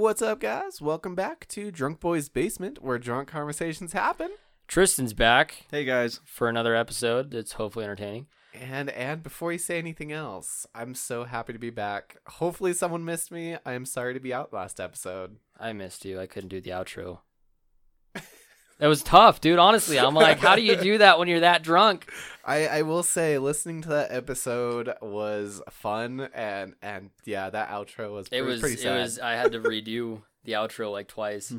[0.00, 0.80] What's up, guys?
[0.80, 4.30] Welcome back to Drunk Boys Basement, where drunk conversations happen.
[4.66, 6.20] Triston's back Hey guys.
[6.24, 8.26] for another episode that's hopefully entertaining.
[8.54, 12.16] And and before you say anything else, I'm so happy to be back.
[12.26, 13.58] Hopefully, someone missed me.
[13.66, 15.36] I am sorry to be out last episode.
[15.58, 16.18] I missed you.
[16.18, 17.18] I couldn't do the outro.
[18.80, 19.58] That was tough, dude.
[19.58, 22.10] Honestly, I'm like, how do you do that when you're that drunk?
[22.44, 28.12] I, I will say, listening to that episode was fun, and and yeah, that outro
[28.12, 28.60] was It was.
[28.60, 29.18] pretty It was.
[29.18, 31.54] I had to redo the outro like twice.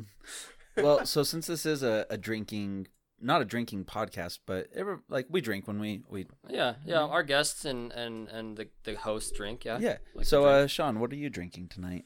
[0.76, 2.88] Well, so since this is a, a drinking,
[3.20, 7.02] not a drinking podcast, but ever, like we drink when we we Yeah, yeah.
[7.02, 9.64] Our guests and and and the the host drink.
[9.64, 9.78] Yeah.
[9.80, 9.98] yeah.
[10.16, 12.04] Like so, uh, Sean, what are you drinking tonight?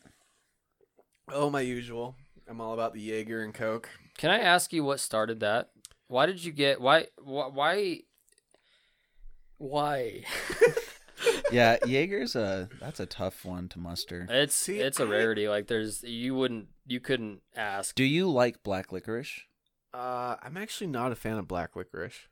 [1.33, 2.16] oh my usual.
[2.48, 3.88] I'm all about the Jaeger and Coke.
[4.19, 5.70] Can I ask you what started that?
[6.09, 6.80] Why did you get?
[6.80, 7.06] Why?
[7.23, 7.48] Why?
[7.48, 8.01] Why?
[9.59, 10.25] Why?
[11.51, 14.27] Yeah, Jaeger's a that's a tough one to muster.
[14.29, 15.48] It's See, it's a I- rarity.
[15.48, 17.95] Like there's you wouldn't you couldn't ask.
[17.95, 19.41] Do you like black licorice?
[19.95, 22.28] Uh, I'm actually not a fan of black licorice.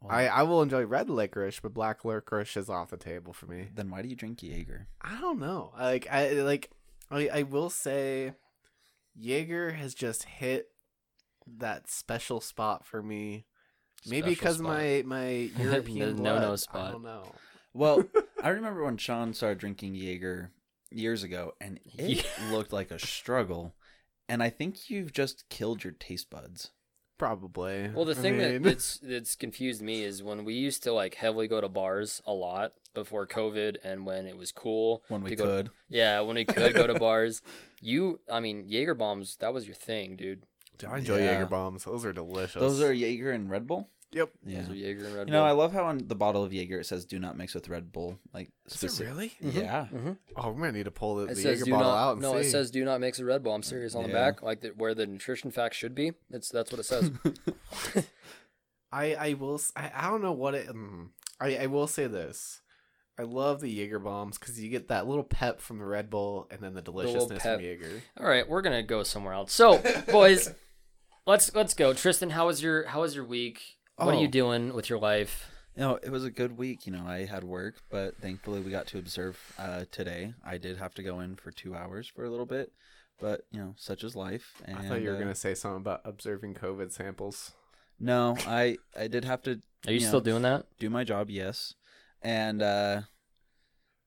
[0.00, 3.46] Well, I, I will enjoy red licorice, but black licorice is off the table for
[3.46, 3.68] me.
[3.74, 4.86] then why do you drink Jaeger?
[5.02, 5.72] I don't know.
[5.76, 6.70] I Like I like
[7.10, 8.32] I I will say
[9.16, 10.68] Jaeger has just hit
[11.58, 13.46] that special spot for me.
[14.06, 14.66] Maybe because spot.
[14.68, 16.92] my my European no-no blood, I spot.
[16.92, 17.32] don't know.
[17.74, 18.04] Well,
[18.42, 20.52] I remember when Sean started drinking Jaeger
[20.90, 23.74] years ago, and it looked like a struggle.
[24.28, 26.70] And I think you've just killed your taste buds.
[27.18, 27.88] Probably.
[27.92, 30.92] Well, the I thing mean- that that's that's confused me is when we used to
[30.92, 35.22] like heavily go to bars a lot before COVID and when it was cool When
[35.22, 35.70] we to go- could.
[35.88, 37.42] yeah, when we could go to bars.
[37.80, 39.36] You, I mean, Jaeger bombs.
[39.40, 40.44] That was your thing, dude.
[40.78, 41.32] Dude, I enjoy Yeah.
[41.32, 41.84] Jaeger bombs.
[41.84, 42.60] Those are delicious.
[42.60, 43.90] Those are Jaeger and Red Bull.
[44.12, 44.30] Yep.
[44.46, 44.60] Yeah.
[44.62, 45.34] Those are Jaeger and Red Bull.
[45.34, 45.58] You know, I Bull.
[45.58, 48.18] love how on the bottle of Jaeger it says "Do not mix with Red Bull."
[48.32, 49.32] Like, Is it specific- really?
[49.40, 49.86] Yeah.
[49.92, 50.16] Mhm.
[50.36, 51.98] Oh, we're gonna need to pull the, It the says Jaeger do bottle not.
[51.98, 52.46] out and no, see.
[52.48, 53.54] it says do not mix with Red Bull.
[53.54, 54.14] I'm serious on the Yeah.
[54.14, 56.12] back, like the, where the nutrition facts should be.
[56.30, 57.10] It's that's what it says.
[58.92, 61.08] I I will s- I, I don't know what it mm,
[61.40, 62.62] I I will say this.
[63.18, 66.46] I love the Jaeger bombs because you get that little pep from the Red Bull
[66.52, 67.56] and then the deliciousness pep.
[67.58, 68.02] from Jaeger.
[68.18, 69.52] All right, we're gonna go somewhere else.
[69.52, 70.54] So, boys,
[71.28, 71.92] let's let's go.
[71.92, 73.76] Triston, how was your how was your week?
[73.96, 74.20] What are Oh.
[74.20, 75.48] you doing with your life?
[75.76, 76.86] You know, it was a good week.
[76.86, 80.34] You know, I had work, but thankfully we got to observe uh, today.
[80.44, 82.72] I did have to go in for two hours for a little bit,
[83.20, 84.60] but you know, such is life.
[84.64, 87.52] And, I thought you were uh, gonna say something about observing COVID samples.
[88.00, 90.08] No, I I did have to Are you Yeah.
[90.08, 90.66] still doing that?
[90.80, 91.74] do my job, yes,
[92.22, 93.02] and uh,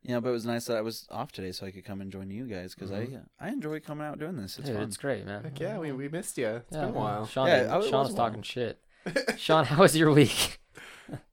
[0.03, 2.01] you know, but it was nice that I was off today, so I could come
[2.01, 3.07] and join you guys because I
[3.39, 4.57] I enjoy coming out doing this.
[4.57, 4.83] It's Dude, fun.
[4.85, 5.43] it's great, man.
[5.43, 6.47] Heck yeah, we, we missed you.
[6.47, 7.25] It's Yeah, been a while.
[7.27, 8.27] Sean, Yeah, didn't- I- it Sean was was while.
[8.29, 8.83] talking shit.
[9.37, 10.59] Sean, how was your week?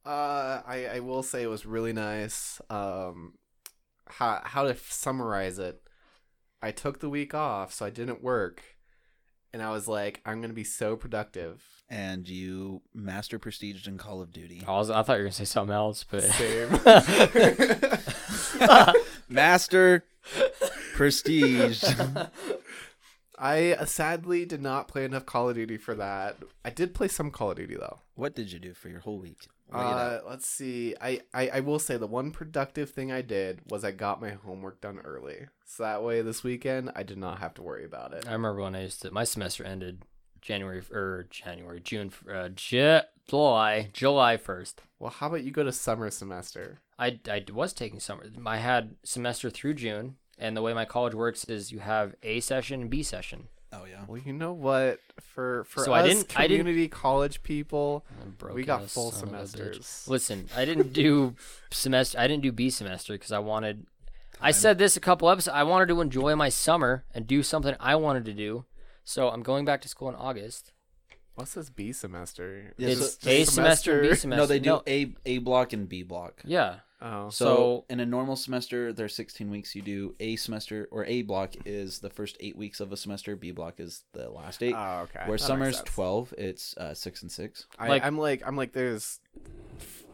[0.04, 2.60] Uh, I, I will say it was really nice.
[2.68, 3.34] Um,
[4.06, 5.80] how how to summarize it?
[6.60, 8.62] I took the week off, so I didn't work,
[9.52, 11.62] and I was like, I'm gonna be so productive.
[11.90, 14.62] And you master prestiged in Call of Duty.
[14.66, 16.80] I, was, I thought you were gonna say something else, but Same.
[19.28, 20.04] Master
[20.94, 21.84] prestige.
[23.40, 26.38] I uh, sadly did not play enough Call of Duty for that.
[26.64, 28.00] I did play some Call of Duty though.
[28.14, 29.46] what did you do for your whole week?
[29.70, 30.94] Uh, let's see.
[31.00, 34.30] I, I I will say the one productive thing I did was I got my
[34.30, 38.14] homework done early, so that way this weekend I did not have to worry about
[38.14, 38.26] it.
[38.26, 39.10] I remember when I used to.
[39.10, 40.04] My semester ended
[40.40, 44.82] January or January, June, uh, Ju- July, July first.
[44.98, 46.78] Well, how about you go to summer semester?
[46.98, 48.24] I, I was taking summer.
[48.46, 52.40] I had semester through June, and the way my college works is you have A
[52.40, 53.48] session and B session.
[53.72, 54.04] oh yeah.
[54.08, 54.98] Well, you know what?
[55.20, 58.04] For for So us I didn't- I didn't- community college people,
[58.52, 59.48] we got full son of a bitch.
[59.50, 60.04] semesters.
[60.08, 61.36] Listen, I didn't do
[61.70, 62.18] semester.
[62.18, 63.86] I didn't do B semester because I wanted.
[64.40, 65.54] I said this a couple episodes.
[65.54, 68.64] I wanted to enjoy my summer and do something I wanted to do.
[69.08, 70.72] So I'm going back to school in August.
[71.34, 72.74] What's this B semester?
[72.76, 74.36] Yeah, it's so- A semester, and B semester.
[74.42, 76.42] No, they do A A block and B block.
[76.44, 76.80] Yeah.
[77.00, 79.74] Oh, So, So- in a normal semester, there's 16 weeks.
[79.76, 83.36] You do A semester or A block is the first eight weeks of a semester.
[83.36, 84.74] B block is the last eight.
[84.76, 85.20] oh okay.
[85.26, 87.66] Where That summer's 12, it's uh, six and six.
[87.78, 89.20] I, Like- I'm like I'm like there's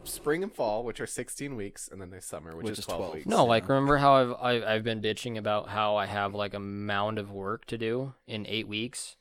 [0.03, 2.85] spring and fall, which are 16 weeks, and then there's summer, which, Which is is
[2.85, 3.13] 12, 12.
[3.15, 3.25] weeks.
[3.27, 6.59] No, like remember how I've, I've I've been bitching about how I have like a
[6.59, 9.15] mound of work to do in eight weeks.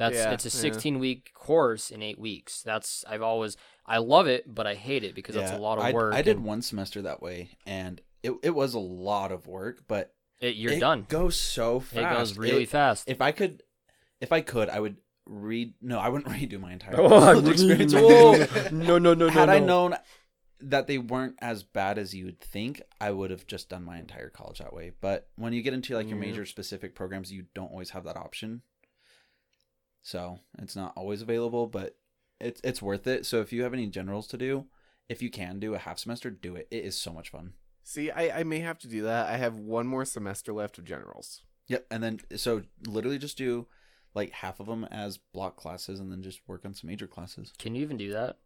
[0.00, 0.62] That's Yeah, it's a yeah.
[0.72, 2.62] 16 week course in eight weeks.
[2.62, 3.56] That's I've always
[3.86, 6.14] I love it, but I hate it because that's a lot of I, work.
[6.14, 9.84] I did and one semester that way, and it, it was a lot of work,
[9.86, 10.78] but It, you're done.
[10.78, 11.06] it done.
[11.08, 11.96] goes so fast.
[11.96, 13.08] It goes really fast.
[13.08, 13.62] If I could,
[14.20, 15.74] if I could, I would read.
[15.82, 17.92] No, I wouldn't redo my entire Oh, experience.
[17.92, 19.96] no, no, no, no, Had no, I known
[20.62, 23.98] that they weren't as bad as you would think, I would have just done my
[23.98, 24.92] entire college that way.
[25.00, 26.26] But when you get into like your Yeah.
[26.26, 28.62] major specific programs, you don't always have that option.
[30.02, 31.96] So it's not always available, but
[32.40, 33.26] it's it's worth it.
[33.26, 34.66] So if you have any generals to do,
[35.08, 36.68] if you can do a half semester, do it.
[36.70, 37.52] It is so much fun.
[37.82, 39.28] See, I, I may have to do that.
[39.28, 41.42] I have one more semester left of generals.
[41.68, 41.86] Yep.
[41.90, 43.66] And then so literally just do
[44.14, 47.52] like half of them as block classes, and then just work on some major classes.
[47.58, 48.38] Can you even do that?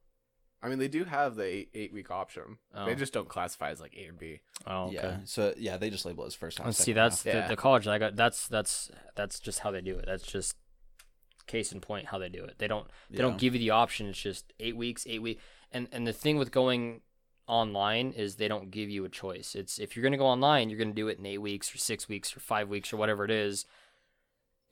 [0.62, 2.56] I mean, they do have the eight, eight week option.
[2.75, 2.87] Oh.
[2.87, 4.41] They just don't classify as like A and B.
[4.67, 4.95] Oh, okay.
[4.95, 5.17] Yeah.
[5.27, 6.67] So yeah, they just label it as first half.
[6.67, 6.95] Let's see.
[6.95, 7.33] That's half.
[7.33, 7.49] the, Yeah.
[7.49, 8.17] the college that I got.
[8.17, 10.06] That's that's that's just how they do it.
[10.06, 10.56] That's just
[11.46, 12.55] case in point how they do it.
[12.58, 13.23] They don't they Yeah.
[13.23, 14.08] don't give you the option.
[14.08, 15.38] It's just eight weeks, eight week.
[15.73, 17.00] And and the thing with going
[17.46, 19.55] online is they don't give you a choice.
[19.55, 22.08] It's if you're gonna go online, you're gonna do it in eight weeks or six
[22.08, 23.67] weeks or five weeks or whatever it is.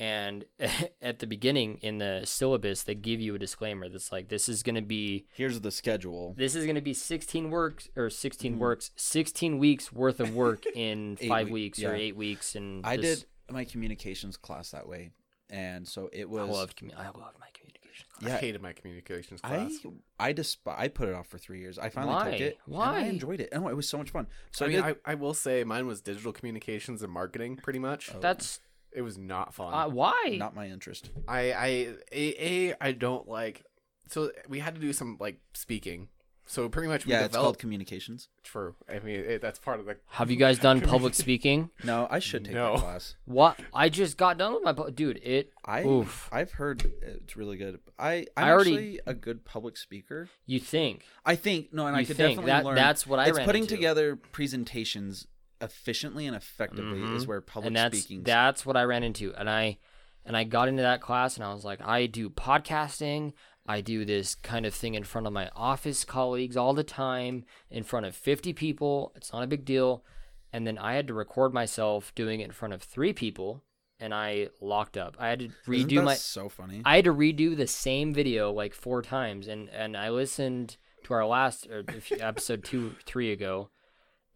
[0.00, 0.46] And
[1.02, 4.62] at the beginning in the syllabus, they give you a disclaimer that's like, this is
[4.62, 6.34] gonna be Here's the schedule.
[6.36, 8.58] this is going to be 16 works or 16 Mhm.
[8.58, 12.96] works 16 weeks worth of work in five week- weeks or eight weeks and I
[12.96, 15.10] this- did my communications class that way,
[15.52, 16.48] and so it I was.
[16.50, 18.28] loved commu- I loved my communication class.
[18.30, 18.36] Yeah.
[18.36, 19.72] I hated my communications I class.
[20.18, 21.78] I I desp- I put it off for three years.
[21.78, 22.30] I finally Why?
[22.32, 22.58] took it.
[22.66, 22.96] Why?
[22.96, 23.50] And I enjoyed it.
[23.52, 24.26] And it was so much fun.
[24.50, 27.56] So I I, mean, did, I, I will say mine was digital communications and marketing,
[27.62, 28.10] pretty much.
[28.14, 28.18] Oh.
[28.20, 28.60] That's
[28.92, 29.72] It was not fun.
[29.74, 31.10] uh, why not my interest.
[31.28, 31.66] I I
[32.12, 33.64] a, a I don't like.
[34.08, 36.08] So we had to do some like speaking.
[36.52, 37.60] So pretty much we Yeah, it's called developed.
[37.60, 38.28] communications.
[38.44, 38.74] True.
[38.86, 39.96] I mean, it, that's part of the.
[40.08, 42.74] have you guys done public speaking No, I should take No.
[42.74, 43.14] that class.
[43.24, 46.28] what I just got done with my pu- dude it I Oof.
[46.30, 47.80] I've heard it's really good.
[47.98, 50.28] I I'm I already- actually a good public speaker.
[50.44, 52.74] you think I think no, and I you could think definitely that learn.
[52.74, 53.74] that's what I it's ran putting into.
[53.74, 55.26] together presentations
[55.62, 57.28] efficiently and effectively is mm-hmm.
[57.28, 58.24] where public and that's speaking.
[58.24, 59.78] that's what I ran into, and I
[60.24, 63.32] and I got into that class, and I was like, I do podcasting,
[63.66, 67.44] I do this kind of thing in front of my office colleagues all the time,
[67.70, 69.12] in front of fifty people.
[69.16, 70.04] It's not a big deal,
[70.52, 73.62] and then I had to record myself doing it in front of three people,
[74.00, 75.16] and I locked up.
[75.18, 76.14] I had to redo my.
[76.14, 76.82] so funny.
[76.84, 81.14] I had to redo the same video like four times, and and I listened to
[81.14, 81.84] our last uh, or
[82.20, 83.70] episode two three ago,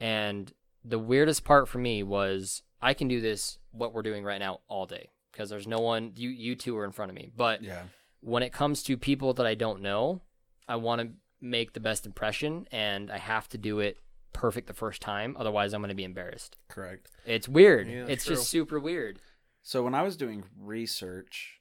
[0.00, 0.52] and
[0.84, 4.60] the weirdest part for me was I can do this what we're doing right now
[4.68, 7.62] all day because there's no one you you two are in front of me, but
[7.62, 7.82] yeah.
[8.26, 10.20] When it comes to people that I don't know,
[10.66, 11.08] I want to
[11.40, 13.98] make the best impression, and I have to do it
[14.32, 16.56] perfect the first time, otherwise I'm going to be embarrassed.
[16.68, 17.08] Correct.
[17.24, 17.86] It's weird.
[17.88, 18.34] Yeah, it's true.
[18.34, 19.20] just super weird.
[19.62, 21.60] So when I was doing research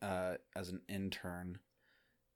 [0.00, 1.58] uh, as an intern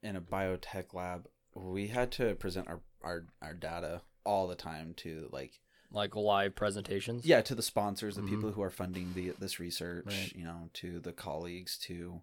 [0.02, 4.92] in a biotech lab, we had to present our, our, our data all the time
[4.98, 5.60] to like
[5.90, 7.24] Like live presentations.
[7.24, 8.28] yeah to the sponsors, the Mhm.
[8.28, 10.32] people who are funding the this research, Right.
[10.34, 12.20] you know, to the colleagues, to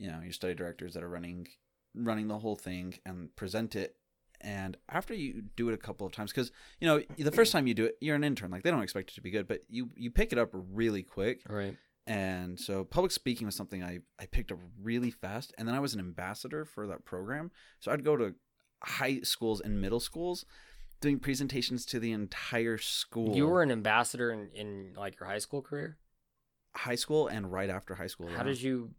[0.00, 1.46] you know your study directors that are running
[1.94, 3.94] running the whole thing and present it.
[4.42, 6.50] And after you do it a couple of times, because
[6.80, 9.10] you know the first time you do it, you're an intern, like they don't expect
[9.10, 11.76] it to be good, but you you pick it up really quick Right.
[12.06, 15.80] and so public speaking was something I, I picked up really fast and then i
[15.80, 18.34] was an ambassador for that program so i'd go to
[18.82, 20.46] high schools and middle schools
[21.02, 25.38] doing presentations to the entire school You were an ambassador in, in like your high
[25.46, 25.98] school career.
[26.74, 28.42] high school and right after high school How yeah.
[28.44, 28.90] did you?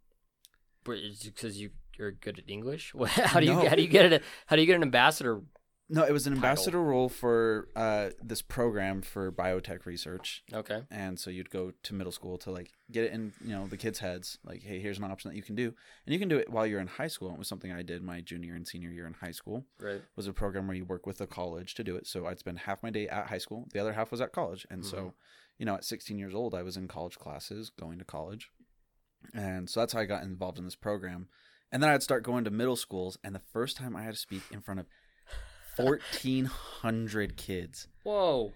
[0.83, 2.93] Because you you're good at English.
[3.07, 3.67] How do you No.
[3.69, 4.23] how do you get it?
[4.47, 5.41] How do you get an ambassador?
[5.93, 6.47] no it was an title?
[6.49, 10.83] ambassador role for uh, this program for biotech research Okay.
[10.89, 13.75] and so you'd go to middle school to like get it in you know the
[13.75, 15.73] kids heads like hey here's an option that you can do
[16.05, 18.01] and you can do it while you're in high school it was something i did
[18.01, 20.01] my junior and senior year in high school Right.
[20.15, 22.07] was a program where you work with a college to do it.
[22.07, 24.65] So I'd spend half my day at high school, the other half was at college.
[24.71, 25.13] And so,
[25.59, 28.49] you know, at 16 years old, I was in college classes, going to college.
[29.33, 31.27] And so that's how I got involved in this program.
[31.71, 33.17] And then I'd start going to middle schools.
[33.23, 34.87] And the first time I had to speak in front of
[35.77, 37.87] 1,400 kids.
[38.03, 38.53] Whoa.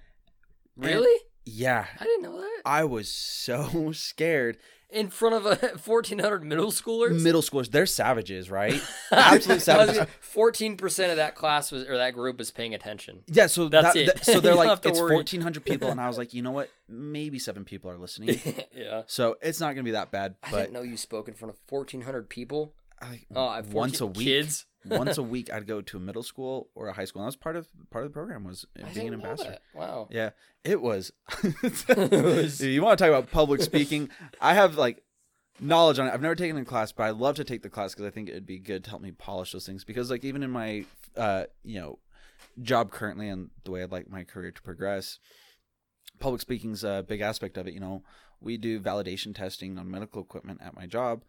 [0.75, 1.22] Really?
[1.46, 1.86] Yeah.
[2.00, 2.62] I didn't know that.
[2.66, 4.58] I was so scared.
[4.92, 7.20] In front of a 1,400 middle schoolers.
[7.22, 8.80] Middle schoolers, they're savages, right?
[9.12, 10.06] Absolute savages.
[10.22, 13.24] Fourteen percent of that class was or that group was paying attention.
[13.28, 14.06] Yeah, so That's that, it.
[14.16, 15.16] that- so they're like it's worry.
[15.16, 16.70] 1,400 people, and I was like, you know what?
[16.88, 18.40] Maybe seven people are listening.
[18.74, 19.02] yeah.
[19.08, 21.60] So it's not gonna be that bad, I didn't know you spoke in front of
[21.68, 22.74] 1,400 people.
[23.02, 24.66] I, Oh, once a week, kids.
[24.88, 27.22] Once a week, I'd go to a middle school or a high school.
[27.22, 29.58] And that was part of part of the program was I being an ambassador.
[29.74, 30.08] Wow.
[30.12, 30.32] Yeah,
[30.63, 31.12] it was.
[31.44, 34.10] you want to talk about public speaking?
[34.42, 35.04] I have like
[35.60, 36.13] knowledge on it.
[36.13, 38.30] I've never taken in class, but I love to take the class because I think
[38.30, 39.84] it'd be good to help me polish those things.
[39.84, 40.86] Because like even in my
[41.18, 42.00] uh you know
[42.62, 45.20] job currently and the way I'd like my career to progress,
[46.20, 47.74] public speaking's a big aspect of it.
[47.74, 48.04] You know,
[48.42, 51.24] we do validation testing on medical equipment at my job,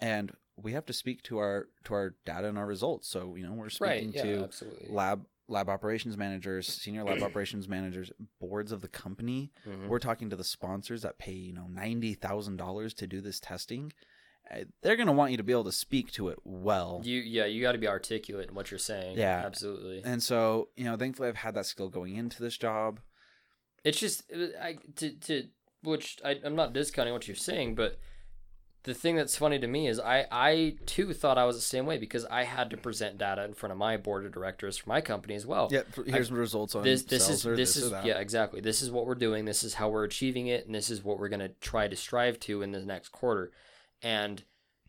[0.00, 3.08] and we have to speak to our to our data and our results.
[3.08, 4.02] So you know, we're Right.
[4.02, 4.22] speaking Yeah.
[4.22, 4.88] to absolutely.
[4.90, 8.10] lab lab operations managers, senior lab operations managers,
[8.40, 9.50] boards of the company.
[9.66, 9.88] Mhm.
[9.88, 13.40] We're talking to the sponsors that pay you know ninety thousand dollars to do this
[13.40, 13.92] testing.
[14.50, 17.02] Uh, They're gonna want you to be able to speak to it well.
[17.04, 19.18] You yeah, you got to be articulate in what you're saying.
[19.18, 19.42] Yeah.
[19.44, 20.02] absolutely.
[20.04, 23.00] And so, you know, thankfully I've had that skill going into this job.
[23.84, 25.48] It's just uh, I to to
[25.82, 27.98] which I, I'm not discounting what you're saying, but
[28.88, 31.84] the thing that's funny to me is I I too thought I was the same
[31.84, 34.88] way because I had to present data in front of my board of directors for
[34.88, 35.68] my company as well.
[35.70, 38.62] Yeah, here's the results on This this is or this, is yeah exactly.
[38.62, 39.44] This is what we're doing.
[39.44, 42.40] This is how we're achieving it, and this is what we're gonna try to strive
[42.40, 43.52] to in the next quarter.
[44.02, 44.42] And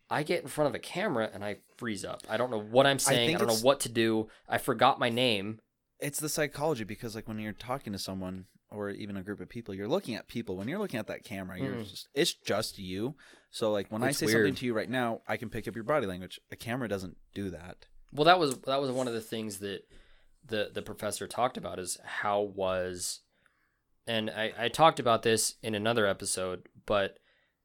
[0.10, 2.24] I get in front of a camera and I freeze up.
[2.30, 3.22] I don't know what I'm saying.
[3.22, 4.30] I, think don't know what to do.
[4.48, 5.60] I forgot my name.
[6.00, 9.50] It's the psychology because like when you're talking to someone or even a group of
[9.50, 10.56] people, you're looking at people.
[10.56, 11.90] When you're looking at that camera, you're Mm.
[11.90, 13.16] just it's just you.
[13.52, 15.76] So like when I It's say something to you right now, I can pick up
[15.76, 16.40] your body language.
[16.52, 17.88] A camera doesn't do that.
[18.14, 19.88] Well, that was that was one of the things that
[20.46, 23.22] the the professor talked about is how was,
[24.08, 27.18] and I I talked about this in another episode, but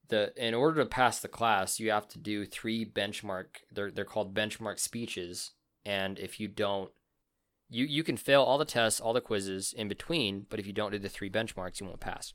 [0.08, 3.46] the in order to pass the class, you have to do three benchmark.
[3.72, 5.52] They're they're called benchmark speeches,
[5.84, 6.90] and if you don't,
[7.68, 10.72] you you can fail all the tests, all the quizzes in between, but if you
[10.72, 12.34] don't do the three benchmarks, you won't pass.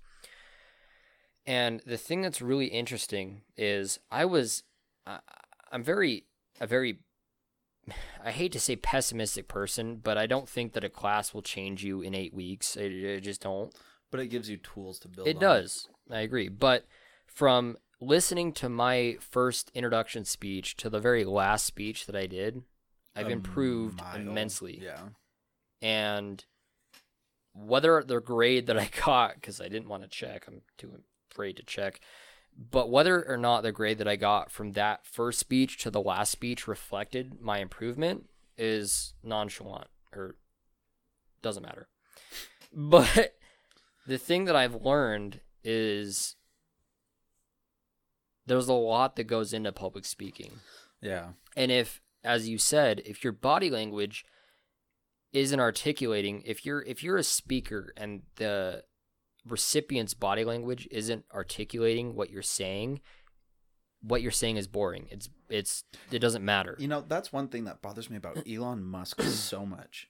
[1.46, 4.64] And the thing that's really interesting is I was,
[5.08, 5.20] I,
[5.72, 6.26] I'm very
[6.60, 7.00] a very
[8.24, 11.84] I hate to say pessimistic person, but I don't think that a class will change
[11.84, 12.78] you in eight weeks.
[12.80, 13.74] I, I just don't.
[14.12, 15.28] But it gives you tools to build.
[15.28, 15.42] It on.
[15.42, 15.88] does.
[16.10, 16.50] I agree.
[16.50, 16.86] But
[17.28, 22.64] from listening to my first introduction speech to the very last speech that I did,
[23.16, 24.16] I've improved mile.
[24.16, 24.80] immensely.
[24.82, 25.02] Yeah.
[25.82, 26.44] And
[27.54, 31.02] whether the grade that I got, because I didn't want to check, I'm too
[31.32, 32.00] afraid to check,
[32.58, 36.02] but whether or not the grade that I got from that first speech to the
[36.02, 40.36] last speech reflected my improvement is nonchalant or
[41.42, 41.88] doesn't matter.
[42.74, 43.36] But
[44.08, 46.36] the thing that I've learned is
[48.46, 50.60] there's a lot that goes into public speaking.
[51.02, 51.30] Yeah.
[51.56, 54.26] And if, as you said, if your body language
[55.34, 58.84] isn't articulating, if you're if you're a speaker and the
[59.46, 63.02] recipient's body language isn't articulating what you're saying,
[64.02, 65.08] what you're saying is boring.
[65.12, 66.76] It's it's it doesn't matter.
[66.80, 70.08] You know, that's one thing that bothers me about Elon Musk so much.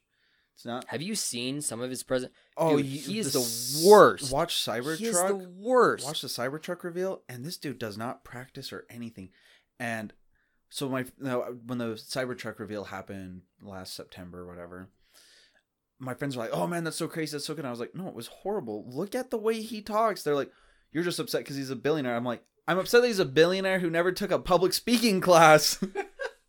[0.56, 0.86] It's not.
[0.90, 2.34] Have you seen some of his present?
[2.58, 4.32] Oh, Dude, you- he is the the worst.
[4.32, 4.98] Watch Cybertruck.
[4.98, 6.06] He is the worst.
[6.06, 9.30] Watch the Cybertruck reveal, and this dude does not practice or anything.
[9.80, 10.12] And
[10.70, 14.90] so my no, when the Cybertruck reveal happened last September or whatever,
[16.00, 17.80] my friends were like, "Oh man, that's so crazy, that's so good." And I was
[17.80, 18.86] like, "No, it was horrible.
[18.88, 20.52] Look at the way he talks." They're like,
[20.92, 23.80] "You're just upset because he's a billionaire." I'm like, "I'm upset that he's a billionaire
[23.80, 25.78] who never took a public speaking class."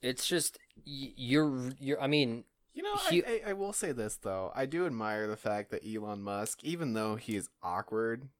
[0.02, 2.00] It's just you're you're.
[2.00, 4.50] I mean, You know, He- I, I, I will say this though.
[4.54, 8.30] I do admire the fact that Elon Musk, even though he's awkward,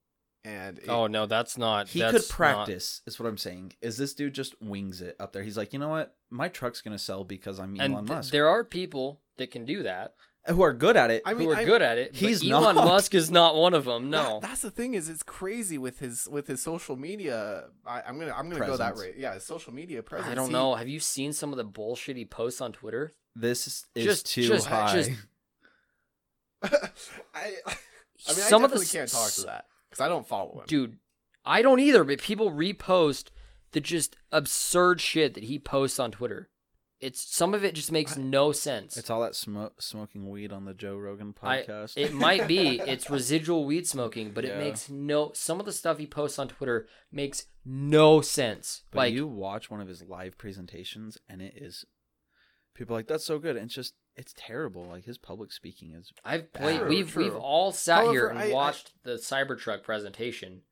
[0.44, 1.88] and it- oh no, that's not.
[1.88, 3.72] he that's could not- practice, is what I'm saying.
[3.82, 5.42] Is this dude just wings it up there?
[5.42, 6.14] He's like, you know what?
[6.30, 8.32] My truck's gonna sell because I'm Elon and th- Musk.
[8.32, 10.14] there are people that can do that.
[10.46, 11.22] who are good at it.
[11.26, 12.14] I mean, who are I- good at it.
[12.14, 12.84] he's but Elon not.
[12.86, 14.08] Musk is not one of them.
[14.08, 14.40] No.
[14.40, 17.64] That- that's the thing is it's crazy with his with his social media.
[17.86, 19.14] I, I'm gonna I'm gonna go that way.
[19.18, 20.30] Yeah, his social media presence.
[20.30, 20.74] I don't He- know.
[20.76, 23.12] Have you seen some of the bullshit he posts on Twitter?
[23.36, 24.92] This is Just- too just- high.
[24.94, 25.10] just-
[26.62, 26.68] I
[27.34, 27.46] I mean,
[28.26, 30.64] some I of the definitely can't talk to that because I don't follow him.
[30.66, 30.96] Dude,
[31.44, 33.28] I don't either, but people repost
[33.72, 36.48] the just absurd shit that he posts on Twitter.
[37.00, 38.98] It's some of it just makes no sense.
[38.98, 41.94] It's all that smoke, smoking weed on the Joe Rogan I- podcast.
[41.96, 45.96] it might be it's residual weed smoking, but it makes no some of the stuff
[45.96, 48.82] he posts on Twitter makes no sense.
[48.90, 51.86] but like you watch one of his live presentations, and it is
[52.74, 53.56] people are like that's so good.
[53.56, 54.84] And it's just it's terrible.
[54.84, 56.12] Like his public speaking is.
[56.24, 57.24] I've True, played we've true.
[57.24, 60.62] we've all sat here and I- I- watched the Cybertruck presentation.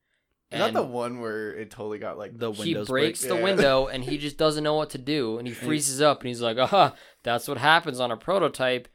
[0.51, 3.29] Is that the one where it totally got like The he windows breaks break.
[3.31, 3.43] the Yeah.
[3.45, 6.41] window and he just doesn't know what to do and he freezes up and he's
[6.41, 8.89] like, "Ah, that's what happens on a prototype."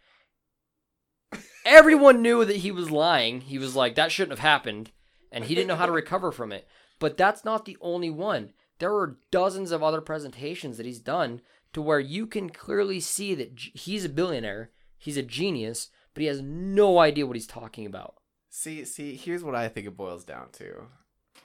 [1.66, 3.42] Everyone knew that he was lying.
[3.42, 4.92] He was like, "That shouldn't have happened,"
[5.32, 6.68] and he didn't know how to recover from it.
[7.00, 8.54] But that's not the only one.
[8.80, 11.42] There are dozens of other presentations that he's done
[11.74, 16.28] to where you can clearly see that he's a billionaire, he's a genius, but he
[16.28, 18.16] has no idea what he's talking about.
[18.50, 20.88] See, see, here's what I think it boils down to.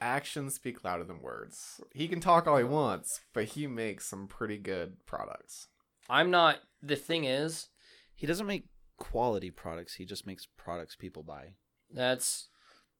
[0.00, 1.80] Actions speak louder than words.
[1.92, 5.68] He can talk all he wants, but he makes some pretty good products.
[6.08, 6.58] I'm not.
[6.82, 7.68] The thing is,
[8.14, 8.66] He doesn't make
[8.96, 9.94] quality products.
[9.94, 11.54] He just makes products people buy.
[11.90, 12.48] that's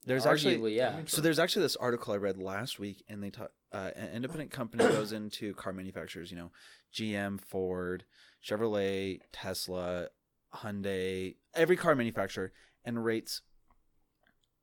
[0.09, 1.01] There's arguably actually yeah.
[1.05, 4.51] So there's actually this article I read last week, and they talk uh, an independent
[4.51, 6.31] company goes into car manufacturers.
[6.31, 6.51] You know,
[6.95, 8.05] GM, Ford,
[8.43, 10.09] Chevrolet, Tesla,
[10.55, 12.53] Hyundai, every car manufacturer,
[12.87, 13.43] and rates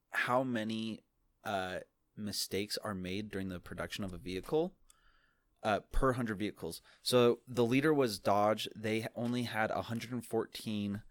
[0.10, 1.04] how many
[1.46, 1.78] uh,
[2.18, 4.74] mistakes are made during the production of a vehicle
[5.62, 6.82] uh, per 100 vehicles.
[7.04, 8.68] So the leader was Dodge.
[8.76, 11.02] They only had 114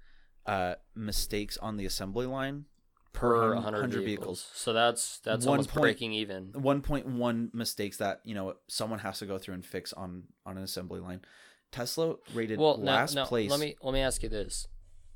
[0.47, 2.65] uh, mistakes on the assembly line
[3.15, 4.51] per 100 100, vehicles.
[4.53, 6.53] So that's that's One almost point- breaking even.
[6.53, 10.65] 1.1 mistakes that you know someone has to go through and fix on on an
[10.65, 11.23] assembly line.
[11.73, 13.51] Tesla rated Well, last now place.
[13.51, 14.69] let me let me ask you this.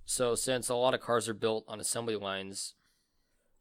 [0.06, 2.74] So since a lot of cars are built on assembly lines,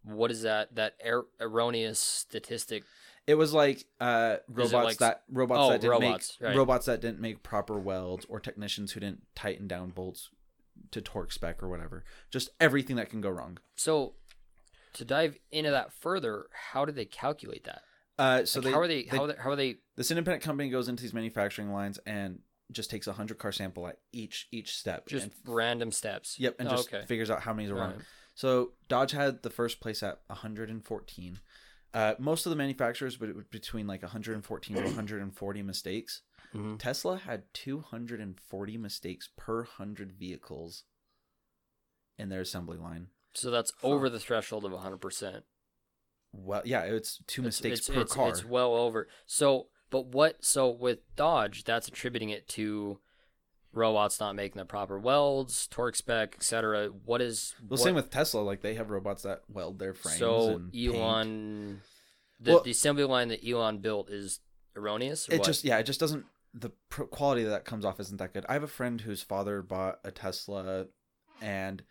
[0.03, 2.83] what is that that er- erroneous statistic?
[3.25, 6.57] It was like uh, robots like- that robots Oh, that didn't robots, make right.
[6.57, 10.29] robots that didn't make proper welds or technicians who didn't tighten down bolts
[10.91, 12.05] to torque spec or whatever.
[12.31, 13.57] Just everything that can go wrong.
[13.75, 14.13] So
[14.97, 17.81] to dive into that further, how do they calculate that?
[18.19, 20.09] Uh, so Like, they, how are they, they how are they how are they this
[20.11, 22.39] independent company goes into these manufacturing lines and
[22.71, 25.07] just takes a hundred car sample at each each step.
[25.07, 26.39] just and, random steps?
[26.39, 27.05] yep, and Oh, just okay.
[27.05, 27.91] figures out how many's are wrong.
[27.91, 28.05] Alright.
[28.35, 31.39] So Dodge had the first place at 114.
[31.93, 36.21] Uh, most of the manufacturers would between like 114 to 140 mistakes.
[36.53, 36.77] Mhm.
[36.79, 40.83] Tesla had 240 mistakes per 100 vehicles
[42.17, 43.07] in their assembly line.
[43.37, 45.41] So that's over the threshold of 100%.
[46.33, 48.29] Well, yeah, it's two It's- mistakes it's, per it's, car.
[48.29, 49.07] It's well over.
[49.25, 50.43] So, but what?
[50.43, 52.99] So with Dodge, that's attributing it to
[53.73, 56.87] robots not making the proper welds, torque spec, etc.
[56.87, 57.53] What is?
[57.61, 58.41] well, what, same with Tesla.
[58.41, 60.17] Like they have robots that weld their frames.
[60.19, 60.61] so.
[60.75, 61.81] Elon,
[62.39, 64.39] the, Well- the assembly line that Elon built is
[64.75, 65.29] erroneous.
[65.29, 65.45] Or it what?
[65.45, 66.25] just yeah, it just doesn't.
[66.53, 66.71] The
[67.11, 68.45] quality that comes off isn't that good.
[68.49, 70.87] I have a friend whose father bought a Tesla,
[71.39, 71.83] and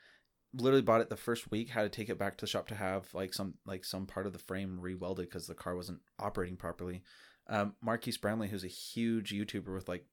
[0.57, 1.71] literally bought it the first week.
[1.71, 4.27] Had to take it back to the shop to have like some like some part
[4.27, 7.03] of the frame rewelded because the car wasn't operating properly.
[7.49, 10.05] Um, Marques Brownlee, who's a huge YouTuber with like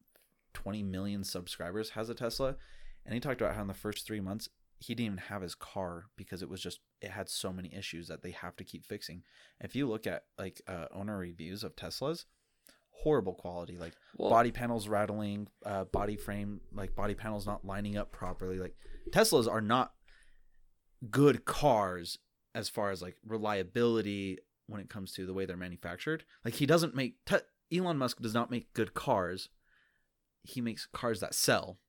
[0.53, 2.55] 20 million subscribers, has a Tesla,
[3.05, 5.55] and he talked about how in the first three months he didn't even have his
[5.55, 8.85] car because it was just it had so many issues that they have to keep
[8.85, 9.23] fixing.
[9.61, 12.25] If you look at like uh, owner reviews of Teslas,
[12.91, 17.97] horrible quality, like Well, body panels rattling, uh, body frame like body panels not lining
[17.97, 18.59] up properly.
[18.59, 18.75] Like
[19.11, 19.93] Teslas are not
[21.09, 22.19] good cars
[22.55, 26.23] as far as like reliability when it comes to the way they're manufactured.
[26.45, 29.49] Like he doesn't make te- Elon Musk does not make good cars.
[30.43, 31.79] He makes cars that sell.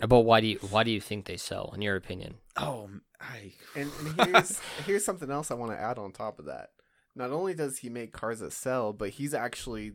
[0.00, 1.72] Uh, but why do you why do you think they sell?
[1.74, 2.34] In your opinion?
[2.56, 2.88] Oh,
[3.20, 6.70] I And, and here's here's something else I want to add on top of that.
[7.14, 9.92] Not only does he make cars that sell, but he's actually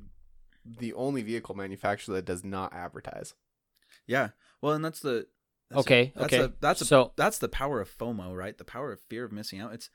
[0.66, 3.34] the only vehicle manufacturer that does not advertise.
[4.08, 4.30] yeah.
[4.62, 5.28] Well, and that's the
[5.70, 6.44] that's Okay, That's okay.
[6.44, 8.58] A, that's a, So- that's the power of FOMO, right?
[8.58, 9.74] The power of fear of missing out.
[9.74, 9.90] It's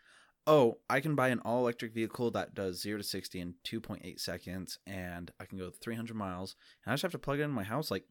[0.46, 3.80] oh, I can buy an all electric vehicle that does zero to sixty in two
[3.80, 7.18] point eight seconds, and I can go three hundred miles, and I just have to
[7.18, 7.90] plug it in my house.
[7.90, 8.04] Like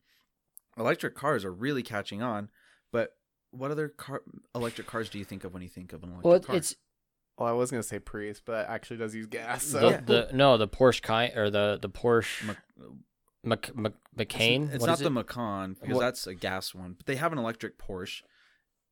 [0.78, 2.50] electric cars are really catching on,
[2.92, 3.14] but
[3.52, 4.22] what other car
[4.54, 6.56] electric cars do you think of when you think of an electric Well, car?
[6.58, 6.76] it's
[7.38, 9.64] Well, I was gonna say Prius, but it actually does use gas.
[9.64, 12.58] So the, the no the Porsche Cay or the the Porsche Mac-
[13.44, 14.64] Mac, Mac, Macan.
[14.64, 15.10] It's, it's not the it?
[15.12, 18.22] Macan because What- that's a gas one, but they have an electric Porsche,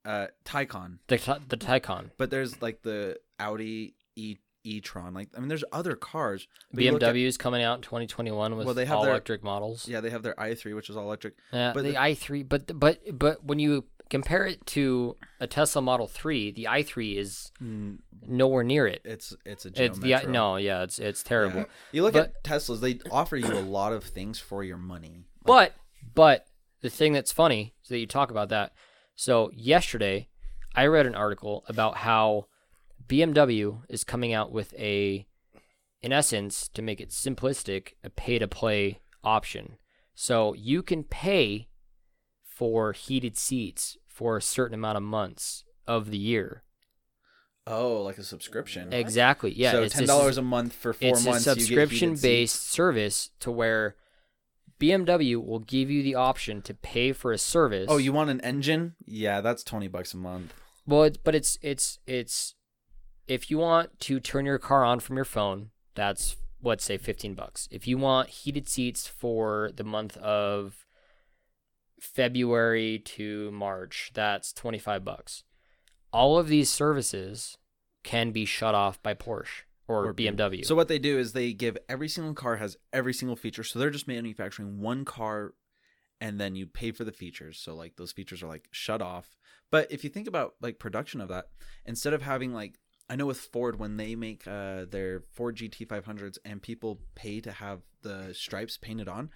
[0.05, 0.99] uh, Taycan.
[1.07, 2.11] the the Taycan.
[2.17, 5.13] But there's like the Audi e e-tron.
[5.13, 6.47] Like I mean, there's other cars.
[6.71, 9.87] you at- coming out in 2021 with Well, they have all their- electric models.
[9.87, 11.35] yeah, they have their i3, which is all electric.
[11.53, 15.81] Yeah, but the, the- i3, but but but when you compare it to a Tesla
[15.81, 17.97] Model 3, the i3 is mm.
[18.27, 19.01] nowhere near it.
[19.03, 20.31] It's it's a It's the Metro.
[20.31, 21.61] no, yeah, it's it's terrible.
[21.61, 21.65] Yeah.
[21.91, 25.25] You look But- at Teslas; they offer you a lot of things for your money.
[25.43, 25.73] But
[26.13, 26.47] but
[26.81, 28.73] the thing that's funny is that you talk about that.
[29.15, 30.29] So yesterday,
[30.75, 32.47] I read an article about how
[33.07, 35.25] BMW is coming out with a,
[36.01, 39.77] in essence, to make it simplistic, a pay-to-play option.
[40.13, 41.69] So you can pay
[42.55, 46.63] for heated seats for a certain amount of months of the year.
[47.67, 48.93] Oh, like a subscription.
[48.93, 49.51] Exactly.
[49.51, 49.71] Yeah.
[49.71, 51.47] so it's ten dollars a month for four it's months.
[51.47, 53.95] a get heated subscription based service to where
[54.79, 57.87] BMW will give you the option to pay for a service.
[57.89, 58.95] Oh, you want an engine?
[59.05, 60.53] Yeah, that's twenty bucks a month.
[60.85, 62.55] well, it, but it's it's it's
[63.27, 67.33] if you want to turn your car on from your phone, that's let's say fifteen
[67.33, 67.67] bucks.
[67.71, 70.84] If you want heated seats for the month of
[71.99, 75.43] February to March, that's twenty five bucks.
[76.11, 77.57] All of these services
[78.03, 80.65] can be shut off by Porsche or, Or BMW.
[80.65, 83.63] So what they do is they give every single car has every single feature.
[83.63, 85.53] So they're just manufacturing one car
[86.21, 87.59] and then you pay for the features.
[87.59, 89.35] So like those features are like shut off.
[89.71, 91.49] But if you think about like production of that,
[91.85, 92.79] instead of having like
[93.09, 97.51] I know with Ford when they make uh, their Ford GT500s and people pay to
[97.51, 99.29] have the stripes painted on,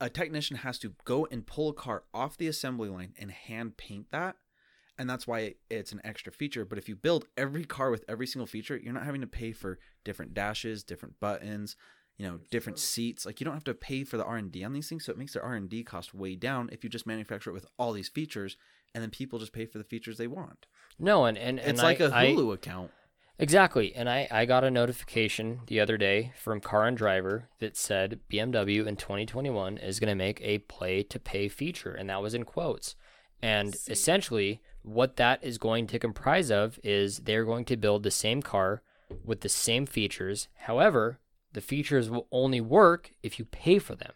[0.00, 3.76] a technician has to go and pull a car off the assembly line and hand
[3.76, 4.36] paint that
[4.98, 6.66] and that's why it's an extra feature.
[6.66, 9.52] But if you build every car with every single feature you're not having to pay
[9.52, 11.76] for different dashes different buttons
[12.18, 13.24] you know different seats.
[13.24, 15.32] Like you don't have to pay for the r&d on these things so it makes
[15.32, 18.56] their r&d cost way down if you just manufacture it with all these features
[18.94, 20.66] and then people just pay for the features they want.
[20.98, 22.90] No, and and, and it's like I- a I- hulu account
[23.38, 23.94] Exactly.
[23.94, 28.20] And I, I got a notification the other day from Car and Driver that said
[28.30, 31.92] BMW in 2021 is going to make a play to pay feature.
[31.92, 32.94] And that was in quotes.
[33.42, 38.10] And essentially, what that is going to comprise of is they're going to build the
[38.10, 38.82] same car
[39.24, 40.48] with the same features.
[40.54, 41.18] However,
[41.52, 44.12] the features will only work if you pay for them.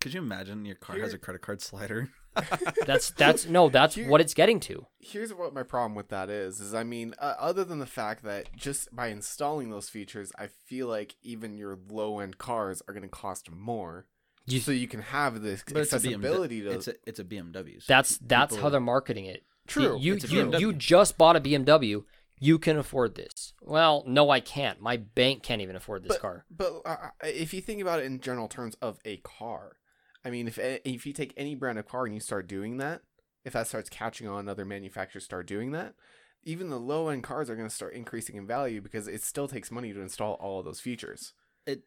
[0.00, 2.10] could you imagine your car has a credit card slider
[2.86, 4.86] That's that's no, that's Here- what it's getting to.
[4.98, 8.24] Here's what my problem with that is: is I mean, uh, other than the fact
[8.24, 12.94] that just by installing those features, I feel like even your low end cars are
[12.94, 14.06] going to cost more.
[14.46, 16.64] You- so you can have this but it's a accessibility BMW.
[16.64, 16.70] to.
[16.72, 17.82] It's a, it's a BMW.
[17.82, 19.44] so That's that's people- how they're marketing it.
[19.66, 22.04] True, You it's you, you just bought a BMW.
[22.40, 23.52] You can afford this.
[23.62, 24.80] Well, no, I can't.
[24.80, 26.44] My bank can't even afford this but, car.
[26.50, 29.76] But uh, if you think about it in general terms of a car,
[30.24, 33.02] I mean, if if you take any brand of car and you start doing that,
[33.44, 35.94] if that starts catching on, other manufacturers start doing that.
[36.44, 39.46] Even the low end cars are going to start increasing in value because it still
[39.46, 41.34] takes money to install all of those features.
[41.66, 41.84] it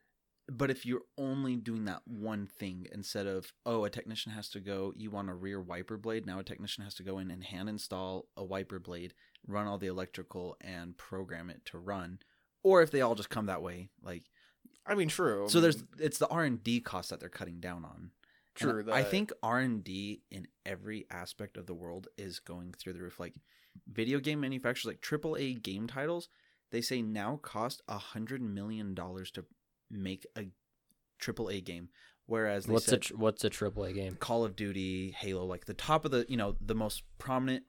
[0.48, 4.60] but if you're only doing that one thing instead of oh a technician has to
[4.60, 7.44] go you want a rear wiper blade now a technician has to go in and
[7.44, 9.14] hand install a wiper blade
[9.48, 12.20] run all the electrical and program it to run
[12.64, 14.24] or if they all just come that way like
[14.88, 15.48] I mean, true.
[15.50, 18.12] so there's it's the r&d cost that they're cutting down on
[18.62, 18.94] And true.
[18.94, 23.36] i think r&d in every aspect of the world is going through the roof like
[23.88, 26.30] video game manufacturers like aaa game titles
[26.72, 29.46] they say now cost a hundred million dollars to
[29.92, 30.46] make a
[31.22, 31.90] AAA game,
[32.26, 34.18] whereas they What's a said tr- what's a AAA game?
[34.20, 37.64] Call of Duty, Halo, like the top of the you know the most prominent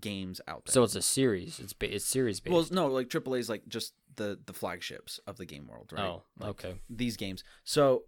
[0.00, 0.72] games out there.
[0.72, 1.60] So it's a series.
[1.60, 2.52] It's ba- it's series based.
[2.52, 6.04] well, no, like AAA is like just the the flagships of the game world, right?
[6.04, 6.74] Oh, Like, okay.
[6.88, 7.44] These games.
[7.64, 8.04] So,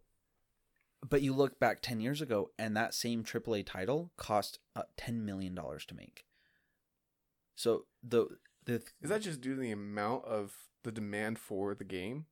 [1.08, 5.24] but you look back ten years ago, and that same AAA title cost uh, ten
[5.24, 6.24] million dollars to make.
[7.56, 8.26] So the
[8.66, 12.26] the is that just due to the amount of the demand for the game?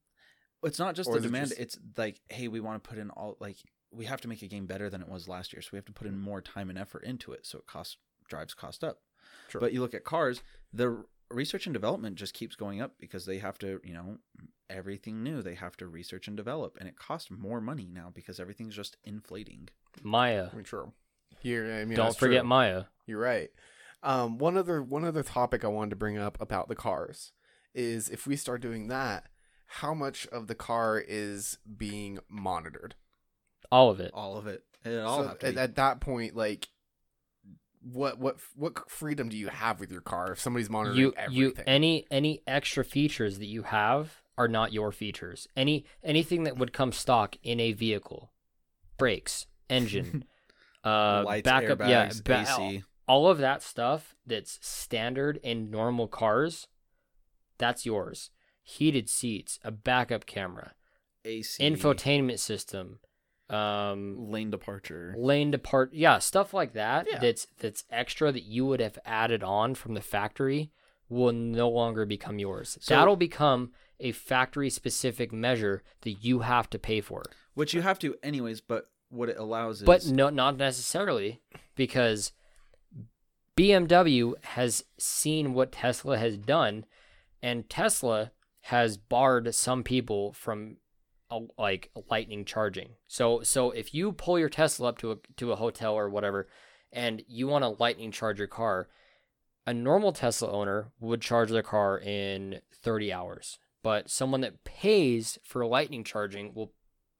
[0.65, 2.89] it's not just Or the is it demand just- it's like hey we want to
[2.89, 3.59] put in all like
[3.93, 5.85] we have to make a game better than it was last year so we have
[5.85, 7.97] to put in more time and effort into it so it costs
[8.29, 8.99] drives cost up
[9.51, 9.61] Sure.
[9.61, 13.39] but you look at cars the research and development just keeps going up because they
[13.39, 14.19] have to you know
[14.71, 18.39] everything new they have to research and develop and it costs more money now because
[18.39, 19.69] everything's just inflating
[20.03, 20.49] Maya.
[20.53, 20.93] I mean, true.
[21.41, 22.49] Here, I mean, Don't forget true.
[22.49, 22.85] Maya.
[23.07, 23.51] You're right.
[24.03, 27.33] Um, one other one other topic I wanted to bring up about the cars
[27.75, 29.25] is if we start doing that,
[29.67, 32.95] how much of the car is being monitored?
[33.71, 34.11] All of it.
[34.15, 36.69] all of it it all So at, at that point, like,
[37.81, 41.47] what what what freedom do you have with your car if somebody's monitoring You you
[41.47, 41.65] everything?
[41.67, 45.47] any any extra features that you have are not your features.
[45.57, 48.33] Any anything that would come stock in a vehicle,
[48.97, 50.25] brakes, engine,
[50.85, 52.83] uh, Lights, backup, airbags, yeah, ba- AC.
[53.07, 56.69] all of that stuff that's standard in normal cars,
[57.59, 58.31] that's yours.
[58.63, 60.75] Heated seats, a backup camera,
[61.25, 63.01] AC infotainment system,
[63.51, 67.07] um, lane departure lane depart, yeah, stuff like that.
[67.11, 67.19] Yeah.
[67.19, 70.71] That's that's extra that you would have added on from the factory
[71.09, 72.77] will no longer become yours.
[72.81, 77.23] So- That'll become a factory specific measure that you have to pay for.
[77.55, 81.41] which you have to anyways but what it allows is But no, not necessarily,
[81.75, 82.33] because
[83.57, 86.85] BMW has seen what Tesla has done,
[87.43, 88.33] and Tesla
[88.63, 90.77] has barred some people from
[91.31, 92.91] uh, like lightning charging.
[93.07, 96.49] So, so if you pull your Tesla up to a to a hotel or whatever,
[96.93, 98.89] and you want to lightning charge your car,
[99.67, 105.39] a normal Tesla owner would charge their car in 30 hours, but someone that pays
[105.45, 106.73] for lightning charging will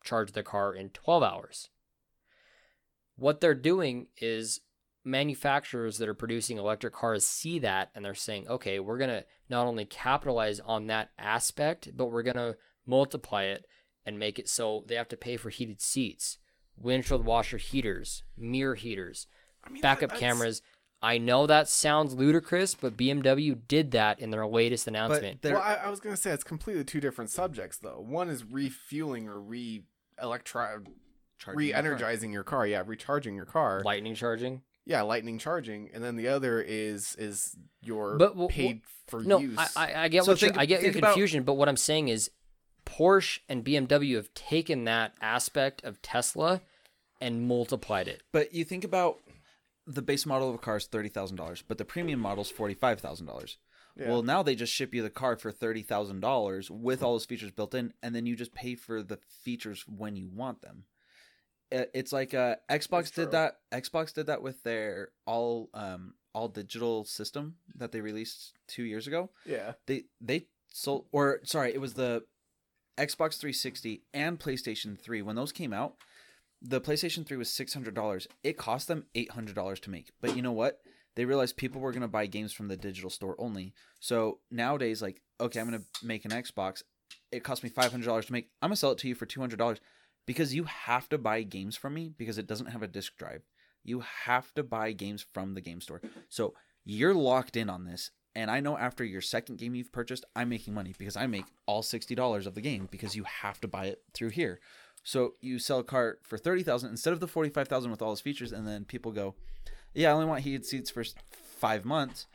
[0.05, 1.71] charge their car in 12 hours
[3.17, 4.61] what they're doing is
[5.05, 9.25] manufacturers that are producing electric cars see that and they're saying, okay, we're going to
[9.49, 13.65] not only capitalize on that aspect, but we're going to multiply it
[14.07, 16.39] and make it so they have to pay for heated seats,
[16.77, 19.27] windshield washer heaters, mirror heaters,
[19.65, 20.63] I mean, backup that- cameras.
[21.01, 25.43] I know that sounds ludicrous, but BMW did that in their latest announcement.
[25.43, 28.01] there- Well, I, I was gonna say it's completely two different subjects though.
[28.07, 29.85] One is refueling or re
[30.21, 30.83] electro
[31.39, 31.83] charging your car.
[31.83, 32.67] re-energizing your car.
[32.67, 33.83] Yeah, recharging your car.
[33.85, 34.63] lightning charging.
[34.87, 39.39] yeah, lightning charging, and then the other is is your But w- paid for No,
[39.39, 39.57] use.
[39.57, 41.55] I, I, I get So what you're, think- I get your think about- confusion, but
[41.55, 42.31] what I'm saying is
[42.85, 46.61] Porsche and BMW have taken that aspect of Tesla
[47.21, 48.23] and multiplied it.
[48.33, 49.19] But you think about
[49.89, 52.51] the base model of a car is thirty thousand dollars, but the premium model is
[52.51, 53.59] forty five thousand dollars.
[53.97, 54.09] Yeah.
[54.09, 57.25] Well, now they just ship you the car for thirty thousand dollars with all those
[57.25, 60.85] features built in, and then you just pay for the features when you want them.
[61.71, 63.59] It's like uh, Xbox did that.
[63.73, 69.07] Xbox did that with their all um, all digital system that they released two years
[69.07, 69.31] ago.
[69.45, 69.73] Yeah.
[69.87, 72.23] They they sold or sorry, it was the
[72.97, 75.97] Xbox 360 and PlayStation 3 when those came out.
[76.61, 78.27] The PlayStation 3 was $600.
[78.43, 80.11] It cost them $800 to make.
[80.21, 80.81] But you know what?
[81.15, 83.75] They realized people were going to buy games from the digital store only.
[84.01, 86.83] So nowadays like, okay, I'm going to make an Xbox.
[87.33, 88.51] It cost me $500 to make.
[88.63, 89.79] I'm going to sell it to you for $200
[90.27, 93.43] because you have to buy games from me because it doesn't have a disc drive.
[93.83, 96.03] You have to buy games from the game store.
[96.29, 98.11] So you're locked in on this.
[98.35, 101.47] And I know after your second game you've purchased, I'm making money because I make
[101.67, 104.61] all $60 of the game because you have to buy it through here.
[105.03, 108.53] So you sell a car for 30000 instead of the 45000 with all its features.
[108.53, 109.35] And then people go,
[109.95, 112.27] yeah, I only want heated seats for five months.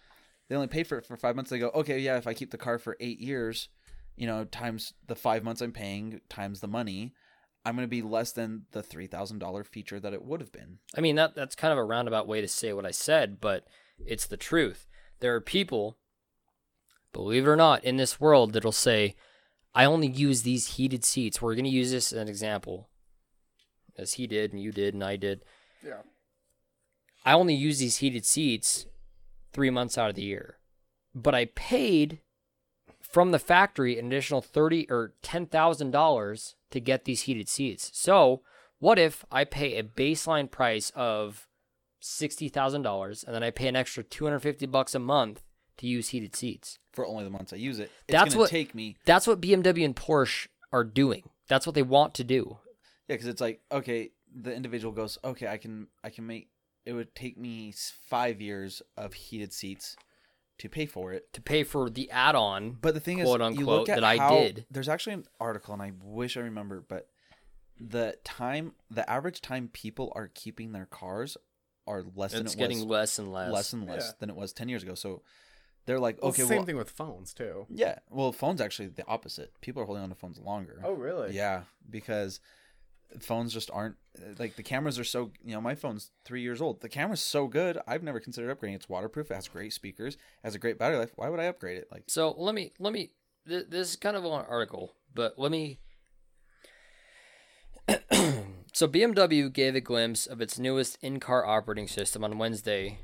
[0.49, 1.49] They only pay for it for five months.
[1.49, 3.69] They go, okay, yeah, if I keep the car for eight years,
[4.15, 7.13] you know, times the five months I'm paying, times the money,
[7.65, 10.79] I'm going to be less than the $3,000 feature that it would have been.
[10.95, 13.67] I mean that that's kind of a roundabout way to say what I said, but
[14.05, 14.87] it's the truth.
[15.19, 15.97] There are people,
[17.13, 19.15] believe it or not, in this world that'll say,
[19.75, 22.89] "I only use these heated seats." We're going to use this as an example,
[23.97, 25.43] as he did and you did and I did.
[25.85, 26.01] Yeah.
[27.25, 28.85] I only use these heated seats
[29.53, 30.57] three months out of the year,
[31.15, 32.19] but I paid
[33.01, 37.91] from the factory an additional thirty or ten thousand dollars to get these heated seats.
[37.93, 38.41] So
[38.79, 41.47] what if I pay a baseline price of
[41.99, 45.43] sixty thousand dollars and then I pay an extra two hundred fifty bucks a month
[45.77, 46.79] to use heated seats?
[46.91, 49.83] For only the months I use it, it's That's what- take me That's what BMW
[49.85, 51.29] and Porsche are doing.
[51.47, 52.59] That's what they want to do.
[53.07, 56.49] Yeah, because it's like okay, the individual goes, okay, I can, I can make.
[56.85, 57.73] It would take me
[58.09, 59.95] five years of heated seats
[60.57, 61.31] to pay for it.
[61.33, 64.03] To pay for the add-on, But the thing Quote, is, you unquote, look at that
[64.03, 64.65] I did.
[64.69, 67.07] There's actually an article, and I wish I remember, but
[67.79, 71.37] the time, the average time people are keeping their cars
[71.87, 73.51] are less it's than it getting was less and less.
[73.51, 74.11] less and less Yeah.
[74.19, 74.93] than it was ten years ago.
[74.95, 75.21] So
[75.85, 77.65] they're like, Well, okay, same well, thing with phones too.
[77.69, 79.51] yeah, well, phones actually the opposite.
[79.61, 80.81] People are holding on to phones longer.
[80.83, 81.33] Oh, really?
[81.35, 82.39] Yeah, because
[83.19, 83.95] phones just aren't
[84.39, 86.81] like the cameras are so you know my phone's three years old.
[86.81, 87.77] The camera's so good.
[87.87, 88.75] I've never considered upgrading.
[88.75, 89.29] It's waterproof.
[89.31, 90.15] It has great speakers.
[90.15, 91.11] It has a great battery life.
[91.15, 91.87] Why would I upgrade it?
[91.91, 93.11] Like So let me let me.
[93.47, 95.79] Th- this is kind of an article, but let me.
[98.73, 102.99] so BMW gave a glimpse of its newest in-car operating system on Wednesday,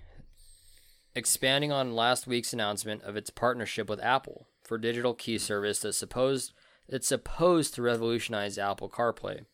[1.16, 5.98] expanding on last week's announcement of its partnership with Apple for digital key service that's
[5.98, 6.54] supposed
[6.88, 9.46] it's supposed to revolutionize Apple CarPlay.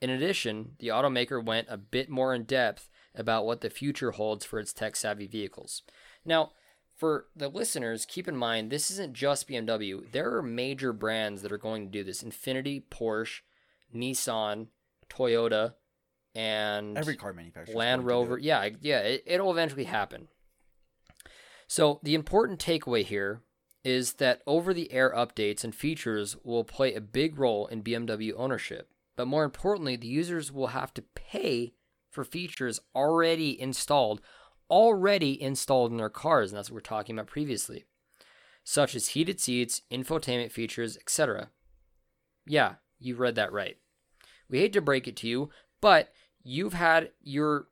[0.00, 4.44] In addition, the automaker went a bit more in depth about what the future holds
[4.44, 5.82] for its tech-savvy vehicles.
[6.24, 6.50] Now,
[6.96, 10.10] for the listeners, keep in mind this isn't just BMW.
[10.10, 13.40] There are major brands that are going to do this: Infiniti, Porsche,
[13.94, 14.68] Nissan,
[15.08, 15.74] Toyota,
[16.34, 17.74] and every car manufacturer.
[17.74, 18.38] Land Rover.
[18.38, 20.28] Yeah, yeah, it, it'll eventually happen.
[21.74, 23.40] So the important takeaway here
[23.82, 28.90] is that over-the-air updates and features will play a big role in BMW ownership.
[29.16, 31.74] But more importantly, the users will have to pay
[32.12, 34.20] for features already installed,
[34.70, 37.86] already installed in their cars, and that's what we're talking about previously,
[38.62, 41.50] such as heated seats, infotainment features, etc.
[42.46, 43.78] Yeah, you read that right.
[44.48, 46.12] We hate to break it to you, but
[46.44, 47.66] you've had your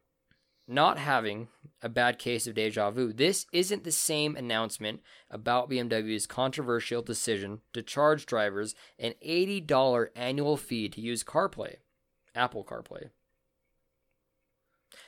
[0.68, 1.48] not having
[1.82, 3.12] a bad case of deja vu.
[3.12, 10.56] This isn't the same announcement about BMW's controversial decision to charge drivers an $80 annual
[10.56, 11.76] fee to use CarPlay,
[12.34, 13.10] Apple CarPlay.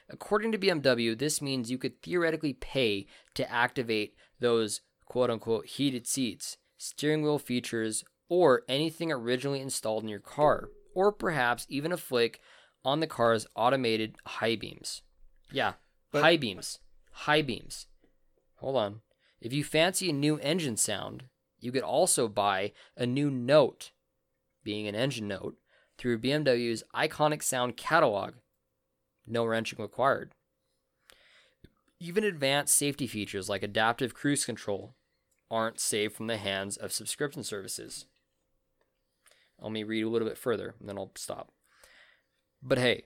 [0.09, 6.07] According to BMW, this means you could theoretically pay to activate those quote unquote heated
[6.07, 11.97] seats, steering wheel features, or anything originally installed in your car, or perhaps even a
[11.97, 12.41] flick
[12.85, 15.03] on the car's automated high beams.
[15.53, 15.75] Yeah,
[16.11, 16.81] But- high beams.
[17.13, 17.87] High beams.
[18.57, 19.03] Hold on.
[19.41, 21.25] If you fancy a new engine sound,
[21.59, 23.93] you could also buy a new note,
[24.63, 25.57] being an engine note,
[25.99, 28.35] through BMW's iconic sound catalog.
[29.27, 30.33] No wrenching required.
[32.01, 34.95] Even advanced safety features like adaptive cruise control
[35.51, 38.07] aren't safe from the hands of subscription services.
[39.61, 41.53] Let me read a little bit further and then I'll stop.
[42.63, 43.05] But hey,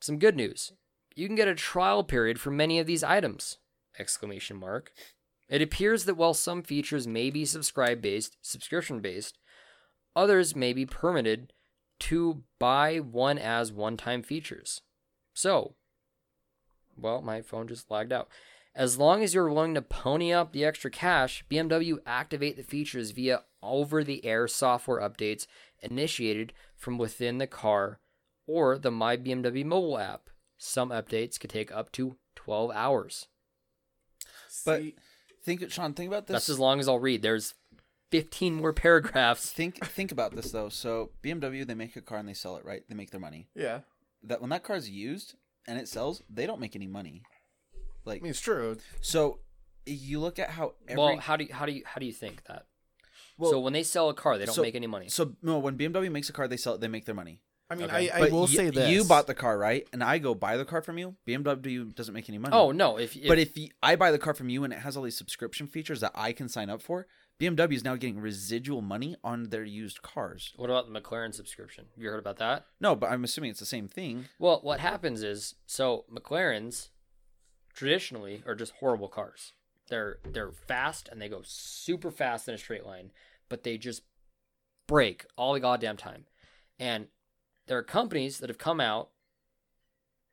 [0.00, 0.72] some good news.
[1.18, 3.58] You can get a trial period for many of these items.
[3.98, 4.92] Exclamation mark.
[5.48, 9.36] It appears that while some features may be subscribe based, subscription based,
[10.14, 11.52] others may be permitted
[11.98, 14.82] to buy one as one time features.
[15.34, 15.74] So,
[16.96, 18.28] well, my phone just lagged out.
[18.72, 23.10] As long as you're willing to pony up the extra cash, BMW activate the features
[23.10, 25.48] via over-the-air software updates
[25.82, 27.98] initiated from within the car
[28.46, 30.30] or the My BMW mobile app.
[30.58, 33.28] Some updates could take up to 12 hours.
[34.66, 34.94] But See,
[35.44, 36.34] think, Sean, think about this.
[36.34, 37.22] That's as long as I'll read.
[37.22, 37.54] There's
[38.10, 39.50] 15 more paragraphs.
[39.52, 40.68] think think about this though.
[40.68, 42.82] So BMW, they make a car and they sell it, right?
[42.88, 43.48] They make their money.
[43.54, 43.80] yeah,
[44.24, 45.34] That when that car is used
[45.66, 47.22] and it sells, they don't make any money.
[47.74, 48.76] I Like mean it's true.
[49.00, 49.40] so,
[49.86, 52.12] you look at how every Well, how do you, how do you how do you
[52.12, 52.66] think that?
[53.36, 55.08] Well, so when they sell a car, they don't so- make any money.
[55.08, 57.40] so no, when BMW makes a car, they sell it, they make their money.
[57.70, 58.10] I mean, Okay.
[58.10, 59.86] I, I But will y- say this: you bought the car, right?
[59.92, 61.16] And I go buy the car from you.
[61.26, 62.54] BMW doesn't make any money.
[62.56, 62.96] Oh no!
[62.98, 65.02] If, if but if y- I buy the car from you and it has all
[65.02, 67.06] these subscription features that I can sign up for,
[67.38, 70.54] BMW is now getting residual money on their used cars.
[70.56, 71.86] what about the McLaren subscription?
[71.94, 72.64] Have you heard about that?
[72.80, 74.26] No, but I'm assuming it's the same thing.
[74.38, 76.88] Well, what happens is so McLarens
[77.74, 79.52] traditionally are just horrible cars.
[79.88, 83.10] They're they're fast and they go super fast in a straight line,
[83.48, 84.02] but they just
[84.86, 86.24] break all the goddamn time.
[86.78, 87.08] And
[87.68, 89.10] there are companies that have come out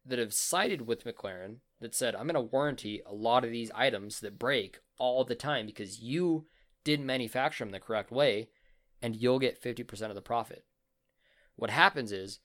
[0.05, 3.71] that have sided with McLaren that said, I'm going to warranty a lot of these
[3.75, 6.45] items that break all the time because you
[6.83, 8.49] didn't manufacture them the correct way
[9.01, 10.65] and you'll get 50% of the profit.
[11.55, 12.39] What happens is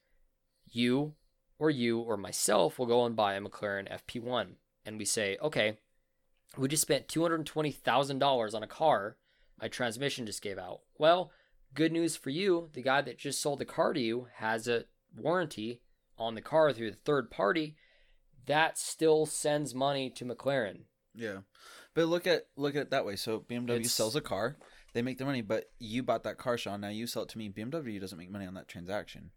[0.66, 1.14] you
[1.58, 5.78] or you or myself will go and buy a McLaren FP1 and we say, okay,
[6.56, 9.16] we just spent $220,000 on a car
[9.60, 10.80] my transmission just gave out.
[10.98, 11.30] Well,
[11.74, 12.68] good news for you.
[12.72, 14.84] The guy that just sold the car to you has a
[15.16, 15.80] warranty
[16.18, 17.76] on the car through the third party.
[18.46, 20.82] That still sends money to McLaren.
[21.14, 21.38] Yeah,
[21.94, 23.16] but look at look at it that way.
[23.16, 24.56] So BMW It's- sells a car,
[24.92, 26.80] they make the money, but you bought that car, Sean.
[26.80, 27.48] Now you sell it to me.
[27.48, 29.30] BMW doesn't make money on that transaction.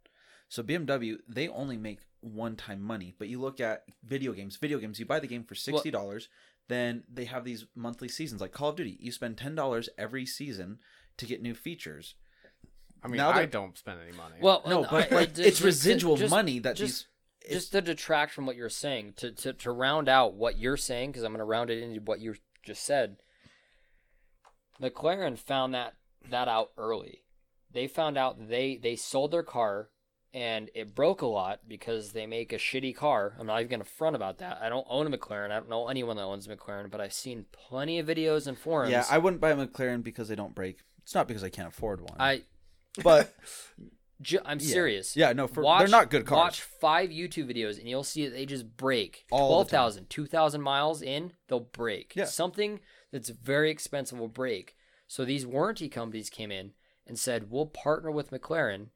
[0.49, 3.13] So BMW they only make one time money.
[3.17, 4.57] But you look at video games.
[4.57, 6.29] Video games, you buy the game for sixty dollars,
[6.67, 8.97] then they have these monthly seasons like Call of Duty.
[8.99, 10.79] You spend ten dollars every season
[11.17, 12.15] to get new features.
[13.03, 14.35] I mean, Now I they're- don't spend any money.
[14.41, 17.07] Well, No, and but I- I- like it's ju- residual just- money that just,
[17.41, 17.53] these.
[17.57, 21.11] just to detract from what you're saying, to to, to round out what you're saying,
[21.11, 23.17] because I'm going to round it into what you just said.
[24.81, 25.95] McLaren found that
[26.29, 27.23] that out early.
[27.71, 29.89] They found out they they sold their car
[30.33, 33.35] and it broke a lot because they make a shitty car.
[33.39, 34.59] I'm not even gonna front about that.
[34.61, 35.51] I don't own a McLaren.
[35.51, 38.57] I don't know anyone that owns a McLaren, but I've seen plenty of videos and
[38.57, 38.91] forums.
[38.91, 40.79] Yeah, I wouldn't buy a McLaren because they don't break.
[41.03, 42.15] It's not because I can't afford one.
[42.19, 42.43] I
[43.01, 43.33] but
[44.45, 44.65] I'm Yeah.
[44.73, 45.15] serious.
[45.17, 46.37] yeah, no, for they're not good cars.
[46.37, 49.25] Watch five YouTube videos and you'll see that they just break.
[49.31, 52.13] All the 12,000, 2,000 miles in, they'll break.
[52.15, 52.25] Yeah.
[52.25, 52.79] Something
[53.11, 54.75] that's very expensive will break.
[55.07, 56.71] So these warranty companies came in
[57.05, 58.87] and said, we'll partner with McLaren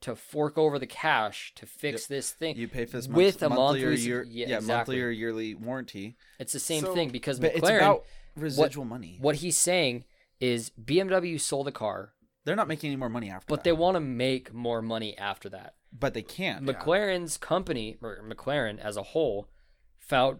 [0.00, 2.08] to fork over the cash to fix Yep.
[2.08, 2.56] this thing.
[2.56, 4.96] You pay for this With month, a monthly or monthly- year, yeah, yeah, exactly.
[4.96, 6.16] monthly or yearly warranty.
[6.38, 9.18] it's the same So- thing because McLaren, it's about residual money.
[9.20, 10.04] what he's saying
[10.40, 12.12] is BMW sold a car,
[12.46, 13.64] They're not making any more money after but that.
[13.64, 15.74] they want to make more money after that.
[15.92, 16.64] but they can't.
[16.64, 19.50] McLaren's company or McLaren as a whole
[19.98, 20.38] found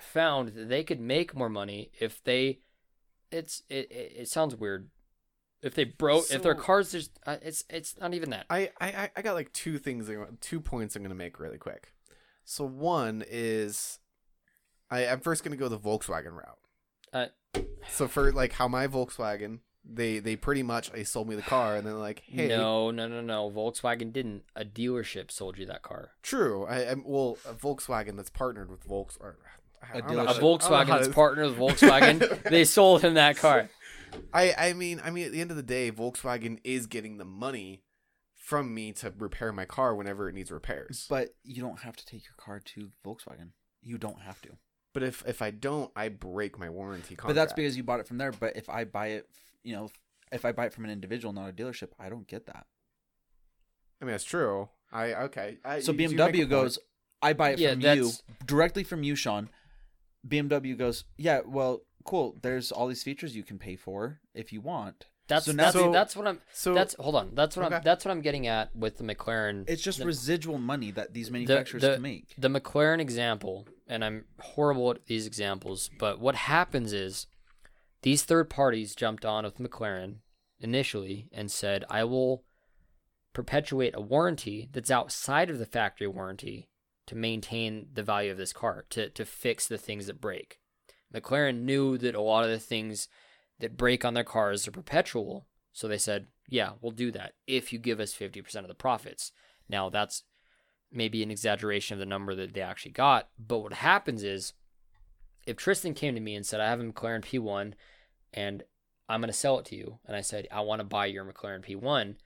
[0.00, 2.58] found that they could make more money if they
[3.30, 4.88] it's it it, it sounds weird
[5.62, 9.10] if they broke if their cars just uh, it's it's not even that I, I
[9.16, 11.92] I got like two things, two points I'm gonna make really quick.
[12.44, 13.98] So one is,
[14.90, 16.58] I I'm first gonna go the Volkswagen route.
[17.12, 21.42] uh, So for like how my Volkswagen, they they pretty much they sold me the
[21.42, 25.66] car and then like, hey, no no no no Volkswagen didn't a dealership sold you
[25.66, 26.64] that car true.
[26.66, 29.36] I I'm well a Volkswagen that's partnered with Volks or
[29.82, 30.36] I A don't know a how dealership.
[30.60, 33.68] to- I don't know Volkswagen that's partnered with Volkswagen they sold him that car
[34.32, 37.24] I I mean I mean at the end of the day, Volkswagen is getting the
[37.24, 37.82] money
[38.34, 41.06] from me to repair my car whenever it needs repairs.
[41.08, 43.50] But you don't have to take your car to Volkswagen.
[43.82, 44.50] You don't have to.
[44.92, 47.26] But if if I don't, I break my warranty contract.
[47.28, 48.30] But that's because you bought it from there.
[48.32, 49.28] But if I buy it,
[49.64, 49.88] you know,
[50.30, 52.66] if I buy it from an individual, not a dealership, I don't get that.
[54.00, 54.68] I mean that's true.
[54.92, 55.58] I okay.
[55.64, 56.78] I, So you do make a BMW goes,
[57.22, 58.10] I buy it Yeah, from you
[58.46, 59.48] directly from you, Sean.
[60.26, 62.36] BMW goes, yeah, well, cool.
[62.42, 65.06] There's all these features you can pay for if you want.
[65.28, 67.82] that's So now that's, they- that's what I'm so that's hold on that's what I'm
[67.82, 71.30] that's what I'm getting at with the McLaren It's just the- residual money that these
[71.30, 72.34] manufacturers the- can make.
[72.36, 77.26] the McLaren example, and I'm horrible at these examples, but what happens is
[78.04, 80.16] these third parties jumped on with McLaren
[80.60, 82.44] initially and said, I will
[83.32, 86.68] perpetuate a warranty that's outside of the factory warranty
[87.06, 90.58] to maintain the value of this car, to, to fix the things that break.
[91.14, 93.08] McLaren knew that a lot of the things
[93.58, 95.46] that break on their cars are perpetual.
[95.72, 99.32] So they said, yeah, we'll do that if you give us 50% of the profits.
[99.66, 100.24] Now that's
[100.92, 103.30] maybe an exaggeration of the number that they actually got.
[103.38, 104.52] But what happens is,
[105.46, 107.74] if Triston came to me and said, "I have a McLaren P1,
[108.34, 108.62] and
[109.08, 111.24] I'm going to sell it to you," and I said, "I want to buy your
[111.24, 112.16] McLaren P1,"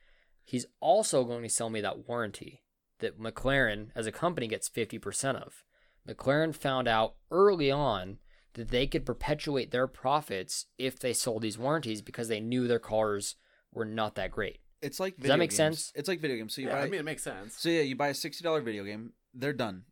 [0.43, 2.63] he's also going to sell me that warranty
[2.99, 5.63] that McLaren as a company gets 50% of.
[6.07, 8.17] McLaren found out early on
[8.55, 12.79] that they could perpetuate their profits if they sold these warranties because they knew their
[12.79, 13.35] cars
[13.71, 14.59] were not that great.
[14.81, 15.57] It's like Does that video make games.
[15.57, 15.91] sense?
[15.95, 16.55] It's like video games.
[16.55, 17.55] So you Yeah, buy I mean, it makes sense.
[17.57, 19.13] So yeah, you buy a sixty dollar video game.
[19.33, 19.83] They're done.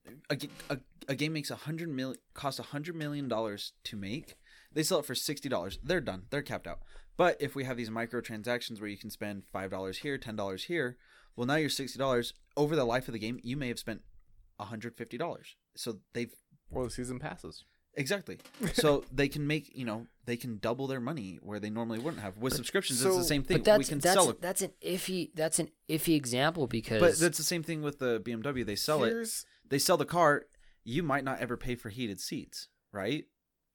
[1.09, 4.35] A game makes a hundred million costs a hundred million dollars to make.
[4.73, 5.79] They sell it for sixty dollars.
[5.83, 6.23] They're done.
[6.29, 6.79] They're capped out.
[7.15, 10.65] But if we have these microtransactions where you can spend five dollars here, ten dollars
[10.65, 10.97] here,
[11.35, 13.39] well now you're sixty dollars over the life of the game.
[13.43, 14.01] You may have spent
[14.59, 15.55] hundred fifty dollars.
[15.75, 16.31] So they've
[16.71, 17.63] Or the season passes.
[17.95, 18.37] exactly.
[18.73, 22.21] So they can make you know they can double their money where they normally wouldn't
[22.21, 22.37] have.
[22.37, 23.57] With subscriptions, it's the same thing.
[23.57, 24.41] But that's we can that's sell it.
[24.41, 28.19] that's an iffy that's an iffy example because But that's the same thing with the
[28.19, 28.65] BMW.
[28.65, 29.27] They sell it.
[29.69, 30.45] They sell the car,
[30.83, 33.25] you might not ever pay for heated seats, right?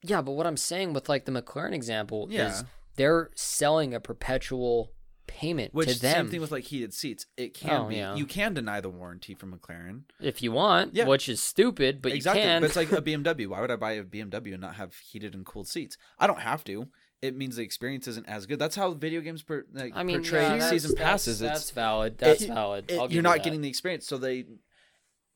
[0.02, 2.50] Yeah, but what I'm saying with like the McLaren example Yeah.
[2.50, 2.64] is
[2.96, 4.92] they're selling a perpetual
[5.28, 7.26] payment Which to them same thing with like heated seats.
[7.36, 7.96] It can Oh, be.
[7.96, 8.14] yeah.
[8.16, 10.02] You can deny the warranty from McLaren.
[10.20, 11.06] if you want, Yeah.
[11.06, 12.42] which is stupid, but exactly.
[12.42, 12.60] you can.
[12.60, 13.46] But it's like a BMW.
[13.46, 15.96] Why would I buy a BMW and not have heated and cooled seats?
[16.18, 16.88] I don't have to.
[17.22, 18.58] It means the experience isn't as good.
[18.58, 21.38] That's how video games per, like, I mean, portray yeah, season that's- passes.
[21.38, 22.18] That's, it's valid.
[22.18, 22.90] That's it- valid.
[22.90, 23.44] it- you're you not that.
[23.44, 24.06] getting the experience.
[24.08, 24.44] So they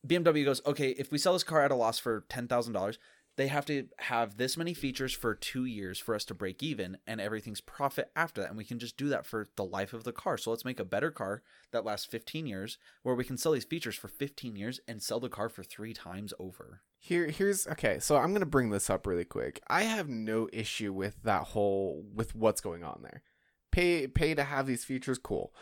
[0.05, 2.99] BMW goes, okay, if we sell this car at a loss for ten thousand dollars,
[3.37, 6.97] they have to have this many features for two years for us to break even,
[7.07, 8.49] and everything's profit after that.
[8.49, 10.37] And we can just do that for the life of the car.
[10.37, 13.63] So let's make a better car that lasts fifteen years, where we can sell these
[13.63, 16.81] features for fifteen years and sell the car for three times over.
[16.99, 17.99] Here, here's okay.
[17.99, 19.61] So I'm gonna bring this up really quick.
[19.67, 23.23] I have no issue with that whole with what's going on there.
[23.71, 25.53] Pay, pay to have these features, cool.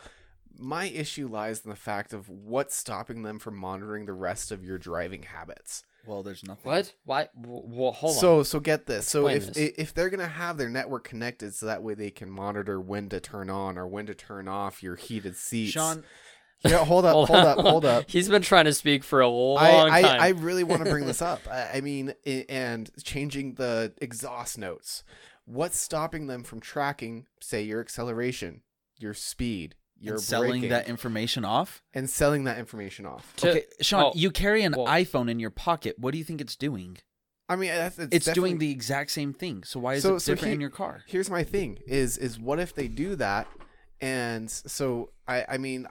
[0.58, 4.64] My issue lies in the fact of what's stopping them from monitoring the rest of
[4.64, 5.82] your driving habits.
[6.06, 6.70] Well, there's nothing.
[6.70, 6.92] What?
[7.04, 7.28] Why?
[7.34, 8.20] Well, hold on.
[8.20, 9.08] so, so get this.
[9.08, 9.72] So if this.
[9.76, 13.20] if they're gonna have their network connected, so that way they can monitor when to
[13.20, 15.72] turn on or when to turn off your heated seats.
[15.72, 16.04] Sean,
[16.64, 18.04] yeah, hold up, hold, up, hold up.
[18.08, 20.20] He's been trying to speak for a long I, time.
[20.20, 21.40] I, I really want to bring this up.
[21.50, 25.04] I, I mean, and changing the exhaust notes.
[25.44, 28.62] What's stopping them from tracking, say, your acceleration,
[28.98, 31.82] your speed, your and selling braking, that information off.
[31.94, 33.34] and selling that information off?
[33.36, 35.98] To- okay, Sean, oh, you carry an well- iPhone in your pocket.
[35.98, 36.98] What do you think it's doing?
[37.48, 39.62] I mean, that's, it's, It's, doing the exact same thing.
[39.62, 41.02] So why is So- it so different he- in your car?
[41.06, 43.46] Here's my thing: is is what if they do that,
[44.00, 45.86] and so I I mean,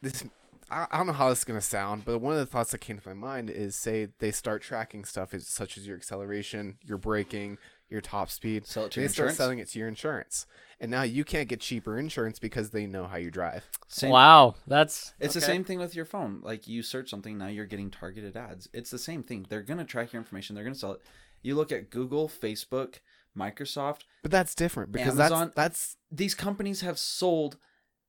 [0.00, 0.24] this
[0.70, 2.78] I, I don't know how this is gonna sound, but one of the thoughts that
[2.78, 6.78] came to my mind is say they start tracking stuff as, such as your acceleration,
[6.82, 7.58] your braking,
[7.92, 8.66] your top speed.
[8.66, 9.36] Sell it to they your start insurance?
[9.38, 10.46] selling it to your insurance,
[10.80, 13.68] and now you can't get cheaper insurance because they know how you drive.
[13.86, 15.46] Same, wow, that's It's the okay.
[15.46, 16.40] same thing with your phone.
[16.42, 18.68] Like you search something, now you're getting targeted ads.
[18.72, 19.46] It's the same thing.
[19.48, 20.54] They're gonna track your information.
[20.56, 21.02] They're gonna sell it.
[21.42, 22.96] You look at Google, Facebook,
[23.36, 24.00] Microsoft.
[24.22, 27.58] But that's different because Amazon- that's that's These companies have sold,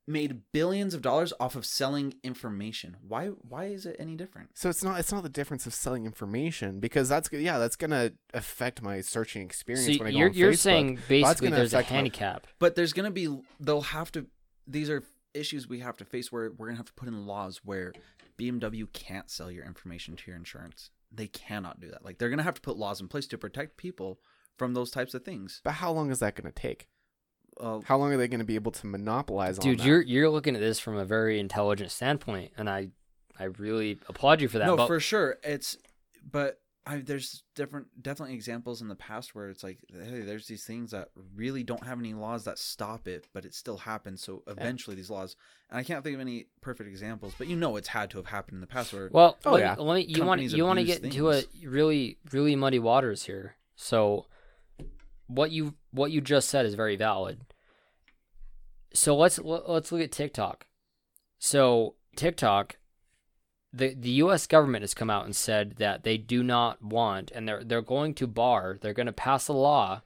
[0.06, 2.98] made billions of dollars off of selling information.
[3.08, 3.28] Why?
[3.28, 4.50] Why is it any different?
[4.58, 7.76] so it's not it's not the difference of selling information because that's go- yeah that's
[7.78, 10.58] gonna affect my searching experience So when I go you're on you're Facebook.
[10.58, 12.48] saying basically there's a affect my- handicap.
[12.60, 13.40] But there's gonna be.
[13.60, 14.28] They'll have to.
[14.68, 17.62] These are issues we have to face where we're gonna have to put in laws
[17.64, 17.94] where
[18.38, 20.90] BMW can't sell your information to your insurance.
[21.12, 22.04] They cannot do that.
[22.04, 24.20] Like they're gonna have to put laws in place to protect people
[24.58, 25.62] from those types of things.
[25.64, 26.88] But how long is that going to take?
[27.60, 30.30] Uh, How long are they going to be able to monopolize on Dude, you're you're
[30.30, 32.90] looking at this from a very intelligent standpoint, and I
[33.40, 34.68] I really applaud you for that.
[34.68, 35.38] no, but for sure.
[35.44, 35.78] It's
[36.30, 40.66] but I there's different definitely examples in the past where it's like hey, there's these
[40.66, 44.22] things that really don't have any laws that stop it, but it still happens.
[44.22, 45.36] So eventually these laws
[45.70, 48.28] and I can't think of any perfect examples, but you know it's had to have
[48.28, 49.76] happened in the past where Well, Oh, let, yeah.
[49.78, 53.24] let me, you want you want to abuse get into a really really muddy waters
[53.24, 53.56] here.
[53.76, 54.26] So,
[55.28, 57.46] what you what you just said is very valid.
[58.94, 60.68] So let's let- let's look at TikTok.
[61.40, 62.78] So TikTok,
[63.72, 64.46] the the U.S.
[64.48, 68.14] government has come out and said that they do not want, and they're they're going
[68.16, 70.02] to bar, they're going to pass a law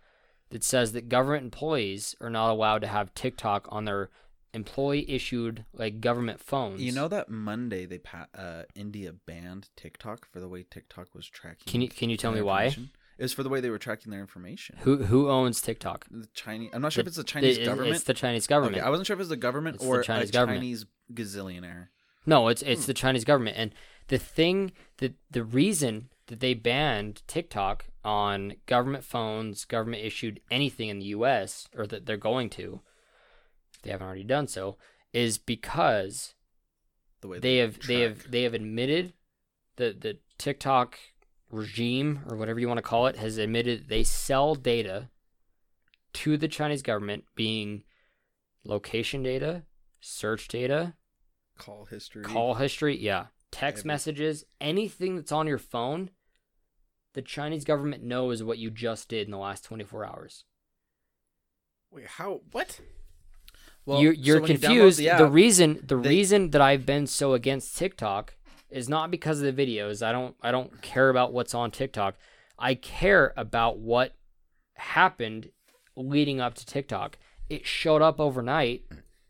[0.50, 4.10] that says that government employees are not allowed to have TikTok on their
[4.54, 6.82] employee issued like government phones.
[6.82, 11.28] You know that Monday they pa- uh, India banned TikTok for the way TikTok was
[11.28, 11.66] tracking.
[11.70, 12.74] Can you can you tell me why?
[13.18, 14.78] It was for the way they were tracking their information.
[14.82, 16.06] Who who owns TikTok?
[16.12, 16.70] The Chinese.
[16.74, 17.96] I'm not sure The- if it's the Chinese it- government.
[17.96, 18.78] It's the Chinese government.
[18.78, 20.60] Okay, I wasn't sure if it was the government It's the or Chinese a government.
[20.60, 21.88] Chinese gazillionaire.
[22.26, 22.88] no, it's it's Hmm.
[22.88, 23.74] the Chinese government, and
[24.10, 30.90] the thing that the reason that they banned TikTok on government phones, government issued anything
[30.90, 31.68] in the U.S.
[31.76, 32.82] or that they're going to,
[33.74, 34.78] if they haven't already done so,
[35.14, 36.36] is because
[37.22, 39.14] The way they have they have they have admitted
[39.78, 40.98] that the TikTok
[41.50, 45.10] regime or whatever you want to call it has admitted they sell data
[46.14, 47.84] to the Chinese government, being
[48.64, 49.64] location data,
[50.02, 50.94] search data,
[51.58, 52.24] Call history.
[52.24, 56.10] call history, yeah, text Every- messages, anything that's on your phone.
[57.14, 60.44] The Chinese government knows what you just did in the last 24 hours.
[61.90, 62.42] Wait, how?
[62.52, 62.80] What?
[63.86, 65.00] Well, you're you're when you download confused.
[65.00, 68.36] the the, app, reason the they- reason that I've been so against TikTok
[68.70, 70.06] is not because of the videos.
[70.06, 72.16] I don't I don't care about what's on TikTok.
[72.60, 74.16] I care about what
[74.76, 75.50] happened
[75.96, 77.18] leading up to TikTok.
[77.50, 78.84] It showed up overnight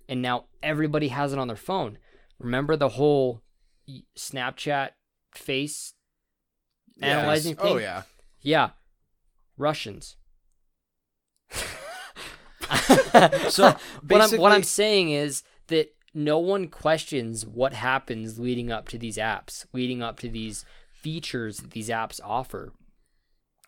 [0.09, 1.97] and now everybody has it on their phone.
[2.39, 3.41] Remember the whole
[4.17, 4.89] Snapchat
[5.33, 5.93] face
[7.01, 7.73] analyzing oh, thing?
[7.73, 8.03] Oh yeah.
[8.41, 8.69] Yeah.
[9.57, 10.15] Russians.
[13.49, 13.75] So,
[14.07, 18.97] what I'm what I'm saying is that no one questions what happens leading up to
[18.97, 22.73] these apps, leading up to these features that these apps offer.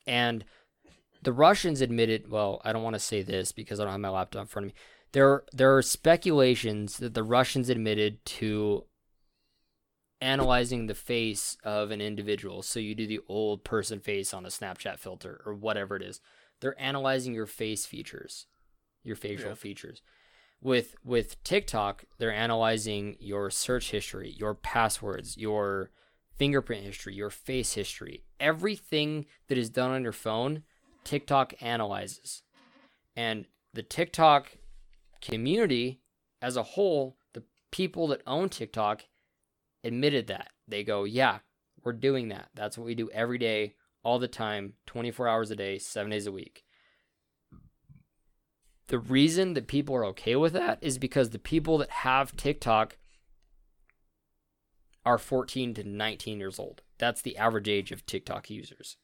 [0.07, 0.43] And
[1.21, 4.09] the Russians admitted, well, I don't want to say this because I don't have my
[4.09, 4.79] laptop in front of me.
[5.11, 8.85] There there are speculations that the Russians admitted to
[10.19, 12.63] analyzing the face of an individual.
[12.63, 16.19] So you do the old person face on a Snapchat filter or whatever it is.
[16.61, 18.47] They're analyzing your face features,
[19.03, 19.55] your facial Yeah.
[19.55, 20.01] features.
[20.61, 25.91] With with TikTok, they're analyzing your search history, your passwords, your
[26.35, 28.23] fingerprint history, your face history.
[28.39, 30.63] Everything that is done on your phone,
[31.03, 32.43] TikTok analyzes.
[33.15, 34.57] And the TikTok
[35.21, 36.01] community
[36.41, 39.03] as a whole, the people that own TikTok
[39.83, 40.49] admitted that.
[40.67, 41.39] They go, yeah,
[41.83, 42.49] we're doing that.
[42.55, 46.27] That's what we do every day, all the time, 24 hours a day, seven days
[46.27, 46.63] a week.
[48.89, 52.97] The reason that people are okay with that is because the people that have TikTok
[55.05, 56.81] are 14 to 19 years old.
[56.97, 58.97] That's the average age of TikTok users.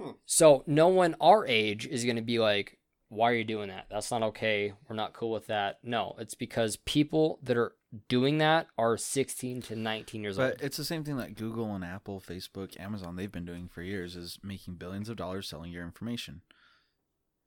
[0.00, 0.12] Hmm.
[0.26, 2.78] So no one our age is going to be like,
[3.08, 3.86] why are you doing that?
[3.90, 4.72] That's not okay.
[4.88, 5.80] We're not cool with that.
[5.82, 7.74] No, it's because people that are
[8.08, 10.62] doing that are 16 to 19 years But old.
[10.62, 14.14] it's the same thing that Google and Apple, Facebook, Amazon, they've been doing for years
[14.14, 16.42] is making billions of dollars selling your information.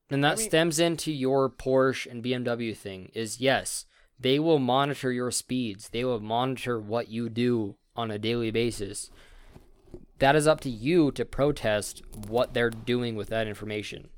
[0.09, 3.85] And that I mean- stems into your Porsche and BMW thing is yes,
[4.19, 5.89] they will monitor your speeds.
[5.89, 9.09] They will monitor what you do on a daily basis.
[10.19, 14.09] That is up to you to protest what they're doing with that information.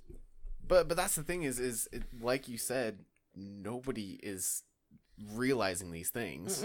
[0.67, 2.99] But but that's the thing is is it, like you said,
[3.36, 4.63] nobody is
[5.33, 6.63] realizing these things.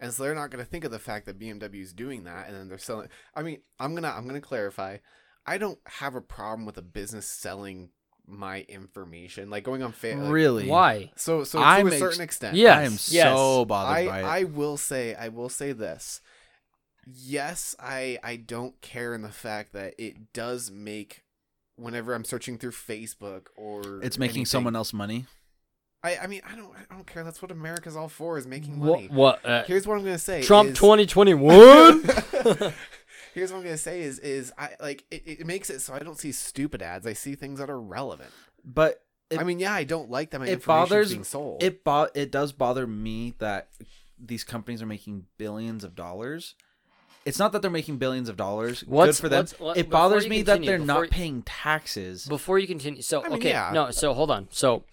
[0.00, 2.48] And so they're not going to think of the fact that BMW is doing that,
[2.48, 3.08] and then they're selling.
[3.34, 4.98] I mean, I'm gonna I'm gonna clarify.
[5.46, 7.90] I don't have a problem with a business selling
[8.26, 10.66] my information, like going on fa- like- really?
[10.68, 11.12] Why?
[11.16, 13.36] So so I'm to a ex- certain extent, Yes, I am yes.
[13.36, 14.24] so bothered I by it.
[14.24, 16.20] I will say I will say this.
[17.06, 21.22] Yes, I I don't care in the fact that it does make
[21.76, 25.26] whenever I'm searching through Facebook or it's making anything- someone else money.
[26.02, 27.24] I I mean I don't I don't care.
[27.24, 28.96] That's what America's all for is making What?
[29.00, 29.08] money.
[29.08, 30.42] what uh, Here's what I'm gonna say.
[30.42, 32.04] Trump is- 2021?
[33.34, 35.98] Here's what I'm gonna say is is I like it, it makes it so I
[35.98, 37.06] don't see stupid ads.
[37.06, 38.30] I see things that are relevant.
[38.64, 41.62] But it, I mean, yeah, I don't like that my it bothers being sold.
[41.62, 43.68] it bo- it does bother me that
[44.18, 46.54] these companies are making billions of dollars.
[47.24, 48.82] It's not that they're making billions of dollars.
[48.86, 49.38] What's- good for them.
[49.40, 52.26] what's- what- it bothers you me that they're not you- paying taxes.
[52.26, 53.70] Before you continue, so I mean, okay, yeah.
[53.74, 54.48] no, so hold on.
[54.52, 54.84] So,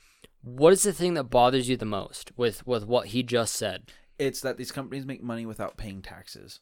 [0.42, 3.92] what is the thing that bothers you the most with with what he just said?
[4.18, 6.60] It's that these companies make money without paying taxes.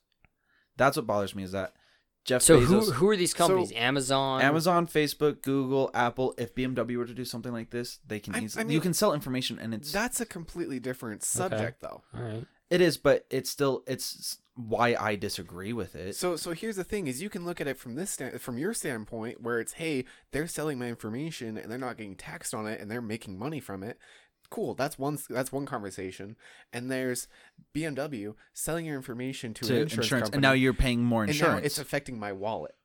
[0.80, 1.74] That's what bothers me is that
[2.26, 3.70] Jeff So Bezos, who who are these companies?
[3.70, 4.42] So- Amazon.
[4.42, 8.40] Amazon, Facebook, Google, Apple, if BMW were to do something like this, they can I-
[8.42, 12.02] easily I mean, you can sell information and it's That's a completely different subject, though.
[12.16, 12.46] All right.
[12.72, 16.16] it is, but it's still it's why I disagree with it.
[16.16, 18.58] So so here's the thing: is you can look at it from this stand, from
[18.58, 22.68] your standpoint, where it's hey, they're selling my information and they're not getting taxed on
[22.68, 23.98] it and they're making money from it.
[24.52, 26.36] Cool, that's one that's one conversation.
[26.74, 27.28] And there's
[27.76, 31.24] BMW selling your information to, to an insurance, insurance, company, and now you're paying more
[31.24, 31.66] and now insurance.
[31.66, 32.76] it's affecting my wallet.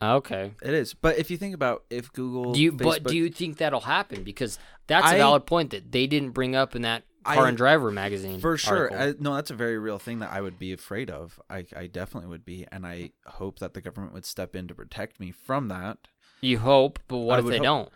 [0.00, 0.52] Ah, okay.
[0.62, 3.58] it is, but if you think about if Google, Do you but do you think
[3.58, 4.22] that'll happen?
[4.24, 7.48] Because that's I- a valid point that they didn't bring up in that Car I-
[7.48, 8.40] and Driver magazine.
[8.40, 8.92] for sure?
[8.92, 11.38] I, no, that's a very real thing that I would be afraid of.
[11.48, 14.74] I I definitely would be, and I hope that the government would step in to
[14.74, 15.98] protect me from that.
[16.40, 17.88] you hope, but what I if they hope- don't?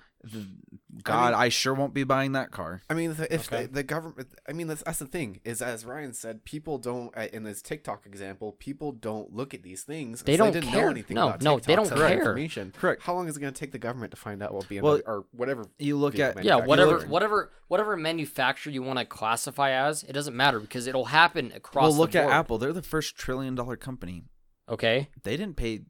[0.98, 2.82] The- God, I, sure won't be buying that car.
[2.90, 3.66] I mean, if Okay.
[3.66, 7.16] the, the government, I mean, that's, that's the thing is, as Ryan said, people don't.
[7.16, 10.22] uh, In this TikTok example, people don't look at these things.
[10.22, 10.82] They don't didn't care.
[10.86, 12.18] know anything No, about no, they don't so care.
[12.18, 12.72] Information.
[12.76, 13.02] Correct.
[13.02, 15.00] How long is it going to take the government to find out what BMW Well,
[15.06, 15.66] or whatever?
[15.78, 20.34] You look at Yeah, whatever, whatever, whatever manufacturer you want to classify as, it doesn't
[20.36, 21.84] matter because it'll happen across.
[21.84, 21.92] The world.
[21.92, 22.30] Well, look the at.
[22.30, 22.58] Apple.
[22.58, 24.24] They're the first trillion dollar company.
[24.68, 25.08] Okay.
[25.22, 25.82] They didn't pay,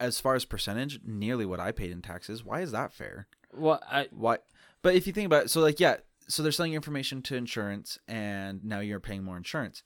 [0.00, 2.44] as far as percentage, nearly what I paid in taxes.
[2.44, 3.28] Why is that fair?
[3.54, 4.38] Well, I, Why?
[4.82, 5.96] But if you think about it, so like yeah,
[6.28, 9.82] so they're selling information to insurance, and now you're paying more insurance.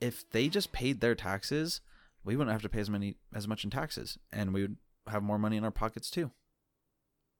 [0.00, 1.80] If they just paid their taxes,
[2.24, 4.76] we wouldn't have to pay as many as much in taxes, and we would
[5.08, 6.30] have more money in our pockets too.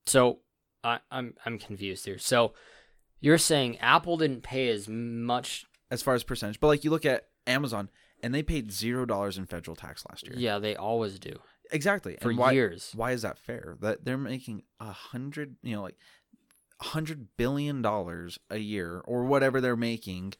[0.07, 0.41] so
[0.83, 2.19] I, I'm I'm confused here.
[2.19, 2.53] So
[3.21, 5.65] you're saying Apple didn't pay as much?
[5.91, 7.89] As far as percentage, but like you look at Amazon,
[8.23, 10.35] and they paid zero dollars in federal tax last year.
[10.37, 11.39] Yeah, they always do
[11.73, 12.17] exactly.
[12.21, 12.93] for and why, years.
[12.95, 13.77] Why is that fair?
[13.81, 15.97] That they're making a hundred, you know, like
[16.81, 20.35] a hundred billion dollars a year or whatever they're making.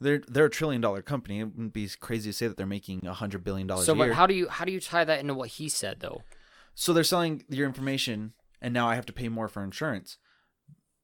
[0.00, 1.40] They're they're a trillion dollar company.
[1.40, 3.96] It wouldn't be crazy to say that they're making a hundred billion dollars So, a
[3.96, 4.08] year.
[4.08, 6.22] but how do you how do you tie that into what he said though?
[6.74, 10.16] so they're selling your information, and now I have to pay more for insurance.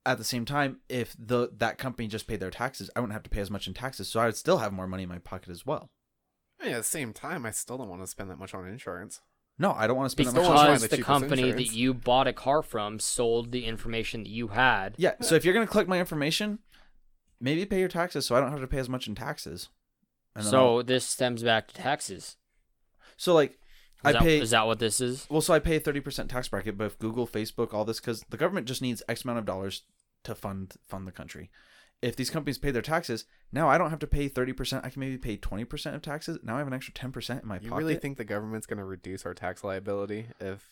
[0.06, 3.24] At the same time, if the that company just paid their taxes, I wouldn't have
[3.24, 5.18] to pay as much in taxes, so I would still have more money in my
[5.18, 5.90] pocket as well.
[6.62, 9.20] Yeah, at the same time, I still don't want to spend that much on insurance.
[9.58, 10.44] No, I don't want to spend that much.
[10.44, 11.70] Still on- wanna Because the company insurance.
[11.70, 14.94] that you bought a car from sold the information that you had.
[14.98, 16.58] Yeah, so if you're gonna collect my information,
[17.40, 19.68] maybe pay your taxes, so I don't have to pay as much in taxes.
[20.34, 22.36] Then I'll- So this stems back to taxes.
[23.16, 23.58] so like Is,
[24.04, 25.26] I that, pay is that what this is?
[25.30, 28.24] well, so I pay thirty percent tax bracket, but if Google, Facebook, all this, because
[28.28, 29.82] the government just needs X amount of dollars
[30.24, 31.50] to fund fund the country.
[32.02, 34.84] If these companies pay their taxes, now I don't have to pay thirty percent.
[34.84, 36.38] I can maybe pay twenty percent of taxes.
[36.42, 37.82] Now I have an extra ten percent in my You pocket.
[37.82, 40.64] You really think the government's going to reduce our tax liability if?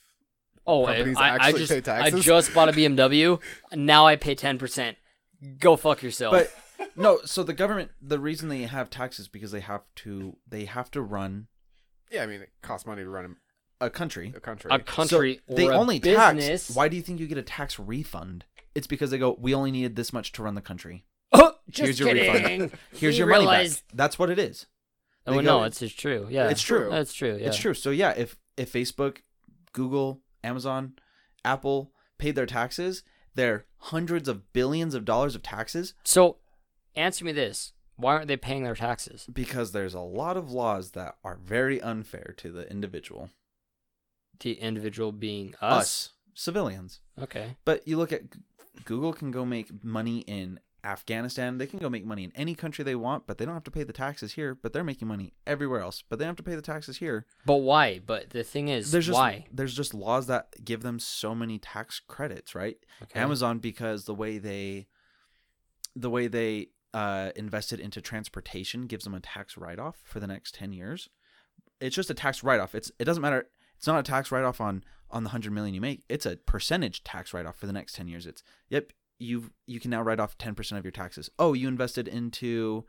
[0.66, 3.40] Oh, I, companies I, I just pay I just bought a BMW.
[3.72, 4.96] Now I pay ten percent.
[5.58, 6.32] Go fuck yourself.
[6.32, 6.52] but
[6.96, 10.90] no, so the government, the reason they have taxes because they have to they have
[10.92, 11.48] to run
[12.10, 13.36] Yeah, I mean, it costs money to run
[13.80, 14.32] a country.
[14.34, 14.70] a country.
[14.72, 16.66] a country so they a only business.
[16.66, 16.76] tax.
[16.76, 18.44] Why do you think you get a tax refund?
[18.74, 21.04] It's because they go, we only needed this much to run the country.
[21.70, 22.38] Just Here's your refund.
[22.44, 22.72] kidding.
[22.92, 23.68] Here's We your money back.
[23.94, 24.66] That's what it is.
[25.26, 26.26] Oh They no, go- it's true.
[26.30, 26.88] Yeah, It's true.
[26.90, 27.38] That's true.
[27.40, 27.46] Yeah.
[27.48, 27.74] It's true.
[27.74, 29.18] So yeah, if if Facebook,
[29.72, 30.94] Google, Amazon,
[31.44, 33.02] Apple paid their taxes,
[33.34, 36.36] they're hundreds of billions of dollars of taxes So,
[36.94, 39.26] answer me this: Why aren't they paying their taxes?
[39.32, 43.30] because there's a lot of laws that are very unfair to the individual.
[44.40, 46.10] The individual being Us, us.
[46.34, 47.00] civilians.
[47.20, 47.56] Okay.
[47.64, 48.22] But you look at
[48.84, 51.58] Google can go make money in Afghanistan.
[51.58, 53.70] They can go make money in any country they want, but they don't have to
[53.70, 54.54] pay the taxes here.
[54.54, 56.02] But they're making money everywhere else.
[56.08, 57.26] But they don't have to pay the taxes here.
[57.46, 58.00] But why?
[58.04, 59.46] But the thing is, There's just why?
[59.52, 62.76] there's just laws that give them so many tax credits, right?
[63.02, 63.18] Okay.
[63.18, 64.86] Amazon because the way they
[65.96, 70.26] the way they uh, invested into transportation gives them a tax write off for the
[70.26, 71.08] next ten years.
[71.80, 72.74] It's just a tax write off.
[72.74, 73.46] It's it doesn't matter.
[73.76, 76.02] It's not a tax write off on on the hundred million you make.
[76.08, 78.26] It's a percentage tax write off for the next ten years.
[78.26, 78.92] It's yep
[79.24, 81.30] you you can now write off ten percent of your taxes.
[81.38, 82.84] Oh, you invested into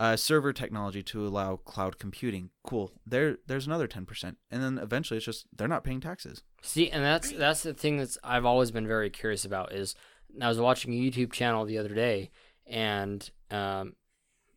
[0.00, 2.50] uh, server technology to allow cloud computing.
[2.64, 2.90] Cool.
[3.06, 6.42] There there's another ten percent, and then eventually it's just they're not paying taxes.
[6.62, 9.94] See, and that's that's the thing that's I've always been very curious about is
[10.40, 12.30] I was watching a YouTube channel the other day,
[12.66, 13.94] and um,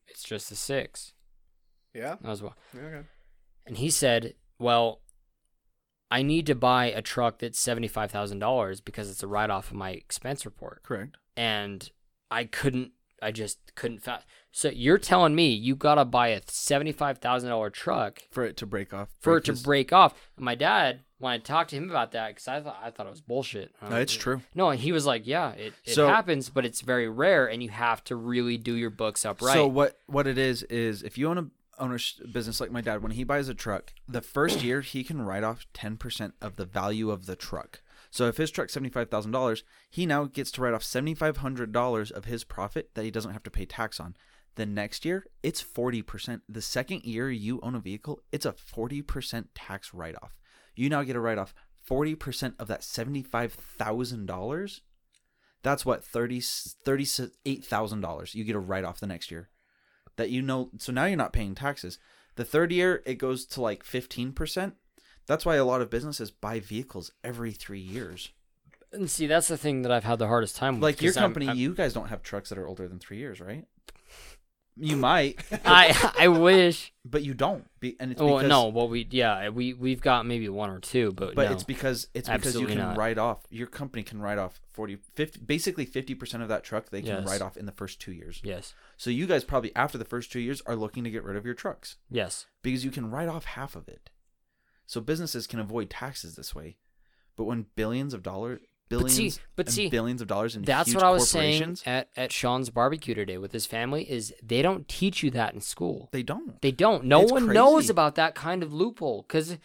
[0.08, 1.14] it's just a six.
[1.94, 2.16] yeah.
[2.24, 3.06] I was wa- Okay.
[3.68, 5.02] and he said, "Well,
[6.12, 9.50] I need to buy a truck that's seventy five thousand dollars because it's a write
[9.50, 11.18] off of my expense report." Correct.
[11.36, 11.90] and
[12.32, 12.92] I couldn't.
[13.22, 14.00] I just couldn't.
[14.04, 18.58] Fa- so you're telling me you gotta buy a seventy-five thousand dollar truck For it
[18.58, 19.10] to break off.
[19.20, 20.14] for it to break off?
[20.36, 23.08] And my dad, when I talked to him about that, because I thought I thought
[23.08, 23.74] it was bullshit.
[23.90, 24.42] No, it's true.
[24.54, 27.64] No, and he was like, "Yeah, it, it So- happens, but it's very rare, and
[27.64, 31.02] you have to really do your books up right." So what what it is is
[31.04, 31.48] if you own a
[31.80, 34.82] own a sh- business like my dad, when he buys a truck, the first year
[34.82, 37.82] he can write off ten percent of the value of the truck.
[38.12, 41.14] So if his truck's seventy five thousand dollars, he now gets to write off seventy
[41.14, 44.16] five hundred dollars of his profit that he doesn't have to pay tax on.
[44.56, 46.44] The next year, it's forty percent.
[46.48, 50.40] The second year you own a vehicle, it's a forty percent tax write off.
[50.76, 51.54] You now get a write off
[51.84, 54.82] forty percent of that seventy five thousand dollars.
[55.62, 57.08] That's what thirty thirty
[57.46, 59.50] eight thousand dollars you get a write off the next year
[60.18, 62.00] that you know so now you're not paying taxes.
[62.36, 64.74] The third year it goes to like 15%
[65.28, 68.30] that's why a lot of businesses buy vehicles every three years.
[68.92, 70.84] And see, that's the thing that I've had the hardest time with.
[70.84, 73.00] like your 'cause I'm- company I'm- you guys don't have trucks that are older than
[73.00, 73.66] three years right
[74.78, 76.92] You might, I I wish.
[77.06, 77.66] but you don't.
[77.80, 80.80] Be, and it's Well, because, no, well we yeah we we've got maybe one or
[80.80, 81.54] two, but but no.
[81.54, 82.98] it's because it's because you can not.
[82.98, 83.46] write off.
[83.50, 86.90] Your company can write off 40, 50, basically fifty percent of that truck.
[86.90, 87.28] They can Yes.
[87.28, 88.42] write off in the first two years.
[88.44, 91.38] yes, So you guys probably after the first two years are looking to get rid
[91.38, 92.46] of your trucks yes.
[92.62, 94.10] because you can write off half of it.
[94.86, 96.76] So businesses can avoid taxes this way.
[97.38, 98.60] But when billions of dollars,
[98.90, 102.10] But see- but and see, billions of dollars in That's what I was saying at
[102.16, 104.10] at Sean's barbecue today with his family.
[104.10, 106.10] Is they don't teach you that in school.
[106.12, 106.62] they don't.
[106.62, 107.06] They don't.
[107.06, 109.58] No It's one knows about that kind of loophole because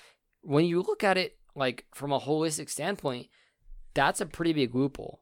[0.43, 3.29] when you look at it like from a holistic standpoint,
[3.93, 5.21] that's a pretty big loophole.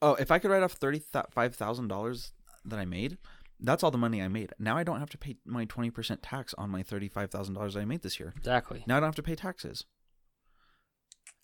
[0.00, 2.32] Oh, if I could write off thirty five thousand dollars
[2.64, 3.18] that I made,
[3.58, 4.52] that's all the money I made.
[4.58, 7.54] Now I don't have to pay my twenty percent tax on my thirty five thousand
[7.54, 8.34] dollars I made this year.
[8.36, 8.84] Exactly.
[8.86, 9.84] Now I don't have to pay taxes.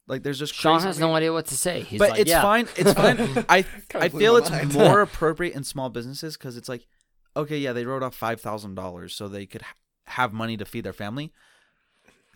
[0.09, 1.83] Like there's just Sean has no idea what to say.
[1.83, 2.43] He's but like, it's yeah.
[2.43, 2.67] fine.
[2.77, 3.19] It's fine.
[3.49, 4.73] I I feel it's mind.
[4.75, 6.87] more appropriate in small businesses because it's like,
[7.37, 9.75] okay, yeah, they wrote off five thousand dollars so they could ha-
[10.07, 11.33] have money to feed their family.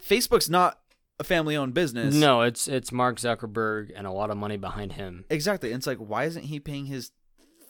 [0.06, 0.78] Facebook's not
[1.18, 2.14] a family-owned business.
[2.14, 5.24] No, it's it's Mark Zuckerberg and a lot of money behind him.
[5.30, 5.70] exactly.
[5.70, 7.12] And it's like, why isn't he paying his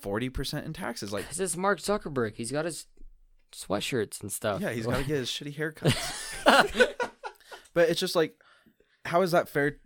[0.00, 1.12] forty percent in taxes?
[1.12, 2.34] Like, Because it's Mark Zuckerberg.
[2.36, 2.86] He's got his
[3.52, 4.60] sweatshirts and stuff.
[4.60, 6.42] yeah, he's got to get his shitty haircuts.
[7.74, 8.34] but it's just like,
[9.04, 9.76] how is that fair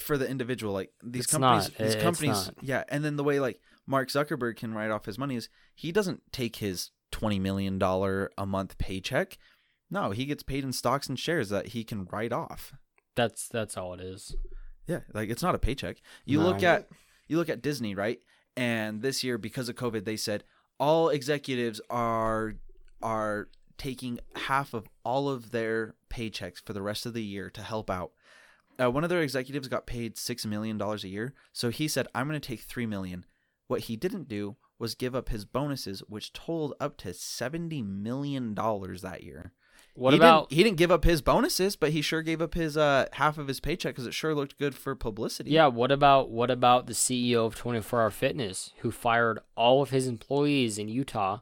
[0.00, 0.72] for the individual?
[0.72, 1.78] Like these It's companies, not.
[1.78, 2.54] these It's companies, not.
[2.62, 2.84] yeah.
[2.88, 6.22] And then the way like Mark Zuckerberg can write off his money is he doesn't
[6.32, 9.38] take his twenty million dollar a month paycheck.
[9.90, 12.72] No, he gets paid in stocks and shares that he can write off.
[13.14, 14.34] That's that's all it is.
[14.86, 15.98] Yeah, like it's not a paycheck.
[16.24, 16.88] You look at
[17.28, 18.18] you look at Disney, right?
[18.56, 20.44] And this year because of COVID they said
[20.80, 22.54] all executives are
[23.02, 27.62] are taking half of all of their paychecks for the rest of the year to
[27.62, 28.12] help out.
[28.80, 32.08] Uh, one of their executives got paid 6 million dollars a year, so he said
[32.14, 33.24] I'm going to take 3 million.
[33.66, 38.54] What he didn't do was give up his bonuses which totaled up to 70 million
[38.54, 39.52] dollars that year.
[39.94, 42.54] What he about didn't, he didn't give up his bonuses, but he sure gave up
[42.54, 45.52] his uh half of his paycheck because it sure looked good for publicity.
[45.52, 45.68] yeah?
[45.68, 50.08] What about what about the CEO of 24 Hour Fitness who fired all of his
[50.08, 51.40] employees in Utah,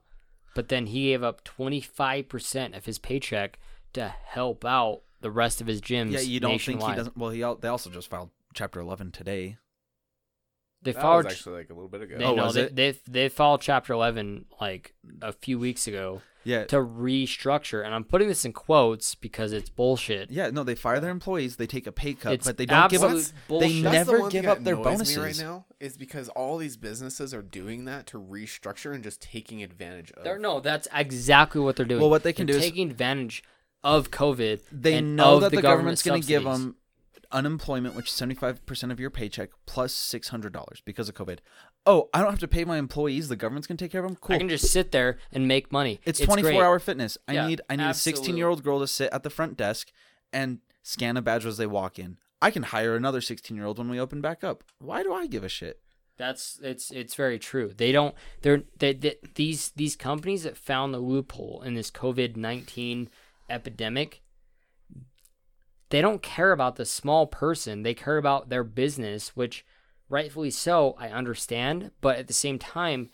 [0.54, 3.58] but then he gave up 25 percent of his paycheck
[3.94, 6.12] to help out the rest of his gyms.
[6.12, 6.20] yeah.
[6.20, 6.80] You don't nationwide.
[6.82, 7.16] think he doesn't?
[7.16, 9.56] Well, he al- they also just filed Chapter Eleven today.
[10.82, 11.24] They That filed.
[11.24, 12.18] was actually like a little bit ago.
[12.18, 12.74] They, Oh, no, was they, it?
[12.76, 18.02] they they filed Chapter 11 like a few weeks ago Yeah, to restructure, and I'm
[18.02, 20.28] putting this in quotes because it's bullshit.
[20.32, 20.50] yeah.
[20.50, 21.54] No, they fire their employees.
[21.54, 23.12] They take a pay cut, It's but they don't give up.
[23.12, 23.80] absolute They.
[23.82, 25.16] That's never one give up their bonuses.
[25.16, 29.22] me right now is because all these businesses are doing that to restructure and just
[29.22, 30.24] taking advantage of.
[30.24, 32.00] They're, no, that's exactly what they're doing.
[32.00, 33.44] Well, what they can They're do is- taking advantage
[33.84, 34.60] of COVID.
[34.70, 36.64] They know that the, government government's going to give subsidies.
[36.64, 36.76] them
[37.32, 41.14] unemployment, which is seventy five percent of your paycheck plus six hundred dollars because of
[41.14, 41.38] COVID.
[41.84, 43.28] Oh, I don't have to pay my employees.
[43.28, 44.16] The government's going to take care of them.
[44.20, 44.36] Cool.
[44.36, 46.00] I can just sit there and make money.
[46.04, 47.18] It's twenty four hour fitness.
[47.26, 49.56] I Yeah, need I need a sixteen year old girl to sit at the front
[49.56, 49.90] desk
[50.32, 52.18] and scan a badge as they walk in.
[52.40, 54.64] I can hire another sixteen year old when we open back up.
[54.78, 55.80] Why do I give a shit?
[56.18, 57.72] That's it's it's very true.
[57.76, 58.14] They don't.
[58.42, 63.08] They're they, they, these these companies that found the loophole in this COVID nineteen
[63.48, 64.22] epidemic.
[65.90, 67.82] They don't care about the small person.
[67.82, 69.64] They care about their business, which
[70.08, 70.96] rightfully so.
[70.98, 73.10] I understand, but at the same time,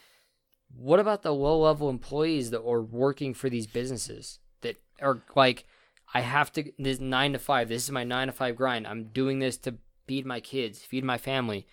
[0.76, 5.64] what about the low level employees that are working for these businesses that are like,
[6.14, 7.68] I have to this nine to five.
[7.68, 8.86] This is my nine to five grind.
[8.86, 9.74] I'm doing this to
[10.06, 11.66] feed my kids, feed my family.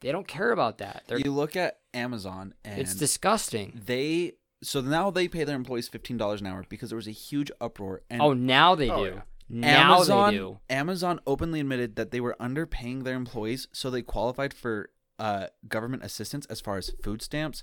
[0.00, 1.04] They don't care about that.
[1.06, 3.80] They're, you look at Amazon and it's disgusting.
[3.86, 4.32] they
[4.62, 7.50] so now they pay their employees fifteen dollars an hour because there was a huge
[7.60, 9.10] uproar and Oh, now they Oh, do.
[9.14, 9.20] yeah.
[9.48, 10.58] Now Amazon they do.
[10.70, 16.02] Amazon openly admitted that they were underpaying their employees so they qualified for uh, government
[16.04, 17.62] assistance as far as food stamps,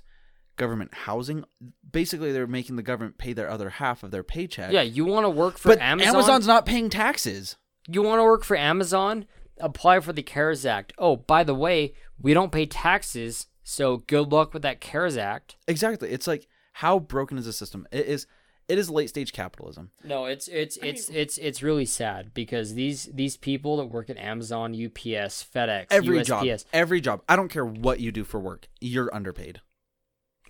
[0.56, 1.44] government housing.
[1.90, 4.72] Basically, they're making the government pay their other half of their paycheck.
[4.72, 6.14] Yeah, you want to work for but Amazon?
[6.14, 7.56] Amazon's not paying taxes.
[7.88, 9.26] You want to work for Amazon?
[9.58, 10.92] Apply for the CARES Act.
[10.96, 15.56] Oh, by the way, we don't pay taxes, so good luck with that CARES Act.
[15.66, 16.10] Exactly.
[16.10, 17.86] It's like how broken is the system?
[17.92, 18.26] It is.
[18.68, 19.90] It is late stage capitalism.
[20.04, 24.16] No, it's it's it's it's it's really sad because these these people that work at
[24.16, 26.24] Amazon, UPS, FedEx, Every USPS.
[26.24, 27.22] job, every job.
[27.28, 28.68] I don't care what you do for work.
[28.80, 29.60] You're underpaid.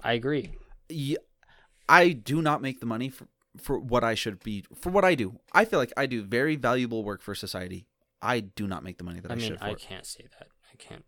[0.02, 0.50] I agree.
[0.90, 1.16] Yeah,
[1.88, 5.14] I do not make the money for, for what I should be for what I
[5.14, 5.38] do.
[5.52, 7.86] I feel like I do very valuable work for society.
[8.20, 9.64] I do not make the money that I, I mean, should for.
[9.64, 10.48] I can't say that.
[10.70, 11.04] I can't.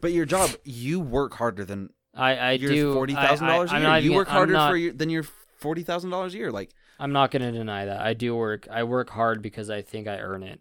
[0.00, 3.78] But your job, you work harder than I I your do forty thousand dollars a
[3.78, 3.98] year.
[3.98, 5.24] You work harder not- for your than your
[5.58, 6.50] forty thousand dollars a year.
[6.50, 8.00] Like, I'm not going to deny that.
[8.00, 8.66] I do work.
[8.70, 10.60] I work hard because I think I earn it.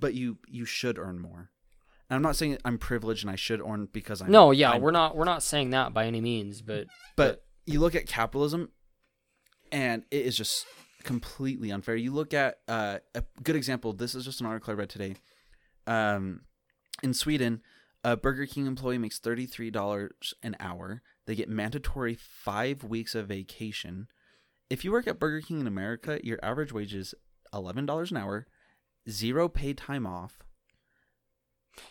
[0.00, 1.50] but you you should earn more.
[2.08, 4.80] And I'm not saying I'm privileged and I should earn because I'm no, yeah, I'm-
[4.82, 6.86] we're not we're not saying that by any means, but
[7.16, 8.70] But you look at capitalism,
[9.72, 10.66] and it is just
[11.02, 11.96] completely unfair.
[11.96, 13.92] You look at uh, a good example.
[13.92, 15.16] This is just an article I read today.
[15.86, 16.42] Um,
[17.02, 17.60] in Sweden,
[18.06, 21.02] a Burger King employee makes thirty three dollars an hour.
[21.26, 24.06] They get mandatory five weeks of vacation.
[24.70, 27.16] If you work at Burger King in America, your average wage is
[27.52, 28.46] eleven dollars an hour,
[29.10, 30.38] zero paid time off.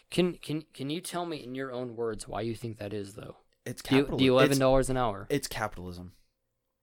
[0.10, 3.16] Can can can you tell me in your own words why you think that is
[3.16, 3.36] though?
[3.66, 4.18] It's capitalism.
[4.18, 5.28] do eleven dollars an hour?
[5.30, 6.14] it's capitalism.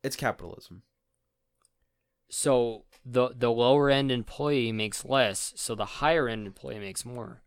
[0.04, 0.82] It's capitalism.
[2.28, 7.40] So the the lower end employee makes less, so the higher end employee makes more.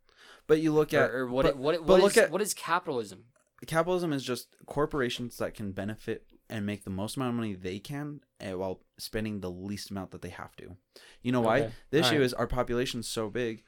[0.48, 1.44] But you look at or, or what?
[1.46, 1.76] but, what?
[1.78, 3.26] but what look is- at what is capitalism?
[3.68, 7.80] capitalism is just corporations that can benefit and make the most amount of money they
[7.80, 10.76] can eh, while spending the least amount that they have to.
[11.24, 11.62] You know why?
[11.62, 11.72] Okay.
[11.90, 12.22] The issue Alright.
[12.22, 13.64] is our population's so big.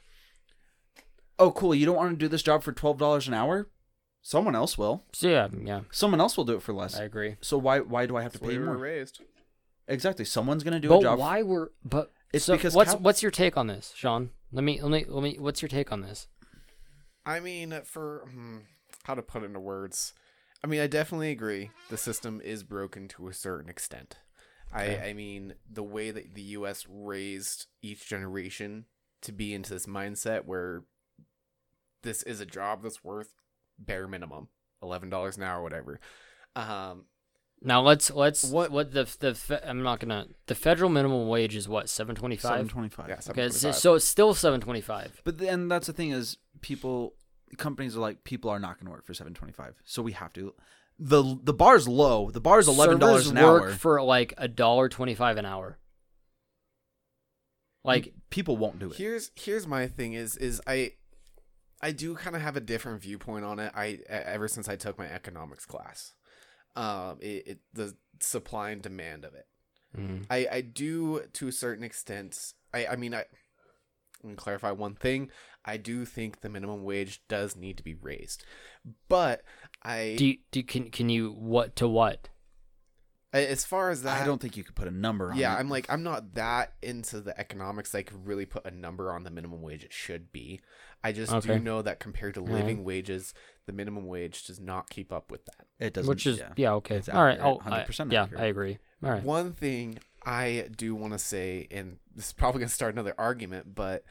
[1.40, 1.74] Oh, cool.
[1.74, 3.70] You don't want to do this job for twelve dollars an hour?
[4.22, 5.04] Someone else will.
[5.14, 7.00] So yeah, yeah, Someone else will do it for less.
[7.00, 7.38] I agree.
[7.42, 8.78] So why why do I have to That's the way pay we more?
[8.78, 9.22] raised.
[9.88, 10.26] Exactly.
[10.26, 11.20] Someone's gonna do but a job.
[11.20, 14.32] why were but It's so because what's cap- what's your take on this, Sean?
[14.52, 15.38] Let me let me let me.
[15.40, 16.28] What's your take on this?
[17.28, 18.58] I mean, for hmm,
[19.04, 20.14] how to put it into words,
[20.64, 21.72] I mean, I definitely agree.
[21.90, 24.18] The system is broken to a certain extent.
[24.74, 25.00] Okay.
[25.02, 26.86] I, I mean, the way that the U.S.
[26.90, 28.86] raised each generation
[29.22, 30.84] to be into this mindset where
[32.04, 33.34] this is a job that's worth
[33.80, 34.48] bare minimum
[34.82, 36.00] eleven dollars an hour, or whatever.
[36.56, 37.06] Um,
[37.62, 41.56] Now let's let's What- what, the the fe- I'm not gonna the federal minimum wage
[41.56, 42.70] is what seven twenty Seven five.
[42.72, 43.10] twenty-five.
[43.10, 45.22] yeah, Okay, so, so it's still seven twenty five.
[45.24, 47.16] But then that's the thing is people
[47.58, 50.54] companies are like people are not going to work for 725 so we have to
[51.00, 52.32] the the bar's low.
[52.32, 53.72] The bar's $11 Servers an work hour.
[53.74, 55.78] for like a dollar twenty five an hour.
[57.84, 58.98] Like people won't do it.
[58.98, 60.94] Here's here's my thing is is i
[61.82, 63.72] i do kind of have a different viewpoint on it.
[63.76, 66.14] I ever since i took my economics class
[66.76, 69.46] um it, it the supply and demand of it.
[69.96, 73.24] Mm, i i do to a certain extent i i mean i
[74.24, 75.30] let me clarify one thing
[75.68, 78.44] i do think the minimum wage does need to be raised
[79.10, 79.44] but
[79.84, 82.30] i, do you, do you, can can you what to what?
[83.34, 85.60] As far as that i don't think you could put a number on yeah it
[85.60, 89.12] i'm like i'm not that into the economics that i could really put a number
[89.14, 90.62] on the minimum wage it should be
[91.04, 91.58] i just Okay.
[91.58, 92.56] do know that compared to Alright.
[92.56, 93.34] living wages
[93.66, 96.54] the minimum wage does not keep up with that it doesn't Which is yeah.
[96.56, 96.96] yeah, okay.
[96.96, 97.38] It's All right.
[97.38, 98.42] accurate, Oh, 100% yeah, accurate.
[98.42, 98.78] I agree.
[99.04, 99.24] All right.
[99.24, 103.14] one thing i do want to say and this is probably going to start another
[103.18, 104.04] argument but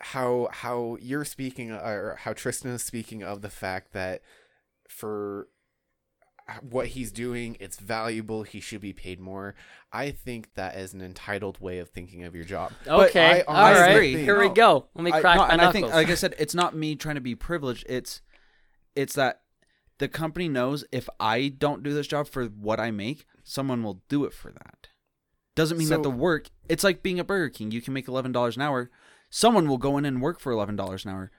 [0.00, 4.22] how how you're speaking uh, or how triston is speaking of the fact that
[4.88, 5.48] for
[6.62, 9.54] what he's doing it's valuable he should be paid more
[9.92, 13.40] i think that is an entitled way of thinking of your job Okay.
[13.40, 14.14] I All honestly right.
[14.14, 14.86] think- Here we go.
[14.94, 16.02] Let me I, crack no, my and I think knuckles.
[16.02, 18.22] like i said it's not me trying to be privileged it's
[18.96, 19.42] it's that
[19.98, 24.00] the company knows if i don't do this job for what i make someone will
[24.08, 24.88] do it for that
[25.54, 28.06] doesn't mean So- that the work it's like being a burger king you can make
[28.06, 28.90] $11 an hour
[29.30, 31.30] someone will go in and work for $11 an hour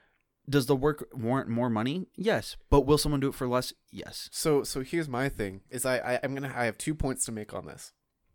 [0.48, 4.28] does the work warrant more money yes but will someone do it for less yes
[4.32, 7.32] So so here's my thing is I, I I'm gonna I have two points to
[7.32, 7.92] make on this.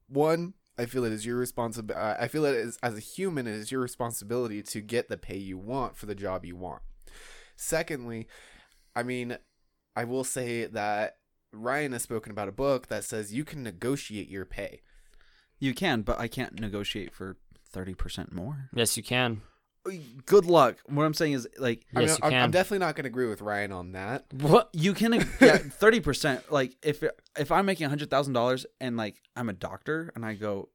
[0.07, 1.99] One, I feel it is your responsibility.
[2.19, 5.37] I feel it is as a human, it is your responsibility to get the pay
[5.37, 6.83] you want for the job you want.
[7.55, 8.27] Secondly,
[8.95, 9.37] I mean,
[9.95, 11.17] I will say that
[11.51, 14.81] Ryan has spoken about a book that says you can negotiate your pay.
[15.59, 17.37] you can but i can't negotiate for
[17.76, 19.41] 30% more yes, you can.
[20.26, 22.43] good luck what i'm saying is like I mean, Yes, you I'm, can.
[22.43, 24.26] I'm definitely not going to agree with Ryan on that.
[24.34, 24.69] What?
[24.73, 26.51] you can yeah thirty percent.
[26.51, 27.03] Like if
[27.38, 30.69] if I'm making a hundred thousand dollars and like I'm a doctor and I go,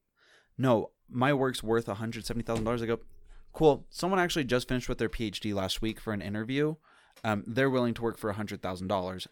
[0.57, 2.81] no, my work's worth a hundred seventy thousand dollars.
[2.81, 2.99] I go,
[3.51, 3.85] cool.
[3.89, 6.75] Someone actually just finished with their PhD last week for an interview.
[7.23, 9.27] Um, they're willing to work for a hundred thousand dollars.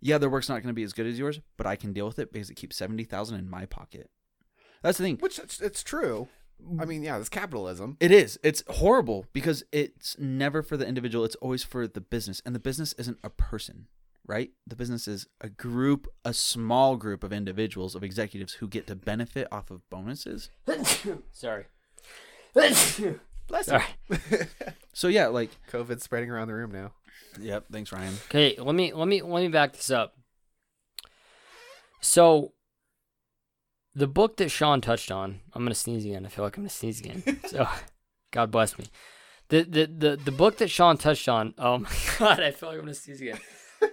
[0.00, 2.06] Yeah, their work's not going to be as good as yours, but I can deal
[2.06, 4.08] with it because it keeps seventy thousand in my pocket.
[4.82, 5.18] That's the thing.
[5.18, 6.28] Which it's, it's true.
[6.80, 7.96] I mean, yeah, it's capitalism.
[8.00, 8.38] It is.
[8.42, 11.24] It's horrible because it's never for the individual.
[11.24, 13.86] It's always for the business, and the business isn't a person,
[14.26, 14.50] right?
[14.66, 18.94] The business is a group, a small group of individuals, of executives who get to
[18.94, 20.50] benefit off of bonuses.
[21.32, 21.64] Sorry.
[22.54, 23.20] Bless you.
[23.62, 23.84] Sorry.
[24.94, 26.92] So yeah, like, COVID spreading around the room now.
[27.40, 27.64] yep.
[27.72, 28.14] Thanks, Ryan.
[28.26, 30.16] Okay, let me let me let me back this up.
[32.02, 32.52] So
[33.94, 36.24] the book that Sean touched on, I'm gonna sneeze again.
[36.26, 37.22] I feel like I'm gonna sneeze again.
[37.46, 37.66] So
[38.30, 38.86] God bless me.
[39.48, 42.78] The the the, the book that Sean touched on, oh my god, I feel like
[42.78, 43.38] I'm gonna sneeze again.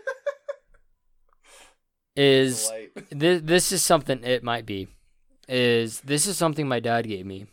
[2.16, 2.72] is
[3.12, 4.88] this, this is something it might be
[5.48, 7.48] is this is something my dad gave me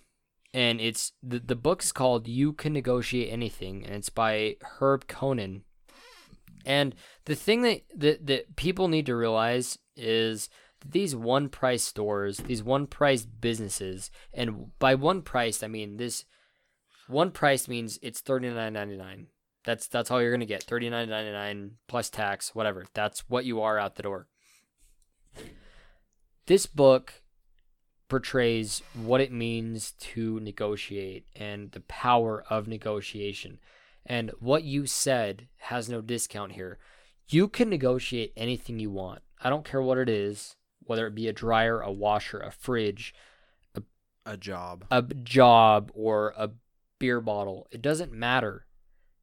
[0.53, 5.07] and it's the, the book is called you can negotiate anything and it's by herb
[5.07, 5.63] cohen
[6.65, 6.95] and
[7.27, 10.49] the thing that, that that people need to realize is
[10.91, 16.25] these one price stores, these one price businesses, and by one price I mean this
[17.09, 19.29] one price means it's thirty nine ninety nine.
[19.65, 20.63] That's that's all you're gonna get.
[20.63, 22.87] Thirty nine ninety nine plus tax, whatever.
[22.95, 24.29] That's what you are out the door.
[26.47, 27.23] This book
[28.09, 33.59] portrays what it means to negotiate and the power of negotiation.
[34.05, 36.79] And what you said has no discount here.
[37.29, 39.23] You can negotiate anything you want.
[39.43, 40.56] I don't care what it is,
[40.87, 43.15] whether it be a dryer, a washer, a fridge,
[44.25, 44.85] A job.
[44.91, 46.51] a job, or a
[46.99, 47.69] beer bottle.
[47.71, 48.67] It doesn't matter.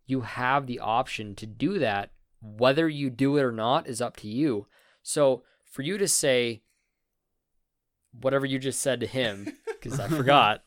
[0.05, 2.11] You have the option to do that.
[2.41, 4.67] Whether you do it or not is up to you.
[5.01, 6.61] So for you to say
[8.11, 10.63] whatever you just said to him, because I forgot,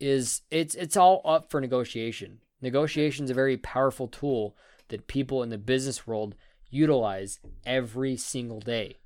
[0.00, 2.40] is it's it's all up for negotiation.
[2.60, 4.56] Negotiation is a very powerful tool
[4.88, 6.34] that people in the business world
[6.70, 8.96] utilize every single day.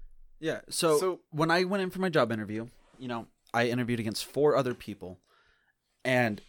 [0.41, 0.61] Yeah.
[0.68, 2.68] So, So- when I went in for my job interview,
[2.99, 5.20] you know, I interviewed against four other people,
[6.05, 6.41] and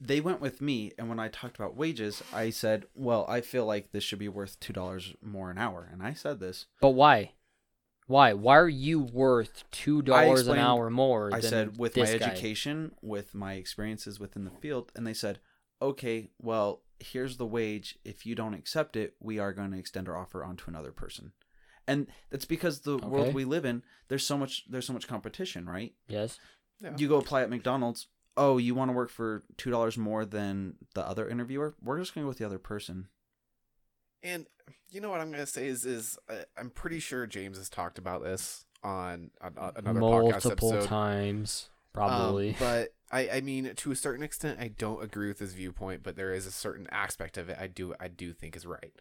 [0.00, 0.92] they went with me.
[0.98, 4.28] And when I talked about wages, I said, "Well, I feel like this should be
[4.28, 6.66] worth two dollars more an hour." And I said this.
[6.80, 7.32] But why?
[8.06, 8.34] Why?
[8.34, 11.32] Why are you worth two dollars an hour more?
[11.32, 12.26] I said with my this guy?
[12.26, 15.40] education, with my experiences within the field, and they said,
[15.80, 17.98] "Okay, well, here's the wage.
[18.04, 21.32] If you don't accept it, we are going to extend our offer onto another person."
[21.86, 23.06] And that's because the Okay.
[23.06, 25.92] world we live in, there's so much there's so much competition, right?
[26.08, 26.38] Yes.
[26.80, 26.94] Yeah.
[26.96, 28.08] You go apply at McDonald's.
[28.36, 31.74] Oh, you want to work for two dollars more than the other interviewer?
[31.82, 33.08] We're just going to go with the other person.
[34.22, 34.46] And
[34.90, 37.98] you know what I'm gonna say is is uh, I'm pretty sure James has talked
[37.98, 40.88] about this on, on, on another podcast Multiple episode.
[40.88, 42.56] times, Um, probably.
[42.58, 46.16] but I, I mean, to a certain extent, I don't agree with his viewpoint, but
[46.16, 48.92] there is a certain aspect of it I do I do think is right.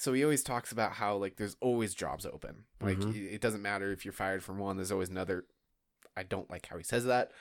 [0.00, 2.64] So he always talks about how like there's always jobs open.
[2.80, 3.14] Like Mhm.
[3.34, 5.44] it doesn't matter if you're fired from one, there's always another.
[6.16, 7.32] I don't like how he says that,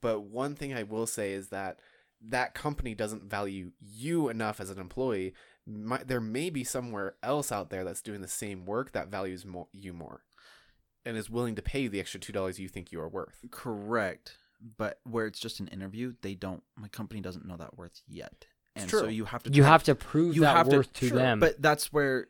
[0.00, 1.78] but one thing I will say is that
[2.22, 5.34] that company doesn't value you enough as an employee.
[5.66, 9.44] My, there may be somewhere else out there that's doing the same work that values
[9.44, 10.24] mo- you more,
[11.04, 13.44] and is willing to pay you the extra two dollars you think you are worth.
[13.50, 14.38] Correct.
[14.78, 16.62] But where it's just an interview, they don't.
[16.76, 18.46] My company doesn't know that worth yet,
[18.76, 19.00] and true.
[19.00, 19.50] so you have to.
[19.50, 21.40] you try- have to prove that worth to, sure, them.
[21.40, 22.28] But that's where,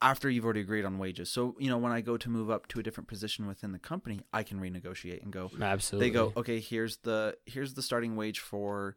[0.00, 1.30] after you've already agreed on wages.
[1.30, 3.78] So you know, when I go to move up to a different position within the
[3.78, 5.50] company, I can renegotiate and go.
[5.60, 6.08] Absolutely.
[6.08, 8.96] They go, okay, here's the here's the starting wage for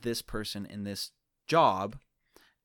[0.00, 1.10] this person in this
[1.46, 1.96] job,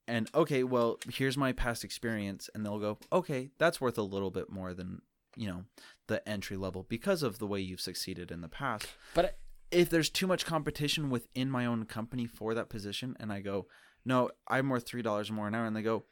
[0.08, 4.32] and okay, well, here's my past experience, and they'll go, okay, that's worth a little
[4.32, 5.01] bit more than
[5.36, 5.64] you know
[6.08, 9.38] the entry level because of the way you've succeeded in the past But
[9.72, 13.68] if there's too much competition within my own company for that position and I go,
[14.05, 16.05] no, I'm worth three dollars more an hour, and they go,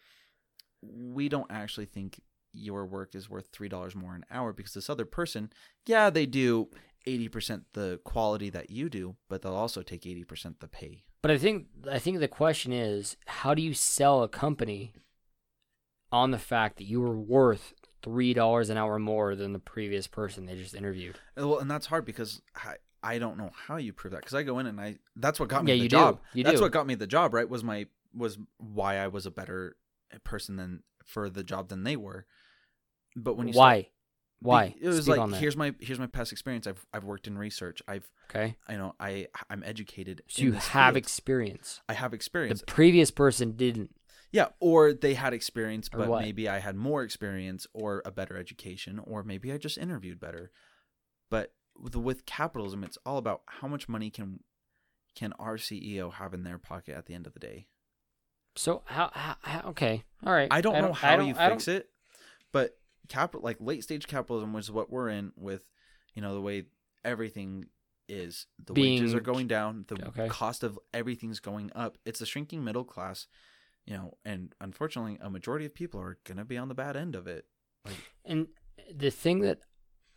[0.81, 2.21] we don't actually think
[2.53, 5.51] your work is worth three dollars more an hour because this other person,
[5.85, 6.69] yeah, they do
[7.05, 11.03] eighty percent the quality that you do, but they'll also take eighty percent the pay.
[11.21, 14.93] but I think I think the question is how do you sell a company
[16.11, 20.07] on the fact that you were worth three dollars an hour more than the previous
[20.07, 21.17] person they just interviewed?
[21.35, 22.75] Well, and that's hard because I,
[23.05, 25.47] I don't know how you prove that because I go in and I that's what
[25.49, 25.95] got me Yeah, the you do.
[25.95, 26.19] job.
[26.33, 26.63] You that's do.
[26.63, 27.33] what got me the job.
[27.33, 27.47] Right?
[27.47, 29.75] Was my was why I was a better
[30.11, 32.25] eh, person than for the job than they were.
[33.15, 33.89] But when you start- Why?
[34.41, 34.69] Why?
[34.69, 36.67] Be- It was Speak like here's my here's my past experience.
[36.67, 37.81] I've I've worked in research.
[37.87, 38.55] I've Okay.
[38.67, 40.23] I know I I'm educated.
[40.27, 40.97] So you have field.
[40.97, 41.81] experience.
[41.87, 42.59] I have experience.
[42.59, 43.95] The previous person didn't.
[44.31, 48.99] yeah, or they had experience, but maybe I had more experience or a better education,
[48.99, 50.51] or maybe I just interviewed better.
[51.31, 54.39] But with, with capitalism, it's all about how much money can
[55.15, 57.67] can our CEO have in their pocket at the end of the day.
[58.57, 60.03] So how, how, how okay.
[60.25, 60.47] All right.
[60.51, 61.89] I don't know I how don't- you fix it,
[62.51, 65.63] but capital like late stage capitalism was what we're in with,
[66.13, 66.63] you know, the way
[67.03, 67.65] everything
[68.09, 68.47] is.
[68.65, 69.85] The wages are going down.
[69.87, 70.27] The Okay.
[70.27, 71.97] cost of everything's going up.
[72.05, 73.27] It's a shrinking middle class,
[73.85, 77.15] you know, and unfortunately, a majority of people are gonna be on the bad end
[77.15, 77.45] of it.
[78.25, 78.47] And
[78.93, 79.59] the thing that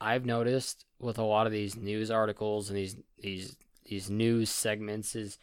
[0.00, 5.16] I've noticed with a lot of these news articles and these these these news segments
[5.16, 5.38] is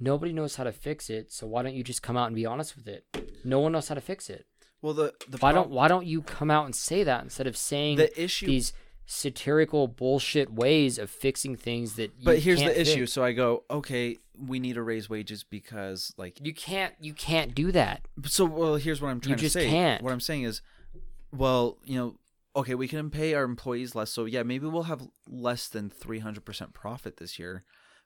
[0.00, 1.32] nobody knows how to fix it.
[1.32, 3.04] So why don't you just come out and be honest with it?
[3.44, 4.46] No one knows how to fix it.
[4.80, 7.56] Well, the the Why don't Why don't you come out and say that instead of
[7.56, 8.46] saying the issue?
[8.46, 8.72] these
[9.10, 13.00] satirical bullshit ways of fixing things that you but here's the issue.
[13.00, 13.12] fix?
[13.12, 17.54] So I go, okay, we need to raise wages because like You can't you can't
[17.54, 18.02] do that.
[18.26, 19.70] So well, here's what I'm trying just to say.
[19.70, 20.02] can't.
[20.02, 20.62] What I'm saying is,
[21.32, 22.14] well, you know,
[22.56, 26.74] okay, we can pay our employees less, so yeah, maybe we'll have less than 300%
[26.74, 27.64] profit this year.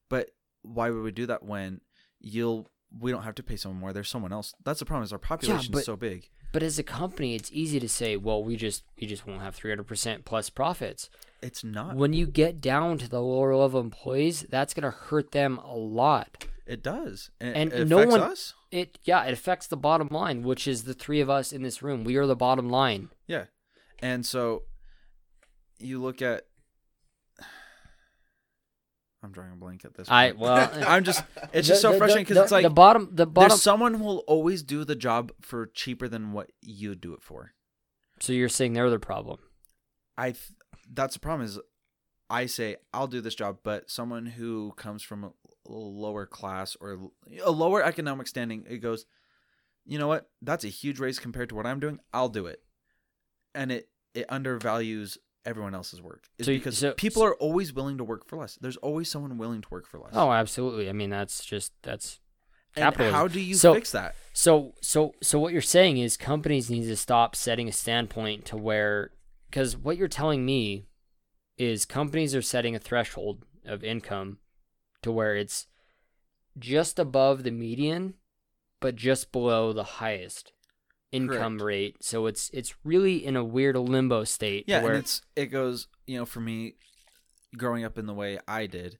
[0.09, 0.31] But
[0.63, 1.81] why would we do that when
[2.21, 3.93] you'll we don't have to pay someone more.
[3.93, 4.55] There's someone else.
[4.65, 5.05] That's the problem.
[5.05, 6.29] Is our population but- is so big.
[6.53, 9.57] But as a company, it's easy to say, well, we just we just won't have
[9.57, 11.09] 300% plus profits.
[11.41, 11.97] It's not.
[11.97, 15.75] When you get down to the lower level employees, that's going to hurt them a
[15.75, 16.45] lot.
[16.67, 18.53] It does, and, And it no one- us.
[18.71, 21.83] It yeah, it affects the bottom line, which is the three of us in this
[21.83, 22.05] room.
[22.05, 23.09] We are the bottom line.
[23.27, 23.47] Yeah,
[24.03, 24.65] and so
[25.79, 26.43] you look at.
[29.25, 30.09] I'm drawing a blank at this.
[30.11, 30.41] I point.
[30.41, 31.23] well, I'm just.
[31.53, 34.19] It's the- just so the- frustrating because it's like the bottom the bottom someone will
[34.27, 37.53] always do the job for cheaper than what you do it for.
[38.21, 39.39] So you're saying they're the problem.
[40.19, 40.33] I.
[40.33, 40.53] th-
[40.93, 41.47] That's the problem.
[41.47, 41.59] Is
[42.29, 45.33] I say I'll do this job, but someone who comes from a
[45.67, 46.99] lower class or
[47.45, 49.07] a lower economic standing, it goes,
[49.85, 50.29] you know what?
[50.41, 51.99] That's a huge raise compared to what I'm doing.
[52.13, 52.61] I'll do it,
[53.55, 56.29] and it it undervalues everyone else's work.
[56.39, 58.57] Is So because so- people are always willing to work for less.
[58.61, 60.13] There's always someone willing to work for less.
[60.15, 60.89] Oh, absolutely.
[60.89, 62.21] I mean, that's just that's
[62.77, 64.15] and how do you So- fix that?
[64.33, 68.57] So so so what you're saying is companies need to stop setting a standpoint to
[68.57, 69.11] where
[69.51, 70.87] because what you're telling me
[71.59, 74.39] is companies are setting a threshold of income
[75.03, 75.67] to where it's
[76.59, 78.15] just above the median
[78.81, 80.53] but just below the highest
[81.13, 81.63] income Correct.
[81.63, 81.97] rate.
[82.05, 85.87] So it's it's really in a weird limbo state Yeah, where and it's it goes.
[86.07, 86.75] You know, for me,
[87.57, 88.99] growing up in the way I did,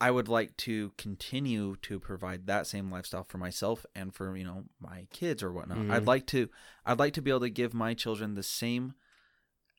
[0.00, 4.44] I would like to continue to provide that same lifestyle for myself and for you
[4.44, 5.78] know my kids or whatnot.
[5.78, 5.90] Mhm.
[5.90, 6.48] I'd like to,
[6.84, 8.94] I'd like to be able to give my children the same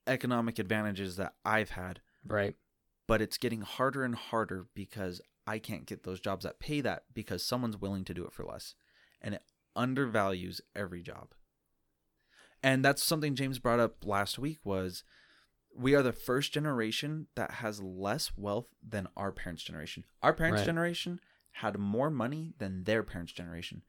[0.07, 2.55] economic advantages that I've had, right.
[3.07, 7.03] but it's getting harder and harder because I can't get those jobs that pay that
[7.13, 8.75] because someone's willing to do it for less,
[9.21, 9.43] and it
[9.75, 11.33] undervalues every job.
[12.65, 15.03] And that's something James brought up last week was
[15.75, 20.03] we are the first generation that has less wealth than our parents' generation.
[20.23, 20.65] Our parents' Right.
[20.65, 21.19] generation
[21.51, 23.83] had more money than their parents' generation.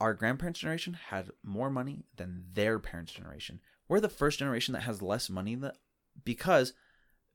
[0.00, 3.60] Our grandparents' generation had more money than their parents' generation.
[3.88, 5.78] We're the first generation that has less money that
[6.24, 6.74] because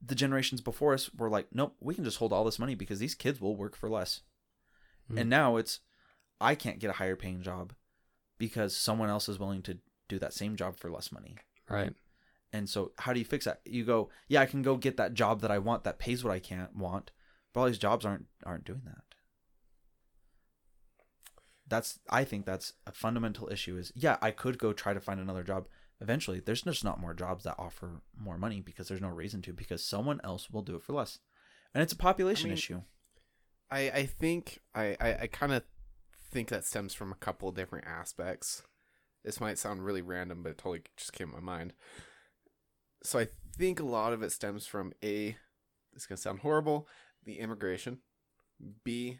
[0.01, 2.99] the generations before us were like, nope, we can just hold all this money because
[2.99, 4.21] these kids will work for less.
[5.11, 5.19] Mhm.
[5.19, 5.81] And now it's,
[6.39, 7.73] I can't get a higher paying job
[8.37, 11.35] because someone else is willing to do that same job for less money.
[11.69, 11.93] Right.
[12.53, 13.61] And so, how do you fix that?
[13.65, 16.33] You go, yeah, I can go get that job that I want that pays what
[16.33, 17.11] I can't want,
[17.53, 19.03] but all these jobs aren't aren't doing that.
[21.67, 23.77] That's I think that's a fundamental issue.
[23.77, 25.67] Is yeah, I could go try to find another job.
[25.99, 29.53] Eventually, there's just not more jobs that offer more money because there's no reason to
[29.53, 31.19] because someone else will do it for less,
[31.73, 32.81] and it's a population mean, issue.
[33.69, 35.63] I I think I I, I kind of
[36.31, 38.63] think that stems from a couple of different aspects.
[39.27, 41.73] This might sound really random, but it totally just came to my mind.
[43.03, 45.35] So I think a lot of it stems from a.
[45.91, 46.87] This is gonna sound horrible.
[47.25, 47.97] The immigration.
[48.85, 49.19] B,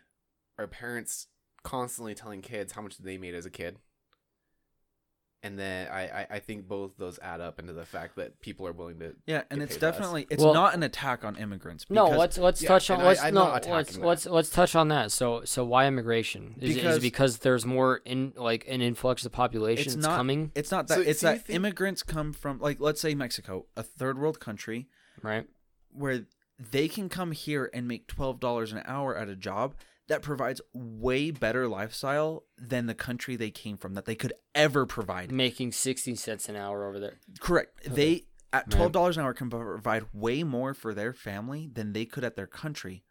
[0.57, 1.27] our parents
[1.61, 3.79] constantly telling kids how much they made as a kid.
[5.43, 8.65] And then I, I, I think both those add up into the fact that people
[8.67, 9.91] are willing to Yeah, and it's paid less.
[9.93, 11.85] definitely it's Well- not an attack on immigrants.
[11.89, 14.03] No, because- let's let's yeah, touch on and I- let's I'm no not let's attacking
[14.03, 14.33] let's that.
[14.33, 15.11] let's touch on that.
[15.11, 16.55] So so why immigration?
[16.59, 19.95] Is, it- is Because- it because there's more in like an influx of population it's
[19.95, 20.95] that's not coming, It's not that.
[20.95, 24.17] So- it's so you that think- immigrants come from like let's say Mexico, a third
[24.17, 24.87] world country,
[25.21, 25.45] right?
[25.91, 26.25] where
[26.59, 29.75] they can come here and make twelve dollars an hour at a job
[30.07, 34.85] that provides way better lifestyle than the country they came from that they could ever
[34.85, 35.31] provide.
[35.31, 37.19] Making sixty cents an hour over there.
[37.39, 37.79] Correct.
[37.85, 42.05] They at twelve dollars an hour can provide way more for their family than they
[42.05, 43.03] could at their country.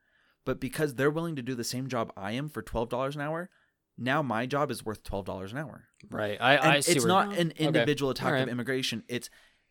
[0.45, 3.23] But because they're willing to do the same job I am for twelve dollars an
[3.23, 3.51] hour,
[3.99, 5.85] now my job is worth twelve dollars an hour.
[6.11, 6.39] Right.
[6.41, 6.93] I, And I see.
[6.93, 7.65] it's not an Okay.
[7.65, 8.43] individual attack Alright.
[8.45, 9.03] of immigration.
[9.09, 9.29] It's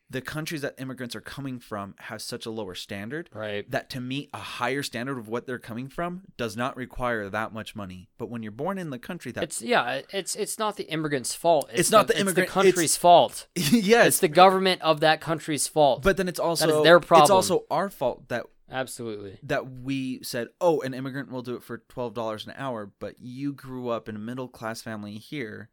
[0.09, 3.69] the countries that immigrants are coming from have such a lower standard Right.
[3.71, 7.53] that to meet a higher standard of what they're coming from does not require that
[7.53, 8.09] much money.
[8.17, 10.01] But when you're born in the country that It's yeah.
[10.11, 11.69] It's it's not the immigrant's fault.
[11.73, 13.47] It's not the It's immigrant- the country's it's- fault.
[13.55, 16.03] yes, It's the government of that country's fault.
[16.03, 17.23] but then it's also their problem.
[17.23, 19.39] It's also our fault that absolutely.
[19.43, 23.15] that we said, "Oh, an immigrant will do it for twelve dollars an hour," but
[23.19, 25.69] you grew up in a middle class family here.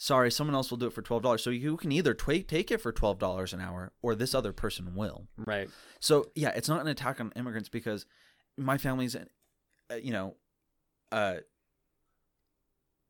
[0.00, 1.42] Sorry, someone else will do it for twelve dollars.
[1.42, 4.52] So you can either twa- take it for twelve dollars an hour, or this other
[4.52, 5.26] person will.
[5.36, 5.68] Right.
[5.98, 8.06] So yeah, it's not an attack on immigrants because
[8.56, 10.36] my family's, uh, you know,
[11.10, 11.38] uh,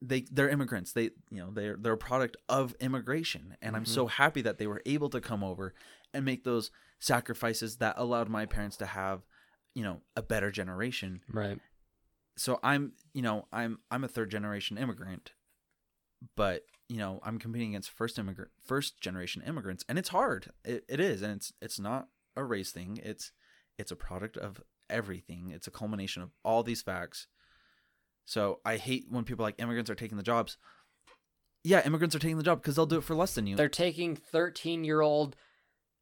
[0.01, 0.93] they they're immigrants.
[0.93, 4.67] They you know they're they're a product of immigration, and I'm so happy that they
[4.67, 5.75] were able to come over
[6.15, 6.71] and make those
[7.01, 9.27] sacrifices that allowed my parents to have,
[9.75, 11.21] you know, a better generation.
[11.31, 11.59] Right.
[12.37, 15.33] So I'm you know I'm I'm a third generation immigrant,
[16.37, 20.51] but you know I'm competing against first immigrant first generation immigrants, and it's hard.
[20.65, 22.99] It, it is, and it's it's not a race thing.
[23.03, 23.33] It's
[23.79, 24.61] it's a product of
[24.91, 25.51] everything.
[25.55, 27.27] It's a culmination of all these facts.
[28.25, 30.59] So I hate when people like immigrants are taking the jobs.
[31.65, 33.57] Yeah, immigrants are taking the job because they'll do it for less than you.
[33.57, 35.37] They're taking 13 year old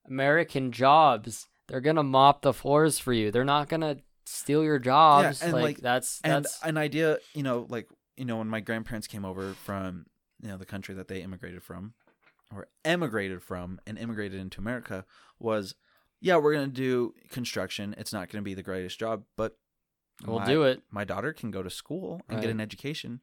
[0.06, 1.48] American jobs.
[1.68, 3.30] They're gonna mop the floors for you.
[3.30, 5.40] They're not gonna steal your jobs.
[5.40, 8.60] yeah, and, like, like, that's and an idea, you know, like you know, when my
[8.60, 10.06] grandparents came over from
[10.42, 11.94] you know the country that they immigrated from,
[12.52, 15.04] or emigrated from, and immigrated into America,
[15.38, 15.74] was
[16.20, 17.94] yeah, we're gonna do construction.
[17.98, 19.56] It's not gonna be the greatest job, but
[20.24, 20.82] we'll my- do it.
[20.90, 23.20] My daughter can go to school and get an education,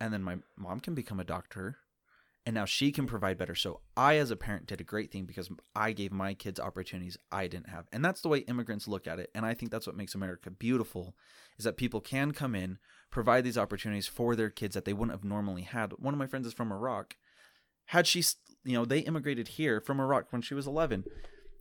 [0.00, 1.78] and then my mom can become a doctor,
[2.44, 3.54] and now she can provide better.
[3.54, 7.18] So I, as a parent, did a great thing because I gave my kids opportunities
[7.32, 9.30] I didn't have, and that's the way immigrants look at it.
[9.34, 11.16] And I think that's what makes America beautiful,
[11.58, 12.78] is that people can come in,
[13.10, 15.92] provide these opportunities for their kids that they wouldn't have normally had.
[15.98, 17.16] One of my friends is from Iraq.
[17.86, 18.24] Had she,
[18.64, 21.04] you know, they immigrated here from Iraq when she was 11,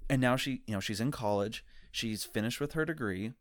[0.10, 1.64] and now she, you know, she's in college.
[1.92, 3.34] She's finished with her degree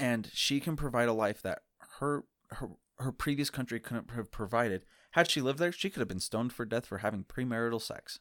[0.00, 1.60] and she can provide a life that
[2.00, 4.84] her her her previous country couldn't have provided.
[5.12, 8.18] Had she lived there, she could have been stoned for death for having premarital sex.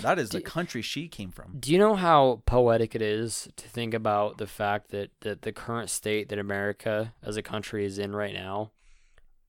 [0.00, 1.56] That is the country she came from.
[1.58, 5.52] Do you know how poetic it is to think about the fact that, that the
[5.52, 8.72] current state that America as a country is in right now,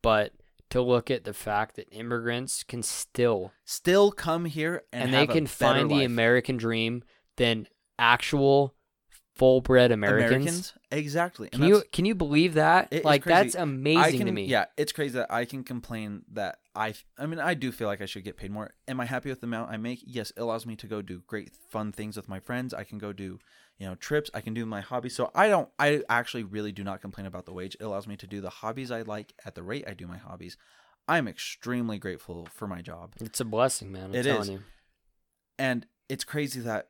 [0.01, 0.33] but
[0.69, 5.27] to look at the fact that immigrants can still Still come here and, and, they
[5.27, 6.03] can find the.
[6.03, 7.03] American dream
[7.37, 7.67] than
[7.97, 8.73] actual
[9.35, 10.31] full bred Americans.
[10.31, 11.49] Americans exactly.
[11.51, 12.87] And Can you can you believe that?
[12.91, 14.45] It like that's amazing can, to me.
[14.45, 16.93] Yeah, it's crazy that I can complain that I.
[17.17, 18.71] I mean, I do feel like I should get paid more.
[18.87, 20.03] Am I happy with the amount I make?
[20.05, 22.73] Yes, it allows me to go do great fun things with my friends.
[22.73, 23.39] I can go do,
[23.77, 24.29] you know, trips.
[24.33, 25.15] I can do my hobbies.
[25.15, 25.69] So I don't.
[25.79, 27.75] I actually really do not complain about the wage.
[27.79, 30.17] It allows me to do the hobbies I like at the rate I do my
[30.17, 30.57] hobbies.
[31.07, 33.13] I'm extremely grateful for my job.
[33.19, 34.05] It's a blessing, man.
[34.05, 34.49] I'm It telling is.
[34.49, 34.59] you.
[35.59, 36.89] and it's crazy that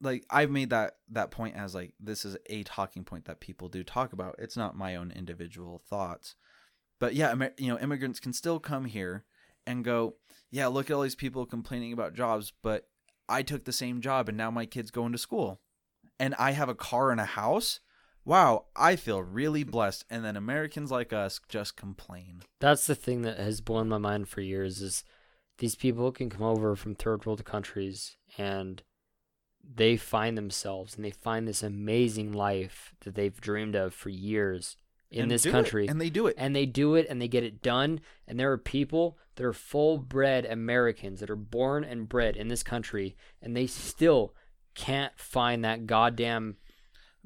[0.00, 3.68] like i've made that that point as like this is a talking point that people
[3.68, 4.36] do talk about.
[4.38, 6.34] It's not my own individual thoughts.
[6.98, 9.24] But yeah you know immigrants can still come here
[9.66, 10.16] and go
[10.50, 12.88] yeah look at all these people complaining about jobs but
[13.28, 15.60] i took the same job and now my kids going to school.
[16.18, 17.80] And i have a car and a house?
[18.24, 20.04] Wow i feel really blessed.
[20.10, 22.42] And then americans like us just complain.
[22.60, 25.04] That's the thing that has blown my mind for years is
[25.58, 28.82] these people can come over from third world countries and
[29.74, 34.76] they find themselves and they find this amazing life that they've dreamed of for years
[35.10, 35.86] in And this do it, country.
[35.88, 38.50] and they do it and they do it and they get it done and there
[38.52, 43.16] are people that are full bred Americans that are born and bred in this country
[43.42, 44.34] and they still
[44.74, 46.56] can't find that goddamn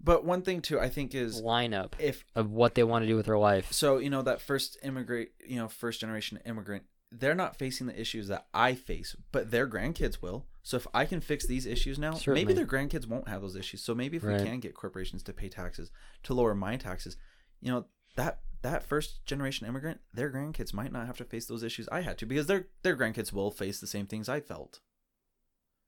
[0.02, 3.16] but one thing too i think is lineup if of what they want to do
[3.16, 3.72] with their life.
[3.72, 8.00] so you know that first immigrant you know first generation immigrant they're not facing the
[8.00, 11.98] issues that i face but their grandkids will so if i can fix these issues
[11.98, 12.40] now Certainly.
[12.40, 14.40] maybe their grandkids won't have those issues so maybe if Right.
[14.40, 15.90] we can get corporations to pay taxes
[16.22, 17.16] to lower my taxes
[17.60, 17.86] you know
[18.16, 22.00] that that first generation immigrant their grandkids might not have to face those issues i
[22.02, 24.80] had to because their their grandkids will face the same things i felt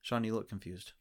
[0.00, 0.92] sean you look confused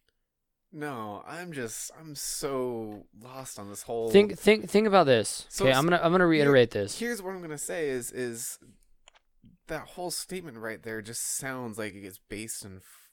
[0.74, 5.46] No, I'm just I'm so lost on this whole Think think think about this.
[5.50, 6.98] So okay, I'm gonna I'm gonna reiterate this.
[6.98, 8.58] Here's what I'm gonna say is is
[9.68, 13.11] that whole statement right there just sounds like it's based in f-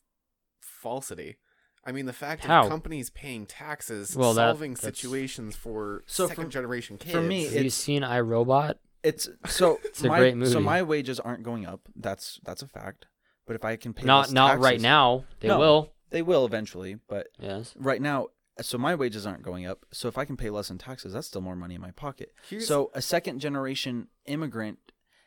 [0.78, 1.36] falsity.
[1.84, 2.62] I mean, the fact How?
[2.64, 7.12] of companies paying taxes, Well, that- solving that's- situations for So second for- generation kids.
[7.12, 8.74] for me, Have you it's- seen iRobot?
[9.02, 10.50] it's so It's a my, great movie.
[10.50, 13.06] so my wages aren't going up that's that's a fact
[13.46, 15.24] but if i can pay Not less not right taxes- now.
[15.40, 15.59] They No.
[15.60, 15.92] will.
[16.10, 17.74] They will eventually, but Yes.
[17.78, 18.28] right now,
[18.60, 19.86] so my wages aren't going up.
[19.92, 22.32] So if I can pay less in taxes, that's still more money in my pocket.
[22.48, 24.78] Here's- so a second generation immigrant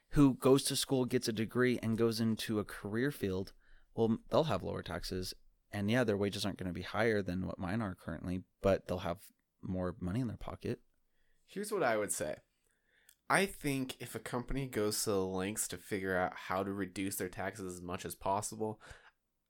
[0.10, 3.54] who goes to school, gets a degree, and goes into a career field,
[3.96, 5.34] well, they'll have lower taxes.
[5.74, 8.88] And yeah, their wages aren't going to be higher than what mine are currently, but
[8.88, 9.20] they'll have
[9.62, 10.80] more money in their pocket.
[11.48, 12.36] Here's what I would say.
[13.30, 17.16] I think if a company goes to the lengths to figure out how to reduce
[17.16, 18.82] their taxes as much as possible,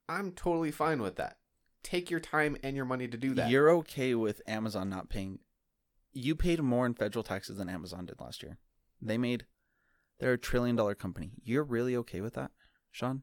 [0.08, 1.38] I'm totally fine with that.
[1.82, 3.50] Take your time and your money to do that.
[3.50, 5.40] You're okay with Amazon not paying.
[6.12, 8.58] You paid more in federal taxes than Amazon did last year.
[9.00, 9.46] They made,
[10.20, 11.32] they're a trillion dollar company.
[11.42, 12.52] You're really okay with that,
[12.92, 13.22] Sean?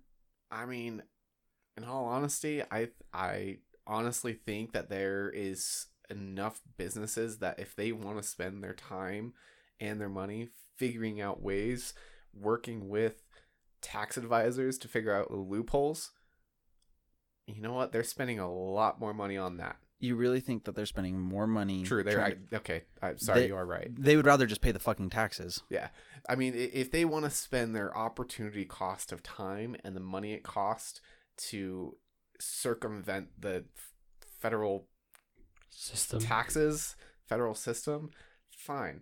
[0.52, 1.04] I mean,
[1.84, 3.58] in all honesty, I I
[3.88, 9.34] honestly think that there is enough businesses that if they want to spend their time
[9.80, 11.94] and their money figuring out ways,
[12.34, 13.24] working with
[13.82, 16.12] tax advisors to figure out loopholes,
[17.48, 17.92] you know what?
[17.92, 19.78] They're spending a lot more money on that.
[20.02, 21.84] You really think that they're spending more money?
[21.84, 22.84] True, they're I, okay.
[23.02, 23.90] I'm sorry, They- you are right.
[23.98, 25.62] they would rather just pay the fucking taxes.
[25.70, 25.90] Yeah.
[26.28, 30.34] I mean, if they want to spend their opportunity cost of time and the money
[30.34, 31.02] it cost
[31.48, 31.98] to
[32.40, 33.66] circumvent the
[34.40, 34.88] federal
[35.70, 36.20] System.
[36.20, 36.96] taxes,
[37.28, 38.10] federal system,
[38.52, 39.02] fine.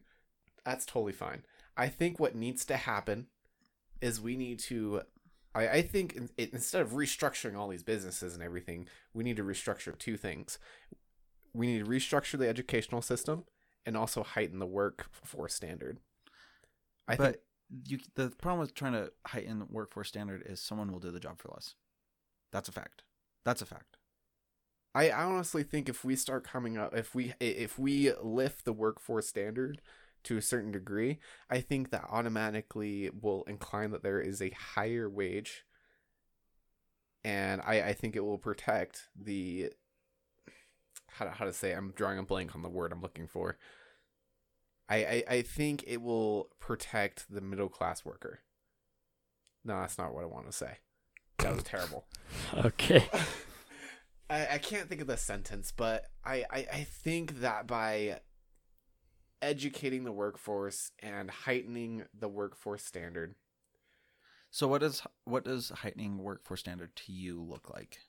[0.66, 1.44] That's totally fine.
[1.76, 3.28] I think what needs to happen
[4.02, 5.02] is we need to.
[5.56, 9.38] I, I think in, it, instead of restructuring all these businesses and everything, we need
[9.38, 10.60] to restructure two things.
[11.54, 13.46] We need to restructure the educational system
[13.86, 16.00] and also heighten the workforce standard.
[17.08, 17.38] I but think
[17.86, 21.40] you, the problem with trying to heighten workforce standard is someone will do the job
[21.40, 21.76] for less.
[22.52, 23.04] That's a fact.
[23.44, 23.98] That's a fact.
[24.96, 29.28] I honestly think if we start coming up, if we if we lift the workforce
[29.28, 29.80] standard
[30.24, 31.20] to a certain degree,
[31.50, 35.66] I think that automatically will incline that there is a higher wage,
[37.24, 39.72] and I I think it will protect the
[41.12, 43.58] how to, how to say I'm drawing a blank on the word I'm looking for.
[44.90, 48.40] I, I I think it will protect the middle class worker.
[49.64, 50.78] No, that's not what I want to say.
[51.40, 52.06] That was terrible.
[52.54, 53.06] Okay.
[54.30, 58.20] I, I can't think of the sentence, but I, I, I think that by
[59.42, 63.36] educating the workforce and heightening the workforce standard,
[64.50, 68.00] So what does what does heightening workforce standard to you look like?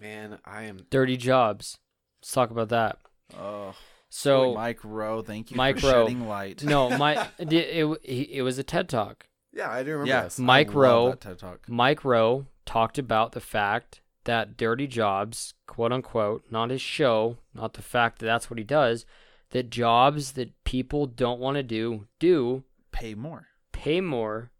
[0.00, 1.78] man, I am Dirty jobs.
[2.22, 2.98] Let's talk about that.
[3.38, 3.74] Oh,
[4.08, 6.04] So Mike Rowe, thank you Mike for Rowe.
[6.06, 6.62] shedding light.
[6.64, 9.26] no, my it, it it was a TED talk.
[9.54, 10.38] Yeah, I do remember yeah, this.
[10.38, 11.12] Mike Rowe.
[11.14, 11.68] talk.
[11.68, 17.74] Mike Rowe talked about the fact that dirty jobs, quote unquote, not his show, not
[17.74, 19.06] the fact that that's what he does,
[19.50, 23.46] that jobs that people don't want to do do Pay more.
[23.72, 24.50] pay more,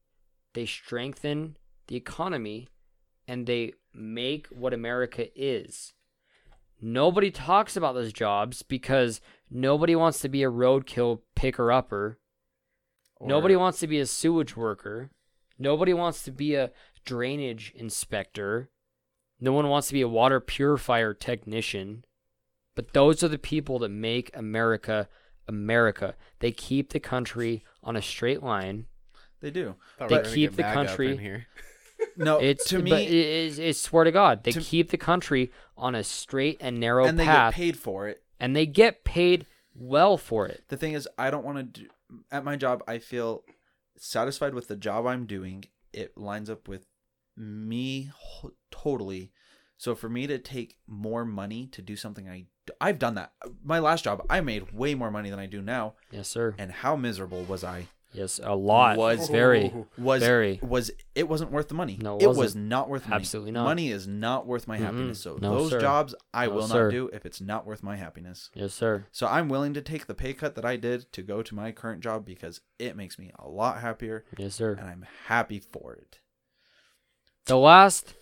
[0.54, 1.56] they strengthen
[1.88, 2.68] the economy,
[3.26, 5.94] and they make what America is.
[6.80, 12.18] Nobody talks about those jobs because nobody wants to be a roadkill picker upper.
[13.16, 15.10] Or- Nobody wants to be a sewage worker.
[15.58, 16.70] Nobody wants to be a
[17.04, 18.70] drainage inspector.
[19.40, 22.04] No one wants to be a water purifier technician.
[22.74, 25.08] But those are the people that make America
[25.46, 26.14] America.
[26.40, 28.86] They keep the country on a straight line.
[29.40, 29.74] They do.
[29.98, 31.46] Thought they we keep the country- here.
[32.16, 35.52] No, It's to me, it, it's, it's swear to God, they to- keep the country
[35.76, 38.22] on a straight and narrow and they path, get paid for it.
[38.40, 40.64] and they get paid well for it.
[40.68, 41.88] The thing is, I don't want to do
[42.30, 42.82] at my job.
[42.86, 43.44] I feel
[43.96, 45.64] satisfied with the job I'm doing.
[45.92, 46.86] It lines up with
[47.36, 48.10] me
[48.70, 49.32] totally.
[49.76, 52.46] So for me to take more money to do something I
[52.80, 53.32] I've done that.
[53.62, 56.54] My last job, I made way more money than I do now, Yes, sir.
[56.56, 57.88] and how miserable was I?
[58.14, 58.96] Yes, a lot.
[58.96, 60.60] Was- very, Was very.
[60.62, 61.98] was it wasn't worth the money?
[62.00, 62.70] No, it it was wasn't.
[62.88, 63.20] worth money.
[63.20, 63.64] Absolutely not.
[63.64, 64.82] Money is not worth my Mm-mm.
[64.82, 65.20] happiness.
[65.20, 65.80] So No, those sir.
[65.80, 66.84] jobs I No, will sir.
[66.84, 68.50] not do if it's not worth my happiness.
[68.54, 69.06] Yes, sir.
[69.10, 71.72] So I'm willing to take the pay cut that I did to go to my
[71.72, 74.72] current job because it makes me a lot happier Yes, sir.
[74.78, 76.20] and I'm happy for it.
[77.46, 78.14] The last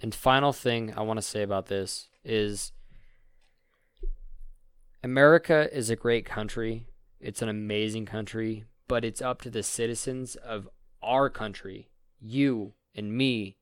[0.00, 2.70] and final thing I want to say about this is
[5.02, 6.86] America is a great country.
[7.20, 10.68] It's an amazing country, but it's up to the citizens of
[11.00, 11.88] our country,
[12.18, 13.56] you and me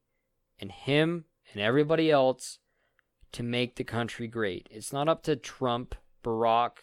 [0.59, 2.59] and him and everybody else
[3.32, 4.66] to make the country great.
[4.70, 5.94] It's not up to Trump,
[6.24, 6.78] Barack,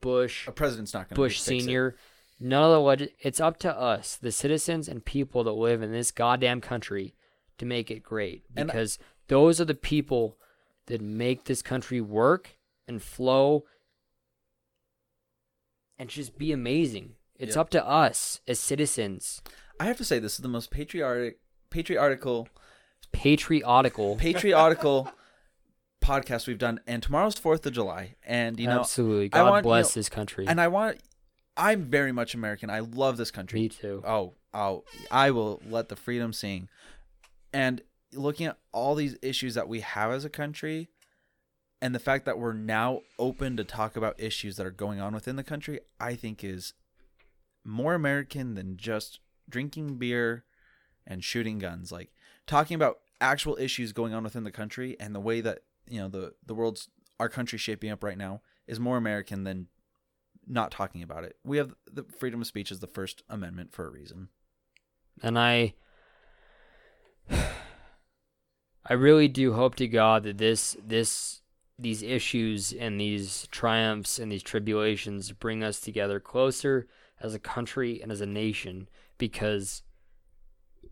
[0.00, 1.94] Bush, A president's not going to Bush Senior.
[2.40, 5.92] None of the leg- it's up to us, the citizens and people that live in
[5.92, 7.14] this goddamn country,
[7.58, 8.44] to make it great.
[8.54, 8.98] Because
[9.28, 10.38] those are the people
[10.86, 12.56] that make this country work
[12.88, 13.64] and flow
[15.98, 17.16] and just be amazing.
[17.40, 17.60] It's Yep.
[17.60, 19.42] up to us as citizens.
[19.80, 21.38] I have to say this is the most patriotic,
[21.70, 22.48] patriotical,
[23.12, 24.18] Patriotical.
[24.18, 25.12] patriotical
[26.02, 26.80] podcast we've done.
[26.86, 29.26] And tomorrow's Fourth of July, and you know, Absolutely.
[29.26, 30.46] I God want, you bless know, this country.
[30.46, 30.98] and I want.
[31.56, 32.70] I'm very much American.
[32.70, 33.60] I love this country.
[33.60, 34.02] Me too.
[34.06, 36.68] Oh, oh, I will let the freedom sing.
[37.52, 40.88] And looking at all these issues that we have as a country
[41.82, 45.12] and the fact that we're now open to talk about issues that are going on
[45.12, 46.72] within the country, I think is
[47.64, 50.44] more American than just drinking beer
[51.06, 51.92] and shooting guns.
[51.92, 52.10] Like
[52.46, 56.08] talking about actual issues going on within the country and the way that, you know,
[56.08, 56.88] the the world's
[57.18, 59.66] our country shaping up right now is more American than
[60.46, 61.36] not talking about it.
[61.44, 64.28] We have the freedom of speech as the first amendment for a reason.
[65.22, 65.74] And I
[68.86, 71.42] I really do hope to God that this this
[71.78, 76.86] these issues and these triumphs and these tribulations bring us together closer
[77.20, 78.88] as a country and as a nation
[79.18, 79.82] because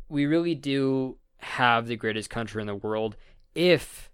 [0.09, 3.17] we really do have the greatest country in the world
[3.55, 4.11] if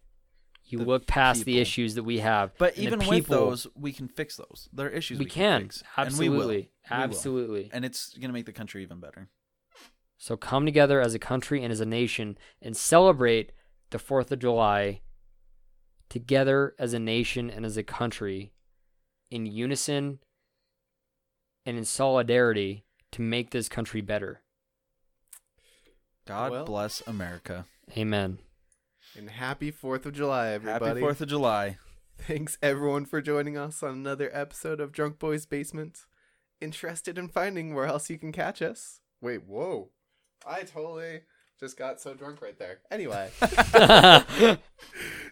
[0.67, 2.53] you The look past the issues that we have.
[2.59, 4.69] But and even with those, we can fix those.
[4.73, 6.37] There are issues we, we, can, fix, and we will.
[6.37, 6.57] absolutely,
[6.91, 6.97] will.
[6.97, 7.71] absolutely.
[7.73, 9.29] and it's gonna make the country even better.
[10.17, 13.53] So come together as a country and as a nation and celebrate
[13.91, 15.03] the 4th of July
[16.09, 18.53] together as a nation and as a country
[19.31, 20.21] in unison
[21.67, 24.43] and in solidarity to make this country better.
[26.27, 27.67] God Well- bless America.
[27.97, 28.39] Amen.
[29.17, 30.85] And happy 4th of July, everybody.
[30.87, 31.79] Happy Fourth of July.
[32.19, 36.07] Thanks everyone for joining us on another episode of Drunk Boys Basement.
[36.61, 39.01] Interested in finding where else you can catch us?
[39.21, 39.91] Wait, whoa.
[40.47, 41.23] I totally
[41.61, 42.81] just got so drunk right there.
[42.91, 43.31] Anyway,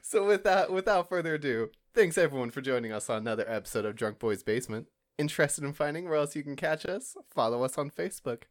[0.03, 3.97] so with that without further ado, thanks everyone for joining us on another episode of
[3.97, 4.89] Drunk Boys Basement.
[5.19, 7.17] Interested in finding where else you can catch us?
[7.31, 8.43] Follow us on Facebook.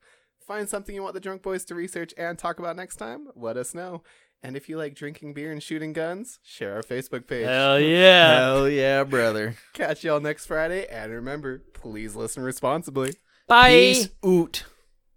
[0.45, 3.27] Find something you want the Drunk Boys to research and talk about next time?
[3.35, 4.03] Let us know.
[4.43, 7.45] And if you like drinking beer and shooting guns, share our Facebook page.
[7.45, 8.35] Hell yeah.
[8.35, 9.55] Hell yeah, brother.
[9.73, 13.13] Catch y'all next Friday, and remember, please listen responsibly.
[13.47, 13.69] Bye.
[13.69, 14.63] Peace out.